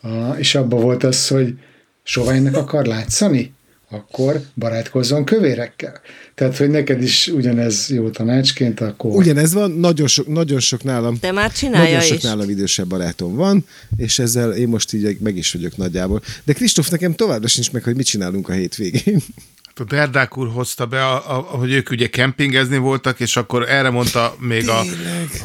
a, 0.03 0.33
és 0.39 0.55
abban 0.55 0.81
volt 0.81 1.05
az, 1.05 1.29
hogy 1.29 1.55
soványnak 2.03 2.57
akar 2.57 2.87
látszani, 2.87 3.53
akkor 3.91 4.41
barátkozzon 4.55 5.25
kövérekkel. 5.25 6.01
Tehát, 6.35 6.57
hogy 6.57 6.69
neked 6.69 7.03
is 7.03 7.27
ugyanez 7.27 7.91
jó 7.91 8.11
tanácsként, 8.11 8.81
akkor 8.81 9.11
Ugyanez 9.15 9.53
van, 9.53 9.71
nagyon 9.71 10.07
sok, 10.07 10.27
nagyon 10.27 10.61
sok 10.61 10.83
nálam. 10.83 11.17
De 11.21 11.33
már 11.33 11.53
csinálja 11.53 11.85
Nagyon 11.85 12.01
sok 12.01 12.17
is. 12.17 12.23
nálam 12.23 12.49
idősebb 12.51 12.87
barátom 12.87 13.35
van, 13.35 13.67
és 13.97 14.19
ezzel 14.19 14.53
én 14.53 14.69
most 14.69 14.93
így 14.93 15.19
meg 15.21 15.37
is 15.37 15.53
vagyok 15.53 15.77
nagyjából. 15.77 16.23
De 16.45 16.53
Kristóf, 16.53 16.89
nekem 16.89 17.15
továbbra 17.15 17.49
sincs 17.49 17.73
meg, 17.73 17.83
hogy 17.83 17.97
mit 17.97 18.07
csinálunk 18.07 18.49
a 18.49 18.53
hétvégén. 18.53 19.23
A 19.77 19.83
Berdák 19.85 20.37
úr 20.39 20.49
hozta 20.53 20.87
be, 20.87 21.07
a, 21.07 21.15
a, 21.15 21.33
hogy 21.33 21.73
ők 21.73 21.91
ugye 21.91 22.07
kempingezni 22.07 22.77
voltak, 22.77 23.21
és 23.21 23.37
akkor 23.37 23.69
erre 23.71 23.91
mondta 23.91 24.37
még 24.39 24.69
a, 24.69 24.81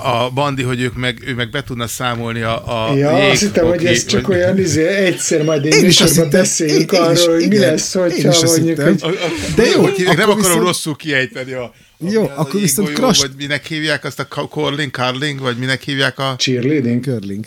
a 0.09 0.29
Bandi, 0.29 0.63
hogy 0.63 0.81
ők 0.81 0.95
meg, 0.95 1.23
ő 1.25 1.33
meg 1.35 1.49
be 1.49 1.63
tudna 1.63 1.87
számolni 1.87 2.41
a, 2.41 2.87
a 2.89 2.95
Ja, 2.95 3.17
jég- 3.17 3.31
azt 3.31 3.41
hittem, 3.41 3.65
hogy 3.65 3.85
ez 3.85 4.05
csak 4.05 4.27
vagy- 4.27 4.35
olyan, 4.37 4.57
izé, 4.59 4.87
egyszer 4.87 5.43
majd 5.43 5.65
egy 5.65 5.73
Én 5.73 5.85
is 5.85 6.01
azt 6.01 6.29
beszéljünk 6.29 6.91
Én- 6.91 7.03
én 7.03 7.11
is, 7.11 7.19
arról, 7.21 7.35
hogy 7.35 7.47
mi 7.47 7.57
lesz, 7.57 7.95
Én 7.95 8.05
is 8.07 8.23
hogyha 8.23 8.47
mondjuk, 8.47 8.79
hogy 8.81 8.95
A, 9.01 9.07
a, 9.07 9.11
De 9.55 9.65
jó, 9.65 9.81
hogy 9.81 9.93
nem 9.97 10.09
akkor 10.09 10.21
akarom 10.21 10.37
viszont- 10.37 10.61
rosszul 10.63 10.95
kiejteni 10.95 11.51
a, 11.51 11.73
Jó, 11.97 12.23
a, 12.23 12.33
akkor 12.35 12.61
viszont 12.61 12.89
crash- 12.93 13.21
Vagy 13.21 13.31
minek 13.37 13.65
hívják 13.65 14.03
azt 14.03 14.19
a 14.19 14.27
curling, 14.27 14.91
curling, 14.91 15.39
vagy 15.39 15.57
minek 15.57 15.81
hívják 15.81 16.19
a 16.19 16.35
cheerleading? 16.37 17.03
Curling. 17.03 17.45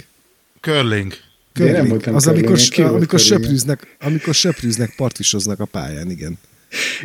curling. 0.60 1.12
De 1.54 1.64
én 1.64 1.72
nem 1.72 1.74
Curling. 1.74 1.88
voltam 1.88 2.14
Az, 2.14 2.26
amikor, 2.26 2.58
amikor, 2.76 3.18
söprűznek, 3.20 3.96
amikor 4.00 4.34
söprűznek, 4.34 4.92
partvisoznak 4.96 5.60
a 5.60 5.64
pályán, 5.64 6.10
igen. 6.10 6.38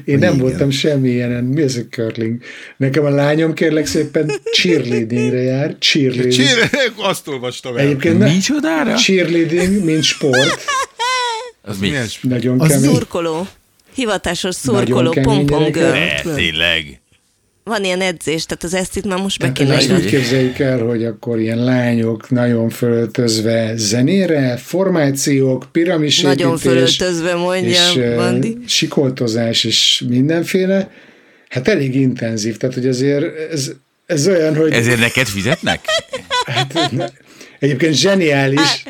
Én 0.06 0.18
nem 0.18 0.34
Igen. 0.34 0.38
voltam 0.46 0.70
semmilyen, 0.70 1.44
mi 1.44 1.62
a 1.78 1.82
curling? 1.90 2.42
Nekem 2.78 3.06
a 3.06 3.10
lányom 3.10 3.54
kérlek 3.54 3.86
szépen 3.86 4.32
cheerleadingre 4.54 5.42
jár, 5.42 5.76
cheerleading. 5.80 6.34
Csír, 6.34 6.70
azt 6.98 7.28
olvastam 7.28 7.78
el. 7.78 7.86
Egyébként 7.86 8.18
ne- 8.18 8.32
Micsodára? 8.34 8.94
cheerleading, 8.96 9.84
mint 9.84 10.04
sport, 10.04 10.64
Az 11.62 11.78
mi? 11.80 11.92
Nagyon 12.22 12.60
Az 12.60 12.68
kemény. 12.70 12.90
Szurkoló. 12.94 13.48
Hivatásos 13.94 14.56
szurkoló, 14.56 15.10
kemény 15.10 15.46
pompon 15.46 15.72
gyerekek. 15.72 16.22
girl. 16.24 16.30
Ne, 16.34 16.36
tényleg. 16.36 17.00
Van 17.70 17.84
ilyen 17.84 18.02
edzés, 18.02 18.46
tehát 18.46 18.64
az 18.64 18.74
ezt 18.74 18.96
itt 18.98 19.06
már 19.06 19.20
most 19.20 19.40
be 19.40 19.52
Tehát 19.52 19.58
kéne 19.58 19.82
írni. 19.82 20.04
úgy 20.06 20.10
képzeljük 20.10 20.60
el, 20.60 20.80
hogy 20.80 21.06
akkor 21.06 21.40
ilyen 21.40 21.64
lányok 21.64 22.30
nagyon 22.30 22.70
fölöltözve 22.70 23.74
zenére, 23.76 24.58
formációk, 24.58 25.66
piramisépítés, 25.72 26.38
Nagyon 26.38 26.58
fölöltözve 26.58 27.36
mondja 27.36 27.70
és 27.70 27.96
eh, 27.96 28.16
Bandi. 28.16 28.58
sikoltozás 28.68 29.64
és 29.64 30.04
mindenféle. 30.08 30.92
Hát 31.50 31.68
elég 31.68 31.96
intenzív, 31.96 32.58
tehát 32.58 32.76
hogy 32.76 32.88
azért 32.88 33.52
ez, 33.52 33.72
ez 34.06 34.28
olyan, 34.28 34.56
hogy 34.56 34.72
Ezért 34.72 35.00
neked 35.00 35.28
fizetnek? 35.28 35.80
hát, 36.46 36.92
egyébként 37.60 37.94
zseniális. 37.94 38.84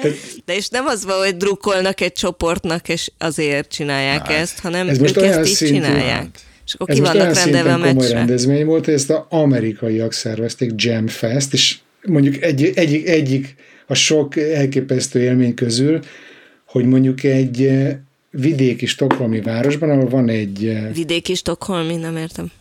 De 0.45 0.55
és 0.55 0.67
nem 0.69 0.85
az 0.85 1.05
van, 1.05 1.17
hogy 1.17 1.37
drukkolnak 1.37 2.01
egy 2.01 2.13
csoportnak, 2.13 2.89
és 2.89 3.11
azért 3.17 3.71
csinálják 3.71 4.29
ezt, 4.29 4.59
hanem 4.59 4.89
ez 4.89 4.97
most 4.97 5.17
ők 5.17 5.23
olyan 5.23 5.39
ezt 5.39 5.49
így 5.49 5.55
szintű- 5.55 5.73
csinálják. 5.75 6.27
És 6.65 6.73
akkor 6.73 6.89
Ez 6.89 6.95
ki 6.95 7.01
most 7.01 7.13
vannak 7.13 7.33
rendelve 7.35 7.73
a 7.73 7.77
komoly 7.77 7.93
meccsre. 7.93 8.17
rendezvény 8.17 8.65
volt, 8.65 8.85
hogy 8.85 8.93
ezt 8.93 9.09
az 9.09 9.19
amerikaiak 9.29 10.13
szervezték, 10.13 10.71
Jam 10.75 11.07
Fest, 11.07 11.53
és 11.53 11.77
mondjuk 12.05 12.41
egy, 12.41 12.71
egyik, 12.75 13.07
egyik 13.07 13.55
a 13.87 13.93
sok 13.93 14.37
elképesztő 14.37 15.19
élmény 15.21 15.53
közül, 15.53 15.99
hogy 16.65 16.85
mondjuk 16.85 17.23
egy 17.23 17.61
eh, 17.65 17.95
vidéki 18.29 18.85
stokholmi 18.85 19.41
városban, 19.41 19.89
ahol 19.89 20.09
van 20.09 20.29
egy 20.29 20.65
eh, 20.65 20.93
Vidéki 20.93 21.33
Stockholmi, 21.35 21.95
nem 21.95 22.17
értem. 22.17 22.51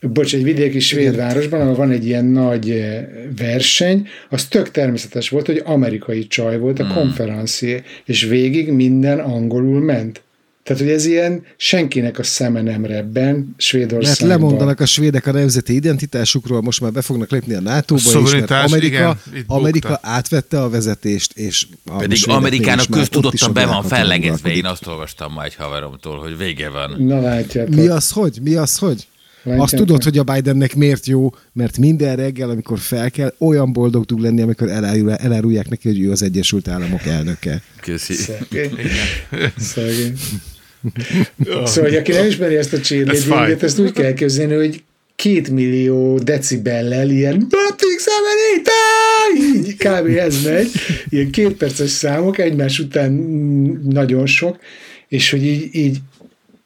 bocs, 0.00 0.34
egy 0.34 0.42
vidéki 0.42 0.80
svéd 0.80 1.16
városban, 1.16 1.60
ahol 1.60 1.74
van 1.74 1.90
egy 1.90 2.06
ilyen 2.06 2.24
nagy 2.24 2.70
eh, 2.70 3.06
verseny, 3.36 4.08
az 4.30 4.44
tök 4.44 4.70
természetes 4.70 5.28
volt, 5.28 5.46
hogy 5.46 5.62
amerikai 5.64 6.26
csaj 6.26 6.58
volt 6.58 6.78
a 6.78 6.84
Hmm. 6.84 6.94
konferencié, 6.94 7.82
és 8.04 8.22
végig 8.24 8.72
minden 8.72 9.18
angolul 9.18 9.80
ment. 9.80 10.22
Tehát, 10.66 10.82
hogy 10.82 10.90
ez 10.90 11.04
ilyen 11.04 11.44
senkinek 11.56 12.18
a 12.18 12.22
szeme 12.22 12.62
nem 12.62 12.84
rebben 12.84 13.34
Mert 13.34 13.46
Svédországban. 13.56 14.28
lemondanak 14.28 14.80
a 14.80 14.86
svédek 14.86 15.26
a 15.26 15.32
nemzeti 15.32 15.74
identitásukról, 15.74 16.62
most 16.62 16.80
már 16.80 16.92
be 16.92 17.02
fognak 17.02 17.30
lépni 17.30 17.54
a 17.54 17.60
NATO-ba 17.60 18.00
is, 18.00 18.04
mert 18.12 18.16
Szuverenitás, 18.16 18.70
Amerika, 18.72 19.18
igen, 19.32 19.44
Amerika 19.46 19.98
átvette 20.02 20.62
a 20.62 20.68
vezetést, 20.68 21.38
és 21.38 21.66
a 21.84 21.96
Pedig 21.96 22.28
Amerikának 22.28 22.86
köztudottan 22.90 23.48
a 23.48 23.52
be 23.52 23.66
van 23.66 23.82
fellegezve. 23.82 24.54
Én 24.54 24.64
azt 24.64 24.86
olvastam 24.86 25.32
ma 25.32 25.44
egy 25.44 25.54
haveromtól, 25.54 26.18
hogy 26.18 26.36
vége 26.36 26.68
van. 26.68 26.94
Na 26.98 27.20
látjátok. 27.20 27.74
Mi 27.74 27.86
az, 27.86 28.10
hogy? 28.10 28.38
Mi 28.42 28.54
az, 28.54 28.78
hogy? 28.78 29.06
Látjátok? 29.42 29.64
Azt 29.64 29.76
tudod, 29.76 30.02
hogy 30.02 30.18
a 30.18 30.22
Bidennek 30.22 30.74
miért 30.74 31.06
jó, 31.06 31.34
mert 31.52 31.78
minden 31.78 32.16
reggel, 32.16 32.50
amikor 32.50 32.78
fel 32.78 33.10
kell, 33.10 33.34
olyan 33.38 33.72
boldog 33.72 34.04
tud 34.04 34.20
lenni, 34.20 34.40
amikor 34.42 34.68
elárul- 34.68 35.10
elárulják 35.10 35.68
neki, 35.68 35.88
hogy 35.88 36.00
ő 36.00 36.10
az 36.10 36.22
Egyesült 36.22 36.68
Államok 36.68 37.06
elnöke. 37.06 37.62
Köszi. 37.80 38.12
Szegény. 38.14 38.72
Szegény. 39.58 40.12
Szóval, 41.64 41.90
hogy 41.90 41.98
aki 41.98 42.12
nem 42.12 42.26
ismeri 42.26 42.56
ezt 42.56 42.72
a 42.72 42.78
cheerleadinget, 42.78 43.62
ezt 43.62 43.78
úgy 43.78 43.92
kell 43.92 44.12
képzelni, 44.12 44.54
hogy 44.54 44.82
két 45.16 45.50
millió 45.50 46.18
decibellel 46.18 47.10
ilyen 47.10 47.46
így 49.56 49.76
kb. 49.76 50.06
ez 50.06 50.44
megy, 50.44 50.70
ilyen 51.08 51.30
két 51.30 51.52
perces 51.52 51.90
számok, 51.90 52.38
egymás 52.38 52.78
után 52.78 53.10
mm, 53.10 53.88
nagyon 53.88 54.26
sok, 54.26 54.58
és 55.08 55.30
hogy 55.30 55.44
így, 55.44 55.68
így 55.74 55.98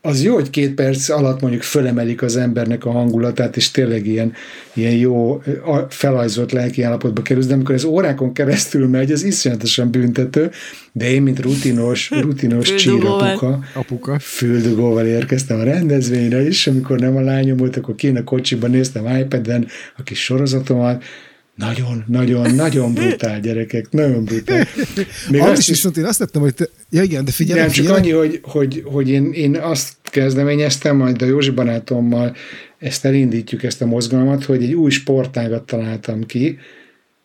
az 0.02 0.22
jó, 0.22 0.34
hogy 0.34 0.50
két 0.50 0.74
perc 0.74 1.08
alatt 1.08 1.40
mondjuk 1.40 1.62
fölemelik 1.62 2.22
az 2.22 2.36
embernek 2.36 2.84
a 2.84 2.90
hangulatát, 2.90 3.56
és 3.56 3.70
tényleg 3.70 4.06
ilyen, 4.06 4.32
ilyen 4.74 4.92
jó 4.92 5.42
felajzolt 5.88 6.52
lelki 6.52 6.82
állapotba 6.82 7.22
kerülsz, 7.22 7.46
de 7.46 7.54
amikor 7.54 7.74
ez 7.74 7.84
órákon 7.84 8.32
keresztül 8.32 8.88
megy, 8.88 9.12
az 9.12 9.22
iszonyatosan 9.22 9.90
büntető, 9.90 10.50
de 10.92 11.10
én, 11.10 11.22
mint 11.22 11.40
rutinos, 11.40 12.10
rutinos 12.24 12.74
csírapuka, 12.74 13.58
Apuka. 13.74 14.18
füldugóval 14.18 15.06
érkeztem 15.06 15.60
a 15.60 15.64
rendezvényre 15.64 16.46
is, 16.46 16.66
amikor 16.66 16.98
nem 16.98 17.16
a 17.16 17.20
lányom 17.20 17.56
volt, 17.56 17.76
akkor 17.76 17.94
kén 17.94 18.16
a 18.16 18.24
kocsiban 18.24 18.70
néztem 18.70 19.16
iPad-en 19.16 19.66
a 19.96 20.02
kis 20.02 20.24
sorozatomat, 20.24 21.04
nagyon, 21.60 22.04
nagyon, 22.06 22.54
nagyon 22.54 22.94
brutál 22.94 23.40
gyerekek, 23.40 23.90
nagyon 23.90 24.24
brutál. 24.24 24.66
Még 25.30 25.40
azt 25.40 25.52
is 25.52 25.58
is, 25.58 25.66
viszont 25.66 25.96
én 25.96 26.04
azt 26.04 26.18
tettem, 26.18 26.42
hogy 26.42 26.54
te... 26.54 26.68
Ja 26.90 27.02
igen, 27.02 27.24
de 27.24 27.30
figyelj, 27.30 27.60
nem, 27.60 27.68
csak 27.68 27.84
figyelj. 27.84 28.00
annyi, 28.00 28.10
hogy, 28.10 28.40
hogy, 28.42 28.82
hogy 28.84 29.08
én, 29.10 29.32
én 29.32 29.56
azt 29.56 29.92
kezdeményeztem, 30.02 30.96
majd 30.96 31.22
a 31.22 31.24
Józsi 31.24 31.50
barátommal 31.50 32.36
ezt 32.78 33.04
elindítjuk, 33.04 33.62
ezt 33.62 33.82
a 33.82 33.86
mozgalmat, 33.86 34.44
hogy 34.44 34.62
egy 34.62 34.72
új 34.72 34.90
sportágat 34.90 35.66
találtam 35.66 36.26
ki, 36.26 36.58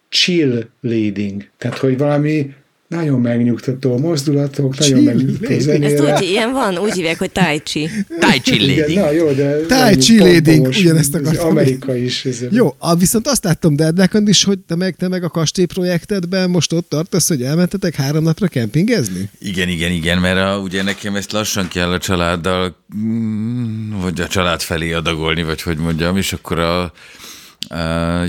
chill 0.09 0.67
leading. 0.81 1.47
Tehát, 1.57 1.77
hogy 1.77 1.97
valami 1.97 2.53
nagyon 2.95 3.21
megnyugtató 3.21 3.97
mozdulatok, 3.97 4.77
nagyon 4.77 5.03
megnyugtató 5.03 5.53
leading. 5.53 5.83
Ezt 5.83 5.95
zenére. 5.95 6.15
úgy, 6.15 6.23
ilyen 6.23 6.51
van, 6.51 6.77
úgy 6.77 6.93
hívják, 6.93 7.19
hogy 7.19 7.31
tai 7.31 7.59
chi. 7.63 7.89
Tai 8.19 8.39
chi 8.39 8.63
Igen, 8.63 8.77
lady. 8.79 8.95
na 8.95 9.11
jó, 9.11 9.31
de... 9.31 9.59
Tai 9.67 9.95
chi 9.95 10.17
pompomos, 10.17 10.79
ugyanezt 10.79 11.15
ez 11.15 11.21
akartam. 11.21 11.47
Amerika 11.47 11.95
is. 11.95 12.25
Ez 12.25 12.43
Jó, 12.49 12.75
a, 12.77 12.95
viszont 12.95 13.27
azt 13.27 13.43
láttam 13.43 13.75
Derdnákon 13.75 14.27
is, 14.27 14.43
hogy 14.43 14.59
te 14.59 14.75
meg, 14.75 14.95
te 14.95 15.07
meg 15.07 15.23
a 15.23 15.29
kastélyprojektedben 15.29 16.49
most 16.49 16.73
ott 16.73 16.89
tartasz, 16.89 17.27
hogy 17.27 17.43
elmentetek 17.43 17.95
három 17.95 18.23
napra 18.23 18.47
kempingezni? 18.47 19.29
Igen, 19.39 19.69
igen, 19.69 19.91
igen, 19.91 20.17
mert 20.17 20.37
a, 20.37 20.59
ugye 20.59 20.83
nekem 20.83 21.15
ezt 21.15 21.31
lassan 21.31 21.67
kell 21.67 21.91
a 21.91 21.97
családdal, 21.97 22.75
mm, 22.97 24.01
vagy 24.01 24.21
a 24.21 24.27
család 24.27 24.61
felé 24.61 24.93
adagolni, 24.93 25.43
vagy 25.43 25.61
hogy 25.61 25.77
mondjam, 25.77 26.17
és 26.17 26.33
akkor 26.33 26.59
a 26.59 26.91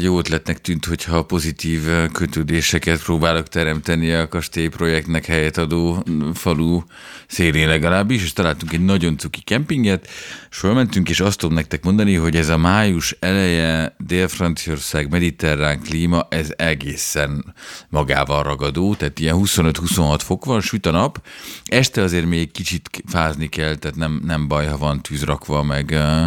jó 0.01 0.19
ötletnek 0.19 0.61
tűnt, 0.61 0.85
hogyha 0.85 1.25
pozitív 1.25 1.83
kötődéseket 2.13 3.03
próbálok 3.03 3.49
teremteni 3.49 4.13
a 4.13 4.29
kastély 4.29 4.69
projektnek 4.69 5.27
helyet 5.27 5.57
adó 5.57 6.05
falu 6.35 6.83
szélén 7.27 7.69
legalábbis, 7.69 8.23
és 8.23 8.33
találtunk 8.33 8.73
egy 8.73 8.85
nagyon 8.85 9.19
cuki 9.19 9.41
kempinget, 9.41 10.09
és 10.51 10.57
fölmentünk, 10.57 11.09
és 11.09 11.21
azt 11.21 11.39
tudom 11.39 11.55
nektek 11.55 11.85
mondani, 11.85 12.15
hogy 12.15 12.37
ez 12.37 12.49
a 12.49 12.57
május 12.57 13.17
eleje 13.21 13.95
Dél-Franciaország 13.99 15.11
mediterrán 15.11 15.81
klíma, 15.81 16.27
ez 16.31 16.49
egészen 16.57 17.55
magával 17.89 18.43
ragadó, 18.43 18.95
tehát 18.95 19.19
ilyen 19.19 19.37
25-26 19.39 20.19
fok 20.23 20.45
van, 20.45 20.61
süt 20.61 20.87
a 20.87 20.91
nap, 20.91 21.27
este 21.65 22.03
azért 22.03 22.27
még 22.27 22.51
kicsit 22.51 22.91
fázni 23.07 23.49
kell, 23.49 23.75
tehát 23.75 23.97
nem, 23.97 24.21
nem 24.25 24.49
baj, 24.49 24.67
ha 24.67 24.77
van 24.77 25.03
tűz 25.03 25.23
rakva, 25.23 25.63
meg 25.63 25.91
uh, 25.95 26.27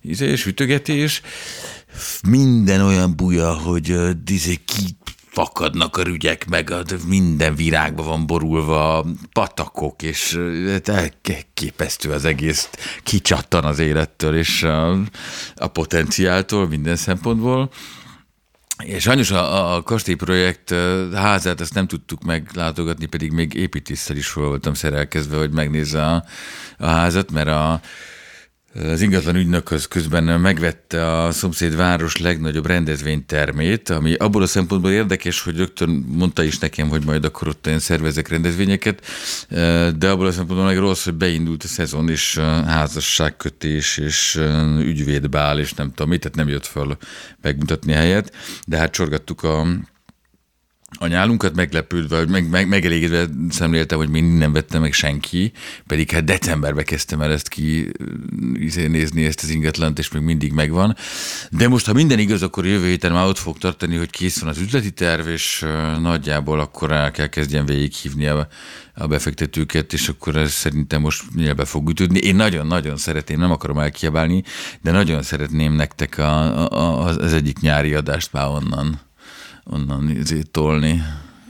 izé, 0.00 0.34
sütögetés. 0.34 1.22
Minden 2.28 2.80
olyan 2.80 3.16
buja, 3.16 3.52
hogy 3.52 3.90
uh, 3.90 4.10
izé, 4.26 4.54
ki 4.64 4.96
fakadnak 5.34 5.96
a 5.96 6.02
rügyek, 6.02 6.46
meg 6.48 6.72
minden 7.06 7.54
virágba 7.54 8.02
van 8.02 8.26
borulva, 8.26 9.06
patakok, 9.32 10.02
és 10.02 10.38
hát 10.68 10.88
elképesztő 10.88 12.10
az 12.10 12.24
egész, 12.24 12.68
kicsattan 13.02 13.64
az 13.64 13.78
élettől, 13.78 14.36
és 14.36 14.62
a, 14.62 14.90
a 15.56 15.66
potenciáltól 15.66 16.68
minden 16.68 16.96
szempontból. 16.96 17.70
És 18.84 19.02
sajnos 19.02 19.30
a, 19.30 19.74
a, 19.74 19.82
kastélyprojekt 19.82 20.70
ö, 20.70 21.08
házát 21.14 21.60
ezt 21.60 21.74
nem 21.74 21.86
tudtuk 21.86 22.22
meglátogatni, 22.22 23.06
pedig 23.06 23.32
még 23.32 23.54
építéssel 23.54 24.16
is 24.16 24.26
fel 24.26 24.44
voltam 24.44 24.74
szerelkezve, 24.74 25.36
hogy 25.36 25.50
megnézze 25.50 26.04
a, 26.04 26.24
a 26.78 26.86
házat, 26.86 27.30
mert 27.30 27.48
a, 27.48 27.80
az 28.74 29.00
ingatlan 29.00 29.36
ügynök 29.36 29.70
az 29.70 29.88
közben 29.88 30.40
megvette 30.40 31.22
a 31.22 31.32
szomszéd 31.32 31.76
város 31.76 32.16
legnagyobb 32.16 32.66
rendezvénytermét, 32.66 33.88
ami 33.88 34.14
abból 34.14 34.42
a 34.42 34.46
szempontból 34.46 34.90
érdekes, 34.90 35.42
hogy 35.42 35.56
rögtön 35.56 35.88
mondta 36.08 36.42
is 36.42 36.58
nekem, 36.58 36.88
hogy 36.88 37.04
majd 37.04 37.24
akkor 37.24 37.48
ott 37.48 37.66
én 37.66 37.78
szervezek 37.78 38.28
rendezvényeket, 38.28 39.06
de 39.96 40.10
abból 40.10 40.26
a 40.26 40.32
szempontból 40.32 40.66
meg 40.66 40.78
rossz, 40.78 41.04
hogy 41.04 41.14
beindult 41.14 41.62
a 41.62 41.66
szezon, 41.66 42.08
és 42.08 42.38
házasságkötés, 42.66 43.96
és 43.96 44.40
ügyvédbál, 44.78 45.58
és 45.58 45.72
nem 45.72 45.88
tudom 45.88 46.08
mit, 46.08 46.20
tehát 46.20 46.36
nem 46.36 46.48
jött 46.48 46.66
föl 46.66 46.96
megmutatni 47.42 47.92
helyet, 47.92 48.32
de 48.66 48.76
hát 48.76 48.92
csorgattuk 48.92 49.42
a 49.42 49.66
a 50.98 51.06
nyálunkat 51.06 51.54
meglepődve, 51.54 52.18
hogy 52.18 52.28
meg, 52.28 52.48
meg, 52.48 52.68
megelégedve 52.68 53.26
szemléltem, 53.50 53.98
hogy 53.98 54.08
még 54.08 54.24
nem 54.24 54.52
vettem 54.52 54.80
meg 54.80 54.92
senki, 54.92 55.52
pedig 55.86 56.10
hát 56.10 56.24
decemberben 56.24 56.84
kezdtem 56.84 57.20
el 57.20 57.32
ezt 57.32 57.48
ki 57.48 57.92
izé, 58.54 58.86
nézni, 58.86 59.24
ezt 59.24 59.42
az 59.42 59.50
ingatlant, 59.50 59.98
és 59.98 60.10
még 60.10 60.22
mindig 60.22 60.52
megvan. 60.52 60.96
De 61.50 61.68
most, 61.68 61.86
ha 61.86 61.92
minden 61.92 62.18
igaz, 62.18 62.42
akkor 62.42 62.66
jövő 62.66 62.86
héten 62.86 63.12
már 63.12 63.26
ott 63.26 63.38
fog 63.38 63.58
tartani, 63.58 63.96
hogy 63.96 64.10
kész 64.10 64.40
van 64.40 64.50
az 64.50 64.58
üzleti 64.58 64.90
terv, 64.90 65.28
és 65.28 65.64
nagyjából 66.00 66.60
akkor 66.60 66.92
el 66.92 67.10
kell 67.10 67.26
kezdjen 67.26 67.66
végighívni 67.66 68.26
a, 68.26 68.48
a 68.94 69.06
befektetőket, 69.06 69.92
és 69.92 70.08
akkor 70.08 70.36
ez 70.36 70.52
szerintem 70.52 71.00
most 71.00 71.22
nyilván 71.34 71.66
fog 71.66 71.88
ütődni. 71.88 72.18
Én 72.18 72.36
nagyon-nagyon 72.36 72.96
szeretném, 72.96 73.38
nem 73.38 73.50
akarom 73.50 73.78
elkiabálni, 73.78 74.42
de 74.82 74.90
nagyon 74.90 75.22
szeretném 75.22 75.72
nektek 75.72 76.18
a, 76.18 76.68
a, 76.72 77.04
az 77.04 77.32
egyik 77.32 77.58
nyári 77.58 77.94
adást 77.94 78.32
már 78.32 78.46
onnan 78.46 79.00
onnan 79.64 80.10
izé 80.20 80.40
tolni. 80.50 81.02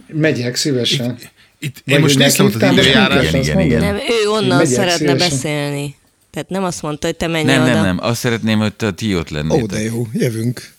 Megyek 0.06 0.56
szívesen. 0.56 1.18
Itt, 1.58 1.76
én 1.84 1.94
Vagy 1.94 2.00
most 2.00 2.18
néztem 2.18 2.46
ott 2.46 2.54
az 2.54 2.72
időjárás. 2.72 3.30
nem 3.30 3.40
Igen, 3.42 3.60
igen, 3.60 3.60
igen. 3.60 3.80
Nem, 3.80 3.96
ő 3.96 4.28
onnan 4.28 4.56
megyek 4.56 4.72
szeretne 4.72 4.96
szívesen. 4.96 5.18
beszélni. 5.30 5.96
Tehát 6.30 6.48
nem 6.48 6.64
azt 6.64 6.82
mondta, 6.82 7.06
hogy 7.06 7.16
te 7.16 7.26
menj 7.26 7.44
Nem, 7.44 7.62
oda. 7.62 7.72
nem, 7.72 7.82
nem. 7.84 7.98
Azt 8.00 8.18
szeretném, 8.20 8.58
hogy 8.58 8.74
te 8.74 8.92
ti 8.92 9.16
ott 9.16 9.30
Ó, 9.30 9.34
lennétek. 9.34 9.66
de 9.66 9.80
jó, 9.82 10.06
jövünk. 10.12 10.72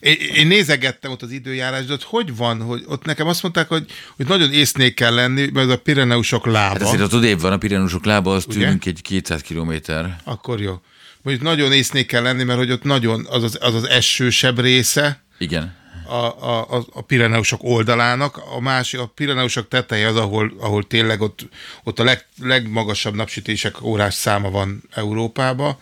Én, 0.00 0.16
én 0.34 0.46
nézegettem 0.46 1.10
ott 1.10 1.22
az 1.22 1.30
időjárás, 1.30 1.84
de 1.84 1.92
ott 1.92 2.02
hogy 2.02 2.36
van, 2.36 2.60
hogy 2.62 2.82
ott 2.86 3.04
nekem 3.04 3.26
azt 3.26 3.42
mondták, 3.42 3.68
hogy, 3.68 3.84
hogy 4.16 4.26
nagyon 4.26 4.52
észnék 4.52 4.94
kell 4.94 5.14
lenni, 5.14 5.40
mert 5.52 5.66
az 5.66 5.72
a 5.72 5.78
Pireneusok 5.78 6.46
lába. 6.46 6.68
Hát 6.78 6.82
azért 6.82 7.02
ott 7.02 7.14
odébb 7.14 7.40
van 7.40 7.52
a 7.52 7.56
Pirenusok 7.58 8.04
lába, 8.04 8.34
az 8.34 8.44
tőlünk 8.48 8.86
egy 8.86 9.02
200 9.02 9.40
kilométer. 9.40 10.16
Akkor 10.24 10.60
jó. 10.60 10.80
Mondjuk 11.22 11.46
nagyon 11.46 11.72
észnék 11.72 12.06
kell 12.06 12.22
lenni, 12.22 12.42
mert 12.42 12.58
hogy 12.58 12.70
ott 12.70 12.82
nagyon 12.82 13.26
az 13.30 13.42
az, 13.42 13.58
az, 13.60 13.74
az 13.74 13.88
esősebb 13.88 14.60
része 14.60 15.22
Igen. 15.38 15.74
A, 16.10 16.70
a, 16.70 16.84
a, 16.92 17.00
Pireneusok 17.00 17.60
oldalának, 17.62 18.40
a 18.56 18.60
másik, 18.60 19.00
a 19.00 19.06
Pireneusok 19.06 19.68
teteje 19.68 20.08
az, 20.08 20.16
ahol, 20.16 20.52
ahol 20.60 20.86
tényleg 20.86 21.20
ott, 21.20 21.48
ott 21.84 21.98
a 21.98 22.04
leg, 22.04 22.26
legmagasabb 22.42 23.14
napsütések 23.14 23.82
órás 23.82 24.14
száma 24.14 24.50
van 24.50 24.82
Európába, 24.94 25.78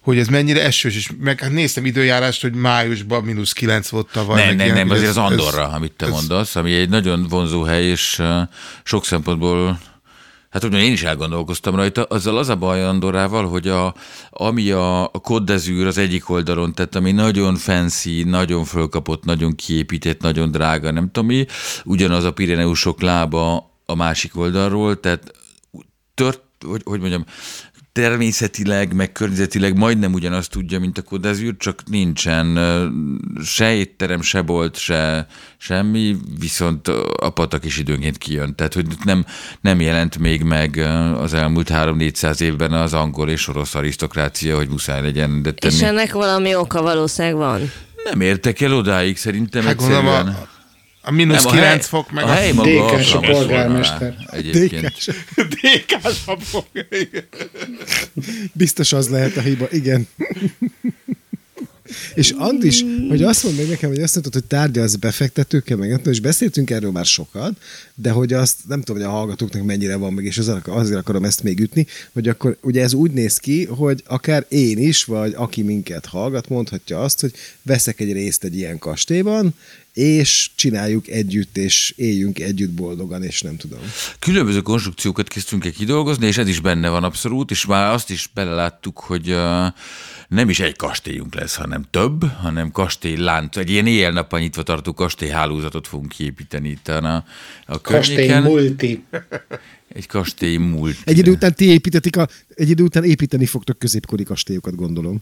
hogy 0.00 0.18
ez 0.18 0.26
mennyire 0.28 0.62
esős, 0.64 0.96
és 0.96 1.10
meg 1.20 1.40
hát 1.40 1.50
néztem 1.50 1.84
időjárást, 1.86 2.42
hogy 2.42 2.54
májusban 2.54 3.24
mínusz 3.24 3.52
9 3.52 3.88
volt 3.88 4.08
tavaly. 4.12 4.44
Nem, 4.46 4.56
nem, 4.56 4.64
ilyen, 4.66 4.76
nem, 4.78 4.90
azért 4.90 5.08
ez- 5.08 5.16
az 5.16 5.30
Andorra, 5.30 5.68
amit 5.68 5.92
te 5.92 6.06
ez- 6.06 6.12
mondasz, 6.12 6.56
ami 6.56 6.74
egy 6.74 6.88
nagyon 6.88 7.26
vonzó 7.28 7.62
hely, 7.62 7.84
és 7.84 8.18
uh, 8.18 8.40
sok 8.82 9.04
szempontból 9.04 9.80
Hát 10.50 10.62
mondjam, 10.62 10.82
én 10.82 10.92
is 10.92 11.02
elgondolkoztam 11.02 11.74
rajta. 11.74 12.02
Azzal 12.02 12.38
az 12.38 12.48
a 12.48 12.56
baj 12.56 12.84
Andorrával, 12.84 13.48
hogy 13.48 13.68
a, 13.68 13.94
ami 14.30 14.70
a, 14.70 15.10
d'Azur 15.22 15.86
az 15.86 15.98
egyik 15.98 16.30
oldalon 16.30 16.72
tett, 16.72 16.94
ami 16.94 17.12
nagyon 17.12 17.56
fancy, 17.56 18.22
nagyon 18.22 18.64
fölkapott, 18.64 19.24
nagyon 19.24 19.54
kiépített, 19.54 20.20
nagyon 20.20 20.50
drága, 20.50 20.90
nem 20.90 21.10
tudom 21.10 21.28
mi, 21.28 21.46
ugyanaz 21.84 22.24
a 22.24 22.32
Pireneusok 22.32 23.00
lába 23.00 23.70
a 23.86 23.94
másik 23.94 24.36
oldalról, 24.36 25.00
tehát 25.00 25.32
tört, 26.14 26.40
hogy, 26.66 26.82
hogy 26.84 27.00
mondjam, 27.00 27.24
természetileg, 27.98 28.94
meg 28.94 29.12
környezetileg 29.12 29.76
majdnem 29.76 30.12
ugyanazt 30.12 30.50
tudja, 30.50 30.78
mint 30.78 30.98
a 30.98 31.02
Côte 31.02 31.30
d'Azur, 31.30 31.54
csak 31.58 31.82
nincsen 31.86 32.58
se 33.44 33.74
étterem, 33.74 34.22
se 34.22 34.42
bolt, 34.42 34.76
se 34.76 35.26
semmi, 35.56 36.16
viszont 36.40 36.88
a 37.20 37.30
patak 37.30 37.64
is 37.64 37.78
időnként 37.78 38.18
kijön. 38.18 38.54
Tehát, 38.54 38.74
hogy 38.74 38.86
nem, 39.04 39.24
nem 39.60 39.80
jelent 39.80 40.18
még 40.18 40.42
meg 40.42 40.76
az 41.16 41.34
elmúlt 41.34 41.70
3-400 41.72 42.40
évben 42.40 42.72
az 42.72 42.94
angol 42.94 43.28
és 43.28 43.48
orosz 43.48 43.74
arisztokrácia, 43.74 44.56
hogy 44.56 44.68
muszáj 44.68 45.02
legyen 45.02 45.42
de 45.42 45.52
tenni. 45.52 45.74
És 45.74 45.82
ennek 45.82 46.12
valami 46.12 46.54
oka 46.54 46.82
valószínűleg 46.82 47.36
van. 47.36 47.60
Nem 48.04 48.20
értek 48.20 48.60
el 48.60 48.72
odáig, 48.74 49.16
szerintem 49.16 49.62
Hát 49.62 49.72
egyszerűen. 49.72 50.04
gondolom 50.04 50.34
a, 50.34 50.57
a 51.08 51.10
mínusz 51.10 51.44
Nem, 51.44 51.52
9 51.52 51.68
hely, 51.68 51.80
fok, 51.80 52.12
meg 52.12 52.24
a 52.24 52.32
hely 52.32 52.52
maga 52.52 52.96
DK-s 52.96 53.12
a 53.14 53.18
polgármester. 53.18 54.14
Egyébként. 54.30 54.92
DK-sabb 55.36 56.40
fok. 56.40 56.66
igen. 56.72 57.28
Biztos 58.52 58.92
az 58.92 59.08
lehet 59.08 59.36
a 59.36 59.40
hiba, 59.40 59.66
igen. 59.70 60.08
És 62.14 62.30
Andis, 62.30 62.84
hogy 63.08 63.22
azt 63.22 63.44
mondd 63.44 63.56
meg 63.56 63.68
nekem, 63.68 63.88
hogy 63.88 64.00
azt 64.00 64.14
mondtad, 64.14 64.32
hogy 64.32 64.44
tárgyalsz 64.44 64.94
befektetőkkel, 64.94 65.76
meg 65.76 66.00
és 66.04 66.20
beszéltünk 66.20 66.70
erről 66.70 66.90
már 66.90 67.04
sokat, 67.04 67.52
de 67.94 68.10
hogy 68.10 68.32
azt 68.32 68.56
nem 68.66 68.82
tudom, 68.82 69.02
hogy 69.02 69.10
a 69.10 69.16
hallgatóknak 69.16 69.64
mennyire 69.64 69.96
van 69.96 70.12
meg, 70.12 70.24
és 70.24 70.38
azért, 70.38 70.66
azért 70.66 70.98
akarom 70.98 71.24
ezt 71.24 71.42
még 71.42 71.60
ütni, 71.60 71.86
hogy 72.12 72.28
akkor 72.28 72.56
ugye 72.62 72.82
ez 72.82 72.92
úgy 72.92 73.10
néz 73.10 73.36
ki, 73.36 73.64
hogy 73.64 74.02
akár 74.06 74.44
én 74.48 74.78
is, 74.78 75.04
vagy 75.04 75.32
aki 75.36 75.62
minket 75.62 76.06
hallgat, 76.06 76.48
mondhatja 76.48 77.00
azt, 77.00 77.20
hogy 77.20 77.32
veszek 77.62 78.00
egy 78.00 78.12
részt 78.12 78.44
egy 78.44 78.56
ilyen 78.56 78.78
kastélyban, 78.78 79.54
és 79.98 80.50
csináljuk 80.54 81.08
együtt, 81.08 81.56
és 81.56 81.94
éljünk 81.96 82.38
együtt 82.38 82.70
boldogan, 82.70 83.22
és 83.22 83.40
nem 83.40 83.56
tudom. 83.56 83.78
Különböző 84.18 84.60
konstrukciókat 84.60 85.28
kezdtünk 85.28 85.64
el 85.64 85.70
kidolgozni, 85.70 86.26
és 86.26 86.38
ez 86.38 86.48
is 86.48 86.60
benne 86.60 86.88
van 86.88 87.04
abszolút, 87.04 87.50
és 87.50 87.66
már 87.66 87.92
azt 87.92 88.10
is 88.10 88.30
beleláttuk, 88.34 88.98
hogy 88.98 89.36
nem 90.28 90.48
is 90.48 90.60
egy 90.60 90.76
kastélyunk 90.76 91.34
lesz, 91.34 91.54
hanem 91.54 91.84
több, 91.90 92.24
hanem 92.24 92.70
kastélylánc, 92.70 93.56
egy 93.56 93.70
ilyen 93.70 93.86
éjjel-nappal 93.86 94.40
nyitva 94.40 94.62
tartó 94.62 94.92
kastélyhálózatot 94.92 95.86
fogunk 95.86 96.08
kiépíteni 96.08 96.68
itt 96.68 96.88
a, 96.88 97.24
a 97.66 97.80
Kastély 97.80 98.38
multi. 98.38 99.04
Egy 99.88 100.06
kastély 100.06 100.56
múlt. 100.56 100.96
Egy 101.04 101.18
idő 101.18 101.30
után 101.30 101.54
ti 101.54 101.64
építetik 101.64 102.16
a, 102.16 102.28
egy 102.54 102.70
idő 102.70 102.82
után 102.82 103.04
építeni 103.04 103.46
fogtok 103.46 103.78
középkori 103.78 104.24
kastélyokat, 104.24 104.74
gondolom. 104.74 105.20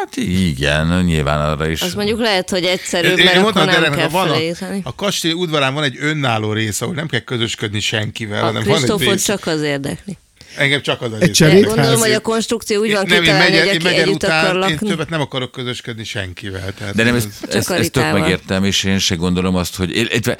Hát 0.00 0.16
igen, 0.16 1.04
nyilván 1.04 1.40
arra 1.50 1.68
is. 1.68 1.80
Az 1.82 1.94
mondjuk 1.94 2.20
lehet, 2.20 2.50
hogy 2.50 2.64
egyszerűbb, 2.64 3.18
Én- 3.18 3.24
mert 3.24 3.36
én 3.36 3.42
akkor 3.42 3.64
nem 3.64 3.92
kell 3.92 4.08
van 4.08 4.28
a, 4.30 4.34
a 4.82 4.94
kastély 4.94 5.32
udvarán 5.32 5.74
van 5.74 5.82
egy 5.82 5.96
önálló 6.00 6.52
rész, 6.52 6.80
ahol 6.80 6.94
nem 6.94 7.06
kell 7.06 7.20
közösködni 7.20 7.80
senkivel, 7.80 8.42
A 8.42 8.44
hanem 8.46 8.62
van 8.62 8.70
egy 8.72 8.76
Kristófot 8.76 9.12
rész. 9.12 9.24
csak 9.24 9.46
az 9.46 9.62
érdekli. 9.62 10.18
Engem 10.56 10.82
csak 10.82 11.02
az 11.02 11.12
Egy 11.20 11.30
Cserédház. 11.30 11.74
gondolom, 11.74 12.00
hogy 12.00 12.12
a 12.12 12.20
konstrukció 12.20 12.80
úgy 12.80 12.92
van 12.92 13.04
nem, 13.06 13.14
én 13.16 13.20
kitalálni, 13.22 13.58
hogy 13.58 13.66
én 13.74 13.80
aki 13.86 13.96
együtt 13.96 14.22
akar 14.22 14.34
után, 14.38 14.54
én 14.54 14.58
lakni. 14.58 14.88
többet 14.88 15.08
nem 15.10 15.20
akarok 15.20 15.50
közösködni 15.50 16.04
senkivel. 16.04 16.72
Tehát 16.78 16.94
De 16.94 17.02
nem, 17.04 17.14
ez- 17.14 17.28
ezt, 17.50 17.70
a 17.70 17.74
ezt 17.74 17.92
tök 17.92 18.12
megértem, 18.12 18.64
és 18.64 18.84
én 18.84 18.98
se 18.98 19.14
gondolom 19.14 19.54
azt, 19.56 19.76
hogy... 19.76 19.96
Illetve, 19.96 20.38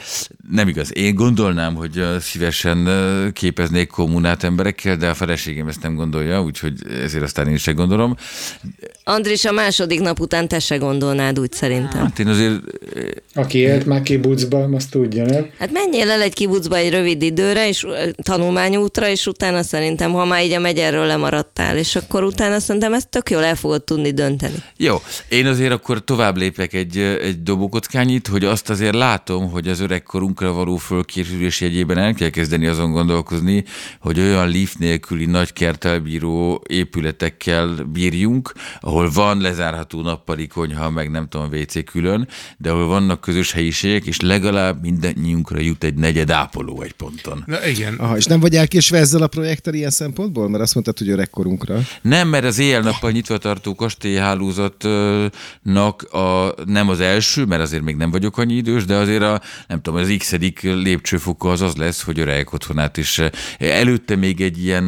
nem 0.51 0.69
igaz, 0.69 0.97
én 0.97 1.15
gondolnám, 1.15 1.75
hogy 1.75 2.05
szívesen 2.21 2.89
képeznék 3.33 3.89
kommunát 3.89 4.45
emberekkel, 4.45 4.97
de 4.97 5.09
a 5.09 5.15
feleségem 5.15 5.69
ezt 5.69 5.83
nem 5.83 5.95
gondolja, 5.95 6.43
úgyhogy 6.43 6.75
ezért 7.05 7.25
aztán 7.25 7.49
én 7.49 7.57
se 7.57 7.73
gondolom. 7.73 8.17
Andris, 9.11 9.45
a 9.45 9.53
második 9.53 10.01
nap 10.01 10.21
után 10.21 10.49
te 10.49 10.59
se 10.59 10.77
gondolnád 10.77 11.39
úgy 11.39 11.53
szerintem. 11.53 12.01
Hát 12.01 12.19
én 12.19 12.27
azért... 12.27 12.61
Aki 13.35 13.59
élt 13.59 13.87
már 13.87 14.03
kibucban, 14.03 14.75
azt 14.75 14.91
tudja, 14.91 15.25
nem? 15.25 15.51
Hát 15.59 15.73
menjél 15.73 16.11
el 16.11 16.21
egy 16.21 16.35
kibucba 16.35 16.77
egy 16.77 16.91
rövid 16.91 17.23
időre, 17.23 17.69
és 17.69 17.85
ö, 17.85 18.09
tanulmányútra, 18.23 19.09
és 19.09 19.27
utána 19.27 19.63
szerintem, 19.63 20.13
ha 20.13 20.25
már 20.25 20.45
így 20.45 20.53
a 20.53 20.59
megyerről 20.61 21.07
lemaradtál, 21.07 21.77
és 21.77 21.97
akkor 21.97 22.25
utána 22.25 22.59
szerintem 22.61 22.93
ezt 22.93 23.09
tök 23.09 23.31
jól 23.31 23.45
el 23.45 23.55
fogod 23.55 23.85
tudni 23.85 24.11
dönteni. 24.11 24.55
Jó, 24.77 24.97
én 25.29 25.47
azért 25.47 25.73
akkor 25.73 26.05
tovább 26.05 26.37
lépek 26.37 26.73
egy, 26.73 26.99
ö, 26.99 27.23
egy 27.23 27.43
dobókockányit, 27.43 28.27
hogy 28.27 28.45
azt 28.45 28.71
azért 28.71 28.95
látom, 28.95 29.51
hogy 29.51 29.69
az 29.69 29.81
öregkorunkra 29.81 30.53
való 30.53 30.77
fölkészülés 30.77 31.61
jegyében 31.61 31.99
el 31.99 32.15
kell 32.15 32.31
kezdeni 32.31 32.67
azon 32.67 32.93
gondolkozni, 32.93 33.65
hogy 34.01 34.19
olyan 34.19 34.49
lift 34.49 34.79
nélküli 34.79 35.25
nagy 35.25 35.53
kerttel 35.53 35.99
bíró 35.99 36.63
épületekkel 36.69 37.69
bírjunk, 37.93 38.53
ahol 38.81 39.00
van 39.09 39.41
lezárható 39.41 40.03
nappali 40.03 40.47
konyha, 40.47 40.91
meg 40.91 41.11
nem 41.11 41.29
tudom, 41.29 41.49
WC 41.53 41.85
külön, 41.85 42.29
de 42.59 42.71
ahol 42.71 42.87
vannak 42.87 43.21
közös 43.21 43.53
helyiségek, 43.53 44.07
és 44.07 44.21
legalább 44.21 44.83
mindannyiunkra 44.83 45.61
jut 45.61 45.85
egy 45.85 45.95
negyed 45.95 46.31
ápoló 46.31 46.83
egy 46.83 46.93
ponton. 46.93 47.43
Na 47.47 47.67
igen. 47.67 47.95
Aha, 47.95 48.17
és 48.17 48.25
nem 48.25 48.41
vagy 48.41 48.55
elkésve 48.55 48.99
ezzel 48.99 49.23
a 49.23 49.27
projekttel 49.27 49.75
ilyen 49.75 49.91
szempontból? 49.91 50.49
Mert 50.49 50.63
azt 50.63 50.75
mondtad, 50.75 50.99
hogy 50.99 51.09
öregkorunkra. 51.09 51.81
Nem, 52.03 52.29
mert 52.29 52.45
az 52.45 52.59
éjjel-nappal 52.59 53.11
nyitva 53.11 53.39
tartó 53.39 53.75
kastélyhálózatnak 53.75 56.03
a, 56.03 56.55
nem 56.65 56.89
az 56.89 57.01
első, 57.01 57.45
mert 57.45 57.63
azért 57.63 57.83
még 57.83 57.97
nem 57.97 58.11
vagyok 58.11 58.39
annyi 58.39 58.55
idős, 58.55 58.85
de 58.85 58.95
azért 58.95 59.23
a, 59.23 59.41
nem 59.69 59.81
tudom, 59.81 60.01
az 60.01 60.15
x 60.19 60.35
lépcsőfoka 60.63 61.51
az 61.51 61.61
az 61.61 61.75
lesz, 61.75 62.03
hogy 62.03 62.19
öregek 62.19 62.53
otthonát 62.53 62.97
is. 62.97 63.21
Előtte 63.59 64.17
még 64.17 64.41
egy 64.41 64.65
ilyen, 64.65 64.85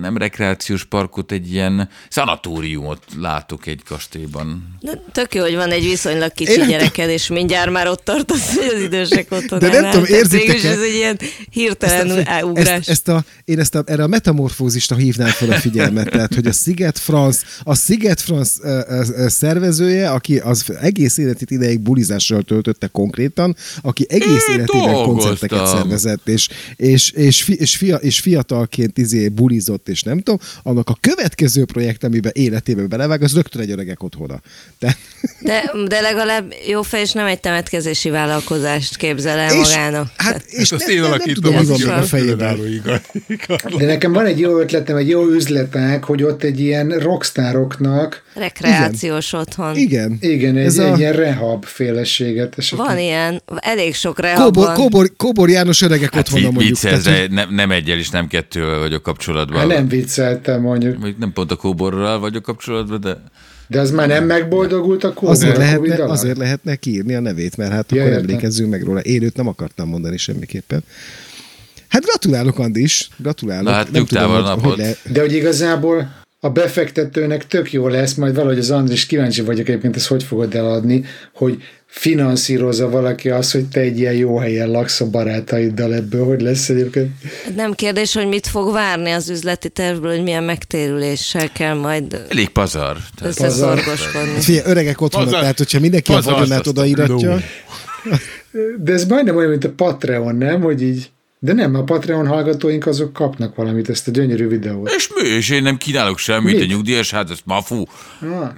nem 0.00 0.16
rekreációs 0.16 0.84
parkot, 0.84 1.32
egy 1.32 1.52
ilyen 1.52 1.88
szanatóriumot 2.08 3.04
látok 3.48 3.66
egy 3.66 3.82
kastélyban. 3.84 4.76
De 4.80 5.02
tök 5.12 5.34
jó, 5.34 5.42
hogy 5.42 5.54
van 5.54 5.70
egy 5.70 5.84
viszonylag 5.84 6.32
Én 6.36 6.46
kicsi 6.46 6.58
nem 6.58 6.68
gyereked, 6.68 7.08
és 7.08 7.28
mindjárt 7.28 7.70
már 7.70 7.88
ott 7.88 8.04
tartasz, 8.04 8.54
hogy 8.54 8.70
az 8.74 8.82
idősek 8.82 9.26
otthon 9.30 9.58
De 9.58 9.80
nem 9.80 9.90
tudom, 9.90 10.06
érzitek-e? 10.06 10.52
Végülis 10.52 10.64
ez 10.64 10.80
egy 10.80 10.94
ilyen 10.94 11.18
hirtelen 11.50 12.26
ezt, 12.26 12.42
ugrás. 12.42 12.68
ezt, 12.68 12.88
ezt 12.88 13.08
a, 13.08 13.24
én 13.44 13.58
ezt 13.58 13.74
a, 13.74 13.82
erre 13.86 14.02
a 14.02 14.06
metamorfózisra 14.06 14.96
hívnám 14.96 15.28
fel 15.28 15.50
a 15.50 15.54
figyelmet, 15.54 16.10
tehát 16.10 16.34
hogy 16.34 16.46
a 16.46 16.52
Sziget 16.52 16.98
France, 16.98 17.40
a 17.62 17.74
Sziget 17.74 18.20
France 18.20 18.52
ö, 18.62 19.28
szervezője, 19.28 20.10
aki 20.10 20.38
az 20.38 20.64
egész 20.80 21.18
életét 21.18 21.50
ideig 21.50 21.80
bulizással 21.80 22.42
töltötte 22.42 22.86
konkrétan, 22.86 23.56
aki 23.82 24.06
egész 24.08 24.48
Én 24.48 24.54
életében 24.54 24.92
dolgoztam. 24.92 25.16
koncerteket 25.16 25.66
szervezett, 25.66 26.28
és, 26.28 26.48
és, 26.76 27.10
és, 27.10 27.42
fi, 27.42 27.54
és, 27.54 27.76
fia, 27.76 27.96
és 27.96 28.20
fiatalként 28.20 28.98
izé 28.98 29.28
bulizott, 29.28 29.88
és 29.88 30.02
nem 30.02 30.20
tudom, 30.20 30.40
annak 30.62 30.88
a 30.88 30.96
következő 31.00 31.64
projekt, 31.64 32.04
amiben 32.04 32.32
életében 32.34 32.88
belevág, 32.88 33.22
az 33.22 33.33
rögtön 33.34 33.62
egy 33.62 33.70
öregek 33.70 34.02
otthona. 34.02 34.40
De, 34.78 34.96
De, 35.40 35.72
de 35.88 36.00
legalább 36.00 36.52
jó 36.68 36.82
fej, 36.82 37.00
és 37.00 37.12
nem 37.12 37.26
egy 37.26 37.40
temetkezési 37.40 38.10
vállalkozást 38.10 38.96
képzel 38.96 39.38
el 39.38 39.54
és, 39.54 39.68
magának. 39.68 40.10
hát, 40.16 40.44
és 40.46 40.72
azt 40.72 40.86
nem, 40.86 40.96
én 40.96 41.02
alakítom, 41.02 41.56
az 41.56 41.68
még 41.68 41.86
a 41.88 42.02
fejében. 42.02 42.58
De 43.78 43.86
nekem 43.86 44.12
van 44.12 44.26
egy 44.26 44.40
jó 44.40 44.58
ötletem, 44.58 44.96
egy 44.96 45.08
jó 45.08 45.26
üzletág, 45.26 46.04
hogy 46.04 46.22
ott 46.22 46.42
egy 46.42 46.60
ilyen 46.60 46.88
rockstároknak, 46.88 48.22
Rekreációs 48.34 49.32
otthon. 49.32 49.76
Igen. 49.76 50.16
igen, 50.20 50.56
egy, 50.56 50.64
Ez 50.64 50.78
egy 50.78 50.92
a- 50.92 50.96
ilyen 50.96 51.12
rehab 51.12 51.64
féleséget. 51.64 52.58
esetleg. 52.58 52.86
Van 52.88 52.98
ilyen, 52.98 53.42
elég 53.56 53.94
sok 53.94 54.18
rehab 54.20 54.42
Kóbor, 54.44 54.66
van. 54.66 54.74
Kóbor, 54.74 55.10
Kóbor 55.16 55.50
János 55.50 55.82
öregek 55.82 56.14
Hát 56.14 56.18
otthona 56.28 56.42
mondjuk. 56.50 56.68
viccelsz, 56.68 57.02
Tehát, 57.02 57.30
nem, 57.30 57.54
nem 57.54 57.70
egyel 57.70 57.98
és 57.98 58.08
nem 58.10 58.26
kettővel 58.26 58.78
vagyok 58.78 59.02
kapcsolatban. 59.02 59.58
Hát 59.58 59.66
nem 59.68 59.88
vicceltem 59.88 60.60
mondjuk, 60.60 60.92
Mondjuk 60.98 61.18
nem 61.18 61.32
pont 61.32 61.50
a 61.50 61.56
kóborral 61.56 62.18
vagyok 62.18 62.42
kapcsolatban, 62.42 63.00
de 63.00 63.23
de 63.68 63.80
az 63.80 63.90
már 63.90 64.08
nem 64.08 64.24
megboldogult 64.24 65.04
a 65.04 65.12
kóbor 65.12 65.30
Azért 65.34 65.50
a 65.50 65.54
Covid 65.60 65.88
lehetne, 65.88 65.94
alatt? 66.04 66.16
azért 66.16 66.36
lehetne 66.36 66.76
kiírni 66.76 67.14
a 67.14 67.20
nevét, 67.20 67.56
mert 67.56 67.72
hát 67.72 67.90
Ja, 67.92 67.96
akkor 68.00 68.12
értem. 68.12 68.28
emlékezzünk 68.28 68.70
meg 68.70 68.82
róla. 68.82 69.00
Élőt 69.00 69.36
nem 69.36 69.48
akartam 69.48 69.88
mondani 69.88 70.16
semmiképpen. 70.16 70.84
Hát 71.88 72.02
gratulálok, 72.02 72.58
Andis, 72.58 73.08
gratulálok. 73.16 73.64
Na 73.64 73.72
hát 73.72 73.90
Nem 73.90 74.04
tudom, 74.06 74.30
hogy, 74.30 74.42
napot. 74.42 74.64
hogy 74.64 74.78
le... 74.78 74.96
De 75.12 75.20
hogy 75.20 75.32
igazából 75.34 76.14
a 76.40 76.48
befektetőnek 76.50 77.46
tök 77.46 77.72
jó 77.72 77.88
lesz, 77.88 78.14
majd 78.14 78.34
valahogy 78.34 78.58
az 78.58 78.70
Andris 78.70 79.06
kíváncsi 79.06 79.40
vagyok 79.42 79.68
egyébként, 79.68 79.96
ezt 79.96 80.06
hogy 80.06 80.22
fogod 80.22 80.54
eladni, 80.54 81.04
hogy 81.34 81.62
finanszírozza 81.94 82.88
valaki 82.88 83.30
azt, 83.30 83.52
hogy 83.52 83.68
te 83.68 83.80
egy 83.80 83.98
ilyen 83.98 84.14
jó 84.14 84.38
helyen 84.38 84.70
laksz 84.70 85.00
a 85.00 85.10
barátaiddal 85.10 85.94
ebből, 85.94 86.24
hogy 86.24 86.40
lesz 86.40 86.68
egyébként. 86.68 87.10
Nem 87.56 87.72
kérdés, 87.72 88.14
hogy 88.14 88.26
mit 88.28 88.46
fog 88.46 88.72
várni 88.72 89.10
az 89.10 89.28
üzleti 89.28 89.68
tervből, 89.68 90.14
hogy 90.14 90.22
milyen 90.22 90.44
megtérüléssel 90.44 91.52
kell 91.52 91.74
majd 91.74 92.24
Elég 92.28 92.48
pazar. 92.48 92.96
Összeszorgoskodni. 93.22 94.32
Hát 94.32 94.44
Figyelj, 94.44 94.66
öregek 94.66 95.00
otthon, 95.00 95.28
tehát 95.28 95.58
hogyha 95.58 95.80
mindenki 95.80 96.12
a 96.12 96.14
pazar- 96.14 96.38
vagyonát 96.38 96.66
odaíratja, 96.66 97.38
De 98.78 98.92
ez 98.92 99.04
majdnem 99.04 99.36
olyan, 99.36 99.50
mint 99.50 99.64
a 99.64 99.70
Patreon, 99.70 100.36
nem? 100.36 100.60
Hogy 100.60 100.82
így 100.82 101.10
de 101.38 101.52
nem, 101.52 101.74
a 101.74 101.82
Patreon 101.82 102.26
hallgatóink 102.26 102.86
azok 102.86 103.12
kapnak 103.12 103.54
valamit, 103.54 103.88
ezt 103.88 104.08
a 104.08 104.10
gyönyörű 104.10 104.48
videót. 104.48 104.90
És 104.96 105.08
mi? 105.14 105.28
És 105.28 105.50
én 105.50 105.62
nem 105.62 105.76
kínálok 105.76 106.18
semmit, 106.18 106.54
Mit? 106.54 106.62
a 106.62 106.66
nyugdíjas, 106.66 107.10
hát 107.10 107.30
ez 107.30 107.38
mafu. 107.44 107.84
Ah, 108.20 108.48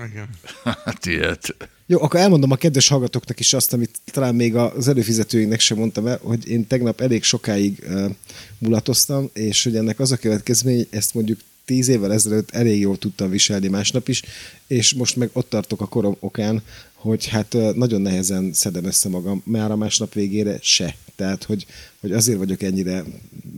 Hát 0.85 1.07
ilyet. 1.07 1.57
Jó, 1.89 2.03
akkor 2.03 2.21
elmondom 2.21 2.51
a 2.51 2.57
kedves 2.57 2.89
hallgatóknak 2.89 3.41
is 3.41 3.53
azt, 3.53 3.73
amit 3.73 3.99
talán 4.05 4.35
még 4.35 4.55
az 4.55 4.89
előfizetőinknek 4.89 5.61
sem 5.61 5.79
mondtam 5.79 6.07
el, 6.07 6.19
hogy 6.23 6.49
én 6.49 6.67
tegnap 6.67 7.01
elég 7.01 7.23
sokáig 7.23 7.85
uh, 7.89 8.11
mulatoztam, 8.59 9.31
és 9.33 9.65
hogy 9.65 9.77
ennek 9.77 10.01
az 10.01 10.13
a 10.13 10.17
következmény, 10.17 10.87
ezt 10.91 11.15
mondjuk 11.15 11.41
tíz 11.65 11.89
évvel 11.89 12.13
ezelőtt 12.13 12.51
elég 12.51 12.81
jól 12.81 12.99
tudtam 12.99 13.31
viselni 13.31 13.69
másnap 13.69 14.09
is, 14.09 14.23
és 14.67 14.95
most 14.95 15.17
meg 15.17 15.31
ott 15.33 15.49
tartok 15.49 15.81
a 15.81 15.87
korom 15.87 16.17
okán, 16.21 16.63
hogy 16.95 17.27
hát 17.27 17.57
nagyon 17.75 18.01
nehezen 18.01 18.53
szedem 18.53 18.85
össze 18.85 19.09
magam, 19.09 19.43
már 19.45 19.71
a 19.71 19.77
másnap 19.77 20.15
végére 20.15 20.59
se. 20.63 20.97
Tehát, 21.17 21.45
hogy, 21.45 21.67
hogy 22.01 22.13
azért 22.13 22.39
vagyok 22.39 22.63
ennyire 22.63 23.05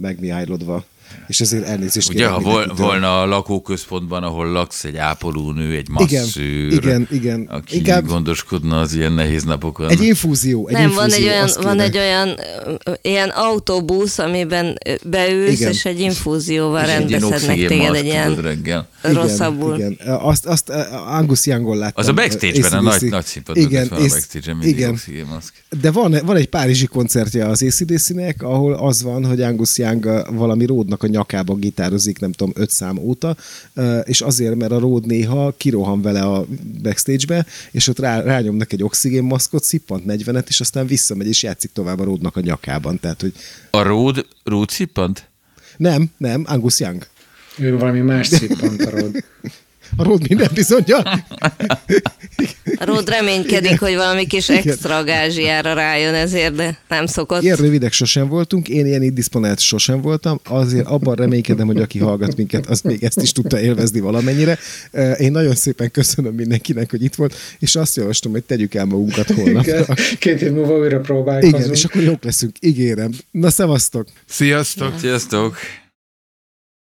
megmiájlodva, 0.01 0.87
és 1.27 1.41
ezért 1.41 1.65
elnézést 1.65 2.09
Ugye, 2.09 2.27
ha 2.27 2.41
vol, 2.41 2.73
volna 2.77 3.21
a 3.21 3.27
lakóközpontban, 3.27 4.23
ahol 4.23 4.47
laksz, 4.47 4.85
egy 4.85 4.97
ápolónő, 4.97 5.77
egy 5.77 5.87
Igen, 6.01 6.23
masszőr, 6.23 6.73
igen, 6.73 7.09
igen. 7.11 7.47
aki 7.51 7.77
Inkább- 7.77 8.07
gondoskodna 8.07 8.81
az 8.81 8.95
ilyen 8.95 9.13
nehéz 9.13 9.43
napokon. 9.45 9.89
Egy 9.89 10.03
infúzió, 10.03 10.69
egy 10.69 10.75
Nem, 10.75 10.91
van 10.95 11.05
infúzió, 11.09 11.27
egy 11.29 11.33
olyan, 11.35 11.49
van 11.63 11.81
egy 11.81 11.97
olyan 11.97 12.35
ilyen 13.03 13.29
autóbusz, 13.29 14.19
amiben 14.19 14.79
beülsz, 15.05 15.53
Igen. 15.61 15.71
és 15.71 15.85
egy 15.85 16.01
infúzióval 16.01 16.83
És 16.83 16.87
rendbeszednek 16.87 17.67
téged 17.67 17.95
egy 17.95 18.05
ilyen 18.05 18.35
reggel. 18.41 18.89
rosszabbul. 19.03 19.75
Igen, 19.77 19.91
igen. 20.01 20.15
Azt, 20.15 20.47
azt 20.47 20.71
Angus 21.07 21.47
Youngon 21.47 21.77
láttam. 21.79 22.03
Az 22.05 22.09
a 22.09 22.13
backstage-ben, 22.13 22.73
a 22.73 22.77
AC/DC. 22.77 23.01
nagy, 23.01 23.11
nagy 23.11 23.25
színpadon, 23.25 23.63
igen, 23.63 23.71
igen, 23.85 23.89
van 23.91 24.01
a 24.01 24.05
és- 24.05 24.11
backstage-en 24.11 24.63
igen. 24.63 25.01
De 25.81 25.91
van, 25.91 26.17
van 26.25 26.37
egy 26.37 26.49
párizsi 26.49 26.87
koncertje 26.87 27.47
az 27.47 27.63
ACDC-nek, 27.63 28.43
ahol 28.43 28.73
az 28.75 29.03
van, 29.03 29.25
hogy 29.25 29.41
Angus 29.43 29.79
Young 29.79 30.25
valami 30.31 30.67
ródnak 30.67 30.98
a 31.03 31.07
nyakába 31.07 31.55
gitározik, 31.55 32.19
nem 32.19 32.33
tudom, 32.33 32.53
öt 32.57 32.71
szám 32.71 32.99
óta, 32.99 33.37
és 34.03 34.21
azért, 34.21 34.55
mert 34.55 34.73
a 34.73 34.79
ród 34.79 35.07
néha 35.07 35.55
kirohan 35.57 36.03
vele 36.03 36.21
a 36.23 36.47
backstage-be, 36.83 37.47
és 37.71 37.89
ott 37.89 37.99
rá, 37.99 38.21
rányomnak 38.21 38.73
egy 38.73 38.83
oxigénmaszkot, 38.83 39.65
szippant 39.65 40.05
40-et, 40.07 40.45
és 40.49 40.61
aztán 40.61 40.87
visszamegy, 40.87 41.27
és 41.29 41.43
játszik 41.43 41.73
tovább 41.73 41.99
a 42.01 42.05
ródnak 42.05 42.37
a 42.37 42.41
nyakában. 42.41 43.01
Tehát, 43.01 43.21
hogy 43.21 43.33
A 43.71 43.83
ród, 43.83 44.27
ród 44.45 44.69
szippant? 44.71 45.29
nem, 45.77 46.11
nem, 46.17 46.45
Angus 46.47 46.81
Young. 46.81 47.07
ő 47.59 47.79
valami 47.79 48.01
más 48.01 48.27
szippantarod. 48.27 48.95
A 48.95 49.01
ród 49.01 49.25
minden 50.29 50.51
bizonyal. 50.55 51.03
A 52.77 52.85
Ród 52.85 53.09
reménykedik, 53.09 53.81
hogy 53.81 53.95
valami 53.95 54.27
kis 54.27 54.49
extra 54.49 55.05
gázsiára 55.05 55.73
rájön 55.73 56.15
ezért, 56.15 56.55
de 56.55 56.79
nem 56.89 57.07
szokott. 57.07 57.43
Ilyen 57.43 57.57
rövidek 57.57 57.93
sosem 57.93 58.29
voltunk, 58.29 58.69
én 58.69 58.87
ilyen 58.87 59.03
indisponált 59.03 59.59
sosem 59.59 60.01
voltam, 60.01 60.41
azért 60.45 60.87
abban 60.87 61.15
reménykedem, 61.15 61.67
hogy 61.67 61.81
aki 61.81 61.99
hallgat 61.99 62.37
minket, 62.37 62.67
az 62.67 62.81
még 62.81 63.05
ezt 63.05 63.23
is 63.23 63.33
tudta 63.33 63.61
élvezni 63.61 64.01
valamennyire. 64.01 64.59
Én 65.19 65.33
nagyon 65.33 65.55
szépen 65.55 65.91
köszönöm 65.91 66.35
mindenkinek, 66.35 66.91
hogy 66.91 67.03
itt 67.03 67.15
volt, 67.15 67.35
és 67.59 67.77
azt 67.77 67.97
javaslom, 67.97 68.33
hogy 68.33 68.45
tegyük 68.45 68.75
el 68.75 68.85
magunkat 68.85 69.31
holnap. 69.31 69.65
Két 70.19 70.41
év 70.41 70.53
múlva 70.53 70.79
újra 70.79 71.01
próbálkozunk. 71.01 71.59
Igen, 71.59 71.73
és 71.73 71.85
akkor 71.85 72.03
jók 72.03 72.25
leszünk, 72.25 72.57
ígérem. 72.61 73.11
Na, 73.31 73.51
szevasztok! 73.51 74.09
Sziasztok! 74.27 74.93
Sziasztok! 74.99 75.57